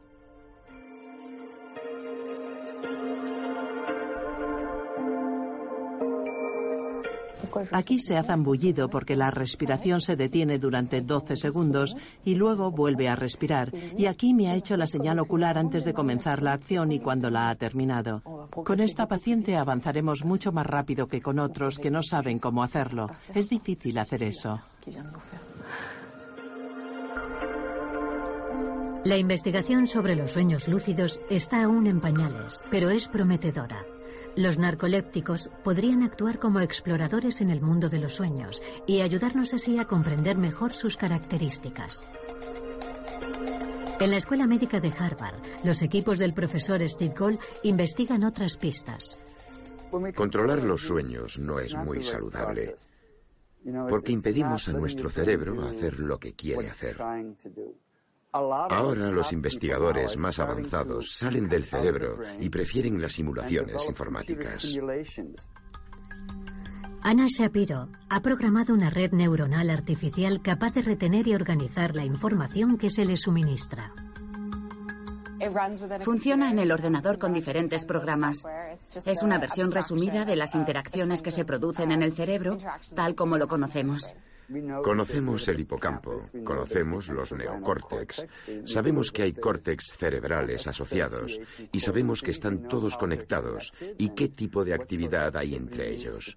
Aquí 7.72 7.98
se 7.98 8.16
ha 8.16 8.22
zambullido 8.22 8.88
porque 8.88 9.16
la 9.16 9.30
respiración 9.30 10.00
se 10.00 10.16
detiene 10.16 10.58
durante 10.58 11.00
12 11.00 11.36
segundos 11.36 11.96
y 12.24 12.34
luego 12.34 12.70
vuelve 12.70 13.08
a 13.08 13.16
respirar. 13.16 13.72
Y 13.96 14.06
aquí 14.06 14.34
me 14.34 14.48
ha 14.48 14.54
hecho 14.54 14.76
la 14.76 14.86
señal 14.86 15.18
ocular 15.18 15.58
antes 15.58 15.84
de 15.84 15.92
comenzar 15.92 16.42
la 16.42 16.52
acción 16.52 16.92
y 16.92 17.00
cuando 17.00 17.30
la 17.30 17.50
ha 17.50 17.54
terminado. 17.54 18.22
Con 18.50 18.80
esta 18.80 19.06
paciente 19.06 19.56
avanzaremos 19.56 20.24
mucho 20.24 20.52
más 20.52 20.66
rápido 20.66 21.06
que 21.06 21.20
con 21.20 21.38
otros 21.38 21.78
que 21.78 21.90
no 21.90 22.02
saben 22.02 22.38
cómo 22.38 22.62
hacerlo. 22.62 23.08
Es 23.34 23.48
difícil 23.48 23.98
hacer 23.98 24.22
eso. 24.22 24.60
La 29.04 29.16
investigación 29.16 29.88
sobre 29.88 30.14
los 30.14 30.32
sueños 30.32 30.68
lúcidos 30.68 31.20
está 31.30 31.64
aún 31.64 31.86
en 31.86 32.00
pañales, 32.00 32.62
pero 32.70 32.90
es 32.90 33.08
prometedora. 33.08 33.78
Los 34.36 34.58
narcolépticos 34.58 35.50
podrían 35.64 36.02
actuar 36.02 36.38
como 36.38 36.60
exploradores 36.60 37.40
en 37.40 37.50
el 37.50 37.60
mundo 37.60 37.88
de 37.88 37.98
los 37.98 38.14
sueños 38.14 38.62
y 38.86 39.00
ayudarnos 39.00 39.52
así 39.52 39.78
a 39.78 39.86
comprender 39.86 40.38
mejor 40.38 40.72
sus 40.72 40.96
características. 40.96 42.06
En 43.98 44.10
la 44.10 44.16
Escuela 44.16 44.46
Médica 44.46 44.80
de 44.80 44.92
Harvard, 44.96 45.42
los 45.62 45.82
equipos 45.82 46.18
del 46.18 46.32
profesor 46.32 46.80
Steve 46.88 47.14
Gold 47.16 47.38
investigan 47.64 48.24
otras 48.24 48.56
pistas. 48.56 49.20
Controlar 50.14 50.62
los 50.62 50.82
sueños 50.82 51.38
no 51.38 51.58
es 51.58 51.74
muy 51.76 52.02
saludable, 52.02 52.76
porque 53.88 54.12
impedimos 54.12 54.68
a 54.68 54.72
nuestro 54.72 55.10
cerebro 55.10 55.60
hacer 55.62 55.98
lo 55.98 56.18
que 56.18 56.32
quiere 56.32 56.68
hacer. 56.68 56.96
Ahora 58.32 59.10
los 59.10 59.32
investigadores 59.32 60.16
más 60.16 60.38
avanzados 60.38 61.12
salen 61.16 61.48
del 61.48 61.64
cerebro 61.64 62.18
y 62.38 62.48
prefieren 62.48 63.00
las 63.02 63.12
simulaciones 63.12 63.84
informáticas. 63.88 64.68
Ana 67.02 67.26
Shapiro 67.28 67.88
ha 68.08 68.20
programado 68.20 68.74
una 68.74 68.90
red 68.90 69.12
neuronal 69.12 69.70
artificial 69.70 70.42
capaz 70.42 70.74
de 70.74 70.82
retener 70.82 71.26
y 71.26 71.34
organizar 71.34 71.96
la 71.96 72.04
información 72.04 72.76
que 72.78 72.90
se 72.90 73.04
le 73.04 73.16
suministra. 73.16 73.92
Funciona 76.02 76.50
en 76.50 76.58
el 76.58 76.70
ordenador 76.70 77.18
con 77.18 77.32
diferentes 77.32 77.84
programas. 77.84 78.44
Es 79.06 79.22
una 79.22 79.38
versión 79.38 79.72
resumida 79.72 80.24
de 80.24 80.36
las 80.36 80.54
interacciones 80.54 81.22
que 81.22 81.30
se 81.30 81.44
producen 81.44 81.90
en 81.90 82.02
el 82.02 82.12
cerebro, 82.12 82.58
tal 82.94 83.14
como 83.14 83.38
lo 83.38 83.48
conocemos. 83.48 84.14
Conocemos 84.82 85.46
el 85.48 85.60
hipocampo, 85.60 86.20
conocemos 86.44 87.08
los 87.08 87.32
neocórtex, 87.32 88.26
sabemos 88.64 89.12
que 89.12 89.22
hay 89.22 89.32
córtex 89.32 89.92
cerebrales 89.96 90.66
asociados 90.66 91.38
y 91.70 91.80
sabemos 91.80 92.20
que 92.20 92.32
están 92.32 92.68
todos 92.68 92.96
conectados. 92.96 93.72
y 93.98 94.10
qué 94.10 94.28
tipo 94.28 94.64
de 94.64 94.74
actividad 94.74 95.36
hay 95.36 95.54
entre 95.54 95.92
ellos. 95.92 96.36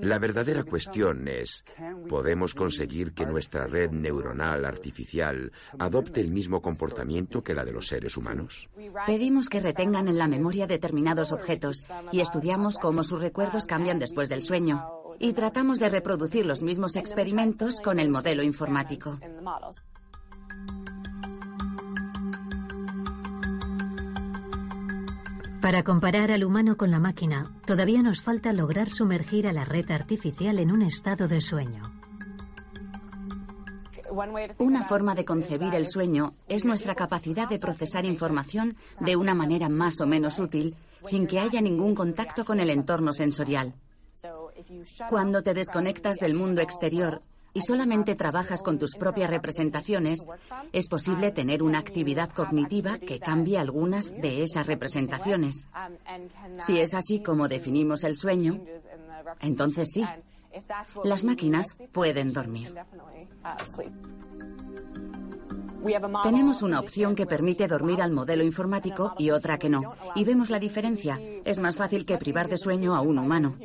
La 0.00 0.18
verdadera 0.18 0.62
cuestión 0.62 1.26
es, 1.26 1.64
¿podemos 2.08 2.54
conseguir 2.54 3.12
que 3.12 3.26
nuestra 3.26 3.66
red 3.66 3.90
neuronal 3.90 4.64
artificial 4.64 5.50
adopte 5.78 6.20
el 6.20 6.30
mismo 6.30 6.62
comportamiento 6.62 7.42
que 7.42 7.54
la 7.54 7.64
de 7.64 7.72
los 7.72 7.88
seres 7.88 8.16
humanos? 8.16 8.68
Pedimos 9.06 9.48
que 9.48 9.60
retengan 9.60 10.08
en 10.08 10.18
la 10.18 10.28
memoria 10.28 10.66
determinados 10.66 11.32
objetos 11.32 11.86
y 12.12 12.20
estudiamos 12.20 12.78
cómo 12.78 13.02
sus 13.02 13.20
recuerdos 13.20 13.66
cambian 13.66 13.98
después 13.98 14.28
del 14.28 14.42
sueño 14.42 14.99
y 15.20 15.34
tratamos 15.34 15.78
de 15.78 15.90
reproducir 15.90 16.46
los 16.46 16.62
mismos 16.62 16.96
experimentos 16.96 17.80
con 17.80 18.00
el 18.00 18.10
modelo 18.10 18.42
informático. 18.42 19.20
Para 25.60 25.84
comparar 25.84 26.32
al 26.32 26.42
humano 26.42 26.78
con 26.78 26.90
la 26.90 26.98
máquina, 26.98 27.52
todavía 27.66 28.02
nos 28.02 28.22
falta 28.22 28.54
lograr 28.54 28.88
sumergir 28.88 29.46
a 29.46 29.52
la 29.52 29.64
red 29.64 29.90
artificial 29.90 30.58
en 30.58 30.72
un 30.72 30.80
estado 30.80 31.28
de 31.28 31.42
sueño. 31.42 31.82
Una 34.58 34.84
forma 34.84 35.14
de 35.14 35.26
concebir 35.26 35.74
el 35.74 35.86
sueño 35.86 36.34
es 36.48 36.64
nuestra 36.64 36.94
capacidad 36.94 37.46
de 37.46 37.58
procesar 37.58 38.06
información 38.06 38.76
de 39.00 39.16
una 39.16 39.34
manera 39.34 39.68
más 39.68 40.00
o 40.00 40.06
menos 40.06 40.38
útil 40.38 40.74
sin 41.04 41.26
que 41.26 41.38
haya 41.38 41.60
ningún 41.60 41.94
contacto 41.94 42.44
con 42.44 42.58
el 42.58 42.70
entorno 42.70 43.12
sensorial. 43.12 43.74
Cuando 45.08 45.42
te 45.42 45.54
desconectas 45.54 46.16
del 46.16 46.34
mundo 46.34 46.60
exterior 46.60 47.22
y 47.52 47.62
solamente 47.62 48.14
trabajas 48.14 48.62
con 48.62 48.78
tus 48.78 48.94
propias 48.94 49.30
representaciones, 49.30 50.20
es 50.72 50.86
posible 50.88 51.30
tener 51.32 51.62
una 51.62 51.78
actividad 51.78 52.30
cognitiva 52.30 52.98
que 52.98 53.18
cambie 53.18 53.58
algunas 53.58 54.12
de 54.12 54.42
esas 54.42 54.66
representaciones. 54.66 55.66
Si 56.58 56.78
es 56.78 56.94
así 56.94 57.22
como 57.22 57.48
definimos 57.48 58.04
el 58.04 58.16
sueño, 58.16 58.60
entonces 59.40 59.90
sí. 59.92 60.04
Las 61.04 61.24
máquinas 61.24 61.76
pueden 61.92 62.32
dormir. 62.32 62.74
Tenemos 66.22 66.62
una 66.62 66.80
opción 66.80 67.14
que 67.14 67.26
permite 67.26 67.66
dormir 67.66 68.02
al 68.02 68.12
modelo 68.12 68.44
informático 68.44 69.14
y 69.18 69.30
otra 69.30 69.58
que 69.58 69.70
no. 69.70 69.94
Y 70.14 70.24
vemos 70.24 70.50
la 70.50 70.58
diferencia. 70.58 71.18
Es 71.44 71.58
más 71.58 71.76
fácil 71.76 72.04
que 72.04 72.18
privar 72.18 72.48
de 72.48 72.58
sueño 72.58 72.94
a 72.94 73.00
un 73.00 73.18
humano. 73.18 73.56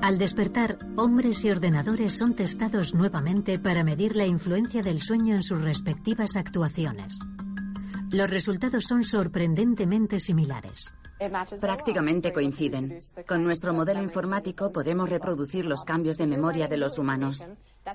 Al 0.00 0.16
despertar, 0.16 0.78
hombres 0.96 1.44
y 1.44 1.50
ordenadores 1.50 2.16
son 2.16 2.34
testados 2.34 2.94
nuevamente 2.94 3.58
para 3.58 3.82
medir 3.82 4.14
la 4.14 4.26
influencia 4.26 4.80
del 4.80 5.00
sueño 5.00 5.34
en 5.34 5.42
sus 5.42 5.60
respectivas 5.60 6.36
actuaciones. 6.36 7.18
Los 8.10 8.30
resultados 8.30 8.84
son 8.84 9.02
sorprendentemente 9.02 10.20
similares. 10.20 10.94
Prácticamente 11.60 12.32
coinciden. 12.32 13.00
Con 13.26 13.42
nuestro 13.42 13.74
modelo 13.74 14.00
informático 14.00 14.70
podemos 14.70 15.10
reproducir 15.10 15.66
los 15.66 15.82
cambios 15.82 16.16
de 16.16 16.28
memoria 16.28 16.68
de 16.68 16.78
los 16.78 16.96
humanos. 16.98 17.44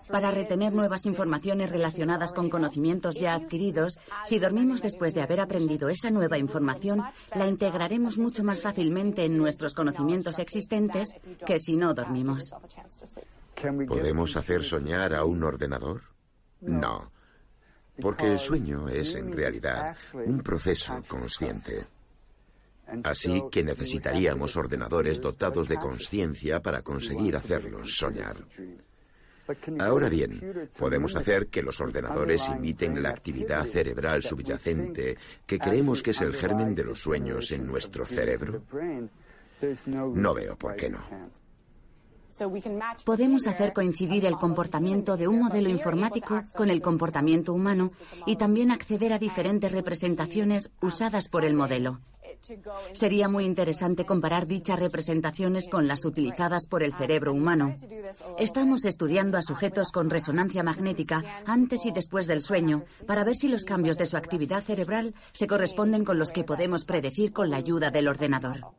Para 0.09 0.31
retener 0.31 0.73
nuevas 0.73 1.05
informaciones 1.05 1.69
relacionadas 1.69 2.33
con 2.33 2.49
conocimientos 2.49 3.15
ya 3.15 3.33
adquiridos, 3.33 3.99
si 4.25 4.39
dormimos 4.39 4.81
después 4.81 5.13
de 5.13 5.21
haber 5.21 5.39
aprendido 5.39 5.89
esa 5.89 6.09
nueva 6.11 6.37
información, 6.37 7.03
la 7.35 7.47
integraremos 7.47 8.17
mucho 8.17 8.43
más 8.43 8.61
fácilmente 8.61 9.25
en 9.25 9.37
nuestros 9.37 9.73
conocimientos 9.73 10.39
existentes 10.39 11.09
que 11.45 11.59
si 11.59 11.75
no 11.75 11.93
dormimos. 11.93 12.53
¿Podemos 13.87 14.35
hacer 14.35 14.63
soñar 14.63 15.13
a 15.13 15.25
un 15.25 15.43
ordenador? 15.43 16.01
No, 16.61 17.11
porque 18.01 18.31
el 18.31 18.39
sueño 18.39 18.89
es 18.89 19.15
en 19.15 19.31
realidad 19.31 19.95
un 20.13 20.41
proceso 20.41 21.01
consciente. 21.07 21.83
Así 23.03 23.43
que 23.49 23.63
necesitaríamos 23.63 24.55
ordenadores 24.55 25.21
dotados 25.21 25.67
de 25.69 25.77
conciencia 25.77 26.59
para 26.59 26.81
conseguir 26.81 27.35
hacerlos 27.35 27.95
soñar. 27.95 28.35
Ahora 29.79 30.09
bien, 30.09 30.69
podemos 30.77 31.15
hacer 31.15 31.47
que 31.47 31.61
los 31.61 31.81
ordenadores 31.81 32.47
imiten 32.49 33.03
la 33.03 33.09
actividad 33.09 33.65
cerebral 33.65 34.23
subyacente 34.23 35.17
que 35.45 35.59
creemos 35.59 36.01
que 36.01 36.11
es 36.11 36.21
el 36.21 36.33
germen 36.33 36.73
de 36.73 36.85
los 36.85 37.01
sueños 37.01 37.51
en 37.51 37.67
nuestro 37.67 38.05
cerebro. 38.05 38.63
No 40.13 40.33
veo 40.33 40.55
por 40.57 40.75
qué 40.75 40.89
no. 40.89 40.99
Podemos 43.05 43.47
hacer 43.47 43.73
coincidir 43.73 44.25
el 44.25 44.37
comportamiento 44.37 45.17
de 45.17 45.27
un 45.27 45.39
modelo 45.39 45.69
informático 45.69 46.43
con 46.55 46.69
el 46.69 46.81
comportamiento 46.81 47.53
humano 47.53 47.91
y 48.25 48.37
también 48.37 48.71
acceder 48.71 49.13
a 49.13 49.19
diferentes 49.19 49.71
representaciones 49.71 50.71
usadas 50.81 51.29
por 51.29 51.45
el 51.45 51.53
modelo. 51.53 51.99
Sería 52.93 53.29
muy 53.29 53.45
interesante 53.45 54.05
comparar 54.05 54.47
dichas 54.47 54.79
representaciones 54.79 55.67
con 55.69 55.87
las 55.87 56.03
utilizadas 56.03 56.67
por 56.67 56.83
el 56.83 56.93
cerebro 56.93 57.33
humano. 57.33 57.75
Estamos 58.37 58.85
estudiando 58.85 59.37
a 59.37 59.41
sujetos 59.41 59.91
con 59.91 60.09
resonancia 60.09 60.63
magnética 60.63 61.23
antes 61.45 61.85
y 61.85 61.91
después 61.91 62.27
del 62.27 62.41
sueño 62.41 62.83
para 63.07 63.23
ver 63.23 63.35
si 63.35 63.47
los 63.47 63.63
cambios 63.63 63.97
de 63.97 64.05
su 64.05 64.17
actividad 64.17 64.61
cerebral 64.61 65.13
se 65.31 65.47
corresponden 65.47 66.03
con 66.03 66.19
los 66.19 66.31
que 66.31 66.43
podemos 66.43 66.85
predecir 66.85 67.31
con 67.31 67.49
la 67.49 67.57
ayuda 67.57 67.91
del 67.91 68.07
ordenador. 68.07 68.73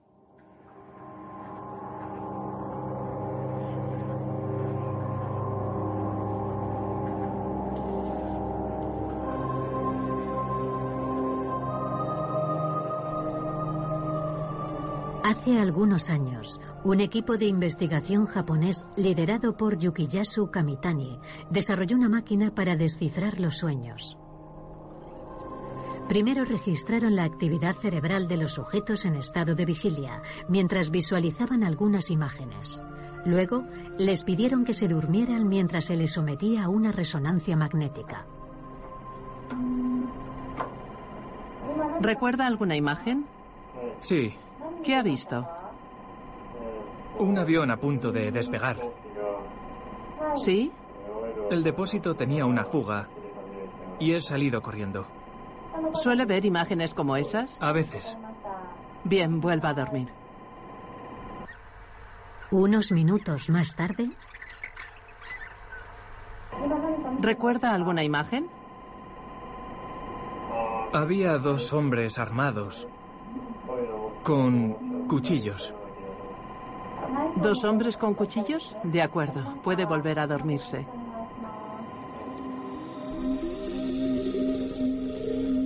Hace 15.24 15.58
algunos 15.58 16.10
años, 16.10 16.60
un 16.84 17.00
equipo 17.00 17.38
de 17.38 17.46
investigación 17.46 18.26
japonés 18.26 18.84
liderado 18.94 19.56
por 19.56 19.78
Yukiyasu 19.78 20.50
Kamitani 20.50 21.18
desarrolló 21.48 21.96
una 21.96 22.10
máquina 22.10 22.54
para 22.54 22.76
descifrar 22.76 23.40
los 23.40 23.54
sueños. 23.54 24.18
Primero 26.10 26.44
registraron 26.44 27.16
la 27.16 27.24
actividad 27.24 27.74
cerebral 27.74 28.28
de 28.28 28.36
los 28.36 28.52
sujetos 28.52 29.06
en 29.06 29.14
estado 29.14 29.54
de 29.54 29.64
vigilia, 29.64 30.20
mientras 30.50 30.90
visualizaban 30.90 31.64
algunas 31.64 32.10
imágenes. 32.10 32.82
Luego, 33.24 33.64
les 33.96 34.24
pidieron 34.24 34.66
que 34.66 34.74
se 34.74 34.88
durmieran 34.88 35.48
mientras 35.48 35.86
se 35.86 35.96
les 35.96 36.12
sometía 36.12 36.64
a 36.64 36.68
una 36.68 36.92
resonancia 36.92 37.56
magnética. 37.56 38.26
¿Recuerda 42.02 42.46
alguna 42.46 42.76
imagen? 42.76 43.24
Sí, 44.00 44.36
¿Qué 44.84 44.94
ha 44.94 45.02
visto? 45.02 45.48
Un 47.18 47.38
avión 47.38 47.70
a 47.70 47.76
punto 47.78 48.12
de 48.12 48.30
despegar. 48.30 48.76
¿Sí? 50.36 50.70
El 51.50 51.62
depósito 51.62 52.14
tenía 52.14 52.44
una 52.44 52.64
fuga 52.64 53.08
y 53.98 54.12
he 54.12 54.20
salido 54.20 54.60
corriendo. 54.60 55.06
¿Suele 55.94 56.26
ver 56.26 56.44
imágenes 56.44 56.92
como 56.92 57.16
esas? 57.16 57.60
A 57.62 57.72
veces. 57.72 58.16
Bien, 59.04 59.40
vuelva 59.40 59.70
a 59.70 59.74
dormir. 59.74 60.08
Unos 62.50 62.92
minutos 62.92 63.48
más 63.48 63.74
tarde. 63.74 64.10
¿Recuerda 67.20 67.72
alguna 67.72 68.04
imagen? 68.04 68.50
Había 70.92 71.38
dos 71.38 71.72
hombres 71.72 72.18
armados 72.18 72.86
con 74.24 75.06
cuchillos. 75.06 75.74
¿Dos 77.36 77.62
hombres 77.62 77.96
con 77.98 78.14
cuchillos? 78.14 78.74
De 78.82 79.02
acuerdo, 79.02 79.60
puede 79.62 79.84
volver 79.84 80.18
a 80.18 80.26
dormirse. 80.26 80.86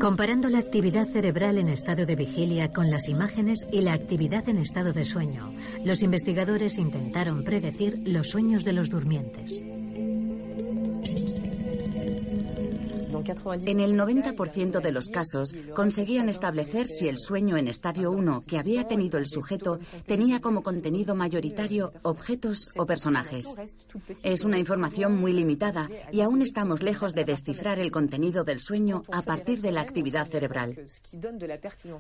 Comparando 0.01 0.49
la 0.49 0.59
actividad 0.59 1.07
cerebral 1.07 1.59
en 1.59 1.69
estado 1.69 2.05
de 2.05 2.17
vigilia 2.17 2.73
con 2.73 2.91
las 2.91 3.09
imágenes 3.09 3.67
y 3.73 3.81
la 3.81 3.93
actividad 3.93 4.49
en 4.49 4.59
estado 4.59 4.93
de 4.93 5.05
sueño, 5.05 5.53
los 5.85 6.03
investigadores 6.03 6.79
intentaron 6.79 7.45
predecir 7.45 8.01
los 8.05 8.31
sueños 8.31 8.65
de 8.65 8.73
los 8.73 8.91
durmientes. 8.91 9.65
En 13.67 13.81
el 13.81 13.95
90% 13.95 14.81
de 14.81 14.93
los 14.93 15.09
casos 15.09 15.55
conseguían 15.75 16.29
establecer 16.29 16.87
si 16.87 17.09
el 17.09 17.19
sueño 17.19 17.57
en 17.57 17.69
estadio 17.69 18.11
1 18.11 18.45
que 18.47 18.59
había 18.59 18.87
tenido 18.87 19.19
el 19.19 19.27
sujeto 19.27 19.79
tenía 20.07 20.41
como 20.41 20.63
contenido 20.63 21.15
mayoritario 21.15 21.93
objetos 22.03 22.67
o 22.77 22.87
personajes. 22.87 23.47
Es 24.23 24.45
una 24.45 24.59
información 24.59 25.17
muy 25.17 25.33
limitada 25.33 25.89
y 26.13 26.21
aún 26.21 26.43
estamos 26.43 26.83
lejos 26.83 27.15
de 27.15 27.25
descifrar 27.25 27.79
el 27.79 27.91
contenido 27.91 28.45
del 28.45 28.61
sueño 28.61 29.03
a 29.13 29.23
partir 29.23 29.61
de 29.61 29.73
la 29.73 29.83
actividad 29.83 30.27
cerebral. 30.27 30.77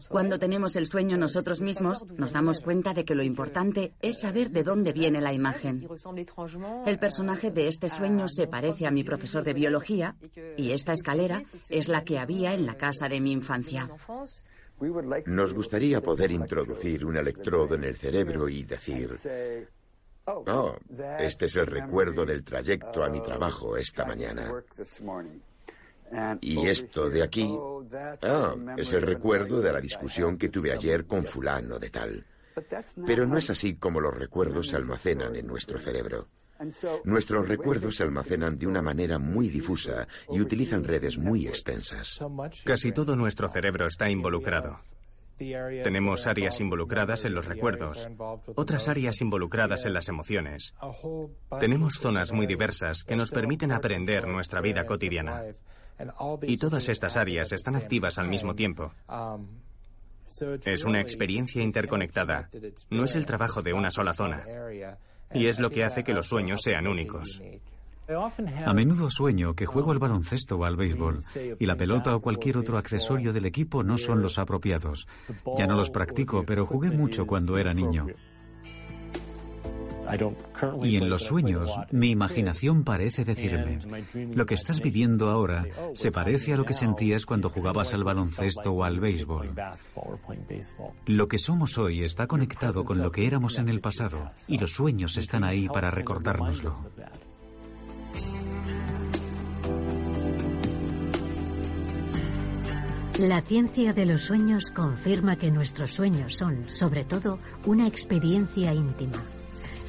Cuando 0.09 0.39
tenemos 0.39 0.77
el 0.77 0.87
sueño 0.87 1.17
nosotros 1.17 1.61
mismos, 1.61 2.05
nos 2.17 2.33
damos 2.33 2.61
cuenta 2.61 2.95
de 2.95 3.05
que 3.05 3.15
lo 3.15 3.23
importante 3.23 3.93
es 4.01 4.21
saber 4.21 4.51
de 4.51 4.63
dónde 4.63 4.93
viene 4.93 5.21
la 5.21 5.33
imagen. 5.33 5.89
El 6.87 6.99
personaje 6.99 7.51
de 7.51 7.69
este 7.69 7.89
sueño 7.89 8.29
se 8.29 8.47
parece 8.47 8.87
a 8.87 8.91
mi 8.91 9.05
profesor 9.05 9.45
de 9.45 9.55
biología 9.55 10.17
y 10.57 10.73
esta 10.73 10.93
es 10.93 11.03
es 11.69 11.89
la 11.89 12.05
que 12.05 12.19
había 12.19 12.55
en 12.55 12.67
la 12.67 12.77
casa 12.77 13.09
de 13.09 13.21
mi 13.21 13.33
infancia. 13.33 13.89
Nos 15.27 15.55
gustaría 15.55 16.01
poder 16.01 16.31
introducir 16.31 17.05
un 17.05 17.17
electrodo 17.17 17.75
en 17.75 17.85
el 17.85 17.97
cerebro 17.97 18.49
y 18.49 18.63
decir, 18.63 19.11
oh, 20.25 20.77
este 21.19 21.47
es 21.47 21.57
el 21.57 21.67
recuerdo 21.67 22.25
del 22.25 22.45
trayecto 22.45 23.03
a 23.03 23.09
mi 23.09 23.21
trabajo 23.23 23.77
esta 23.77 24.05
mañana. 24.05 24.53
Y 26.41 26.67
esto 26.67 27.11
de 27.11 27.23
aquí, 27.23 27.55
ah, 28.23 28.55
es 28.77 28.93
el 28.93 29.03
recuerdo 29.03 29.61
de 29.61 29.73
la 29.73 29.81
discusión 29.81 30.39
que 30.39 30.49
tuve 30.49 30.73
ayer 30.73 31.07
con 31.07 31.25
fulano 31.25 31.79
de 31.79 31.91
tal. 31.91 32.25
Pero 33.07 33.27
no 33.27 33.37
es 33.37 33.51
así 33.51 33.75
como 33.77 34.01
los 34.01 34.15
recuerdos 34.15 34.69
se 34.69 34.77
almacenan 34.77 35.37
en 35.37 35.47
nuestro 35.47 35.79
cerebro. 35.79 36.29
Nuestros 37.05 37.49
recuerdos 37.49 37.97
se 37.97 38.03
almacenan 38.03 38.59
de 38.59 38.67
una 38.67 38.83
manera 38.83 39.19
muy 39.19 39.49
difusa 39.49 40.07
y 40.31 40.41
utilizan 40.41 40.85
redes 40.85 41.19
muy 41.19 41.47
extensas. 41.47 42.19
Casi 42.65 42.93
todo 42.93 43.15
nuestro 43.17 43.49
cerebro 43.49 43.87
está 43.87 44.11
involucrado. 44.11 44.81
Tenemos 45.39 46.27
áreas 46.27 46.61
involucradas 46.61 47.25
en 47.25 47.35
los 47.35 47.47
recuerdos, 47.47 48.09
otras 48.57 48.89
áreas 48.89 49.21
involucradas 49.21 49.87
en 49.87 49.93
las 49.93 50.09
emociones. 50.09 50.75
Tenemos 51.61 51.95
zonas 51.95 52.33
muy 52.33 52.47
diversas 52.47 53.05
que 53.05 53.15
nos 53.15 53.31
permiten 53.31 53.71
aprender 53.71 54.27
nuestra 54.27 54.61
vida 54.61 54.85
cotidiana. 54.85 55.43
Y 56.43 56.57
todas 56.57 56.89
estas 56.89 57.17
áreas 57.17 57.53
están 57.53 57.77
activas 57.77 58.19
al 58.19 58.29
mismo 58.29 58.55
tiempo. 58.55 58.93
Es 60.65 60.85
una 60.85 61.01
experiencia 61.01 61.63
interconectada. 61.63 62.51
No 62.91 63.05
es 63.05 63.15
el 63.15 63.27
trabajo 63.27 63.63
de 63.63 63.73
una 63.73 63.91
sola 63.91 64.13
zona. 64.15 64.45
Y 65.35 65.47
es 65.47 65.59
lo 65.59 65.71
que 65.71 65.85
hace 65.85 66.05
que 66.05 66.15
los 66.15 66.27
sueños 66.27 66.61
sean 66.63 66.87
únicos. 66.87 67.43
A 68.65 68.73
menudo 68.73 69.11
sueño 69.11 69.55
que 69.55 69.67
juego 69.67 69.93
al 69.93 69.99
baloncesto 69.99 70.57
o 70.57 70.65
al 70.65 70.77
béisbol 70.77 71.19
y 71.59 71.67
la 71.67 71.77
pelota 71.77 72.17
o 72.17 72.21
cualquier 72.21 72.57
otro 72.57 72.79
accesorio 72.79 73.35
del 73.35 73.45
equipo 73.45 73.83
no 73.83 73.99
son 73.99 74.23
los 74.23 74.39
apropiados. 74.39 75.07
Ya 75.59 75.67
no 75.67 75.77
los 75.77 75.91
practico, 75.91 76.43
pero 76.47 76.65
jugué 76.65 76.91
mucho 76.91 77.27
cuando 77.27 77.59
era 77.59 77.75
niño. 77.75 78.07
Y 80.83 80.97
en 80.97 81.09
los 81.09 81.25
sueños, 81.25 81.71
mi 81.91 82.11
imaginación 82.11 82.85
parece 82.85 83.25
decirme, 83.25 83.79
lo 84.35 84.47
que 84.47 84.55
estás 84.55 84.81
viviendo 84.81 85.29
ahora 85.31 85.67
se 85.95 86.11
parece 86.11 86.53
a 86.53 86.57
lo 86.57 86.65
que 86.65 86.75
sentías 86.75 87.27
cuando 87.27 87.51
jugabas 87.51 87.95
al 87.95 88.05
baloncesto 88.05 88.73
o 88.73 88.85
al 88.85 89.01
béisbol. 89.01 89.55
Lo 91.07 91.29
que 91.29 91.39
somos 91.39 91.79
hoy 91.79 92.03
está 92.03 92.27
conectado 92.27 92.85
con 92.85 92.99
lo 92.99 93.11
que 93.11 93.27
éramos 93.27 93.59
en 93.59 93.69
el 93.69 93.81
pasado 93.81 94.31
y 94.47 94.59
los 94.59 94.73
sueños 94.73 95.17
están 95.17 95.45
ahí 95.45 95.69
para 95.69 95.91
recordárnoslo. 95.91 96.77
La 103.19 103.41
ciencia 103.41 103.93
de 103.93 104.07
los 104.07 104.23
sueños 104.23 104.71
confirma 104.71 105.35
que 105.35 105.51
nuestros 105.51 105.91
sueños 105.91 106.37
son, 106.37 106.71
sobre 106.71 107.05
todo, 107.05 107.41
una 107.67 107.89
experiencia 107.89 108.73
íntima. 108.73 109.19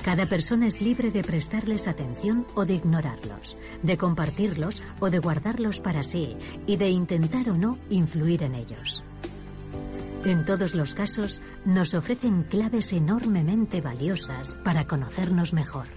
Cada 0.03 0.27
persona 0.27 0.67
es 0.67 0.81
libre 0.81 1.11
de 1.11 1.23
prestarles 1.23 1.87
atención 1.87 2.47
o 2.55 2.65
de 2.65 2.75
ignorarlos, 2.75 3.57
de 3.83 3.97
compartirlos 3.97 4.81
o 4.99 5.09
de 5.09 5.19
guardarlos 5.19 5.79
para 5.79 6.03
sí 6.03 6.37
y 6.65 6.77
de 6.77 6.89
intentar 6.89 7.49
o 7.49 7.57
no 7.57 7.77
influir 7.89 8.43
en 8.43 8.55
ellos. 8.55 9.03
En 10.23 10.45
todos 10.45 10.73
los 10.73 10.95
casos, 10.95 11.41
nos 11.65 11.93
ofrecen 11.93 12.43
claves 12.43 12.93
enormemente 12.93 13.81
valiosas 13.81 14.57
para 14.63 14.85
conocernos 14.87 15.53
mejor. 15.53 15.87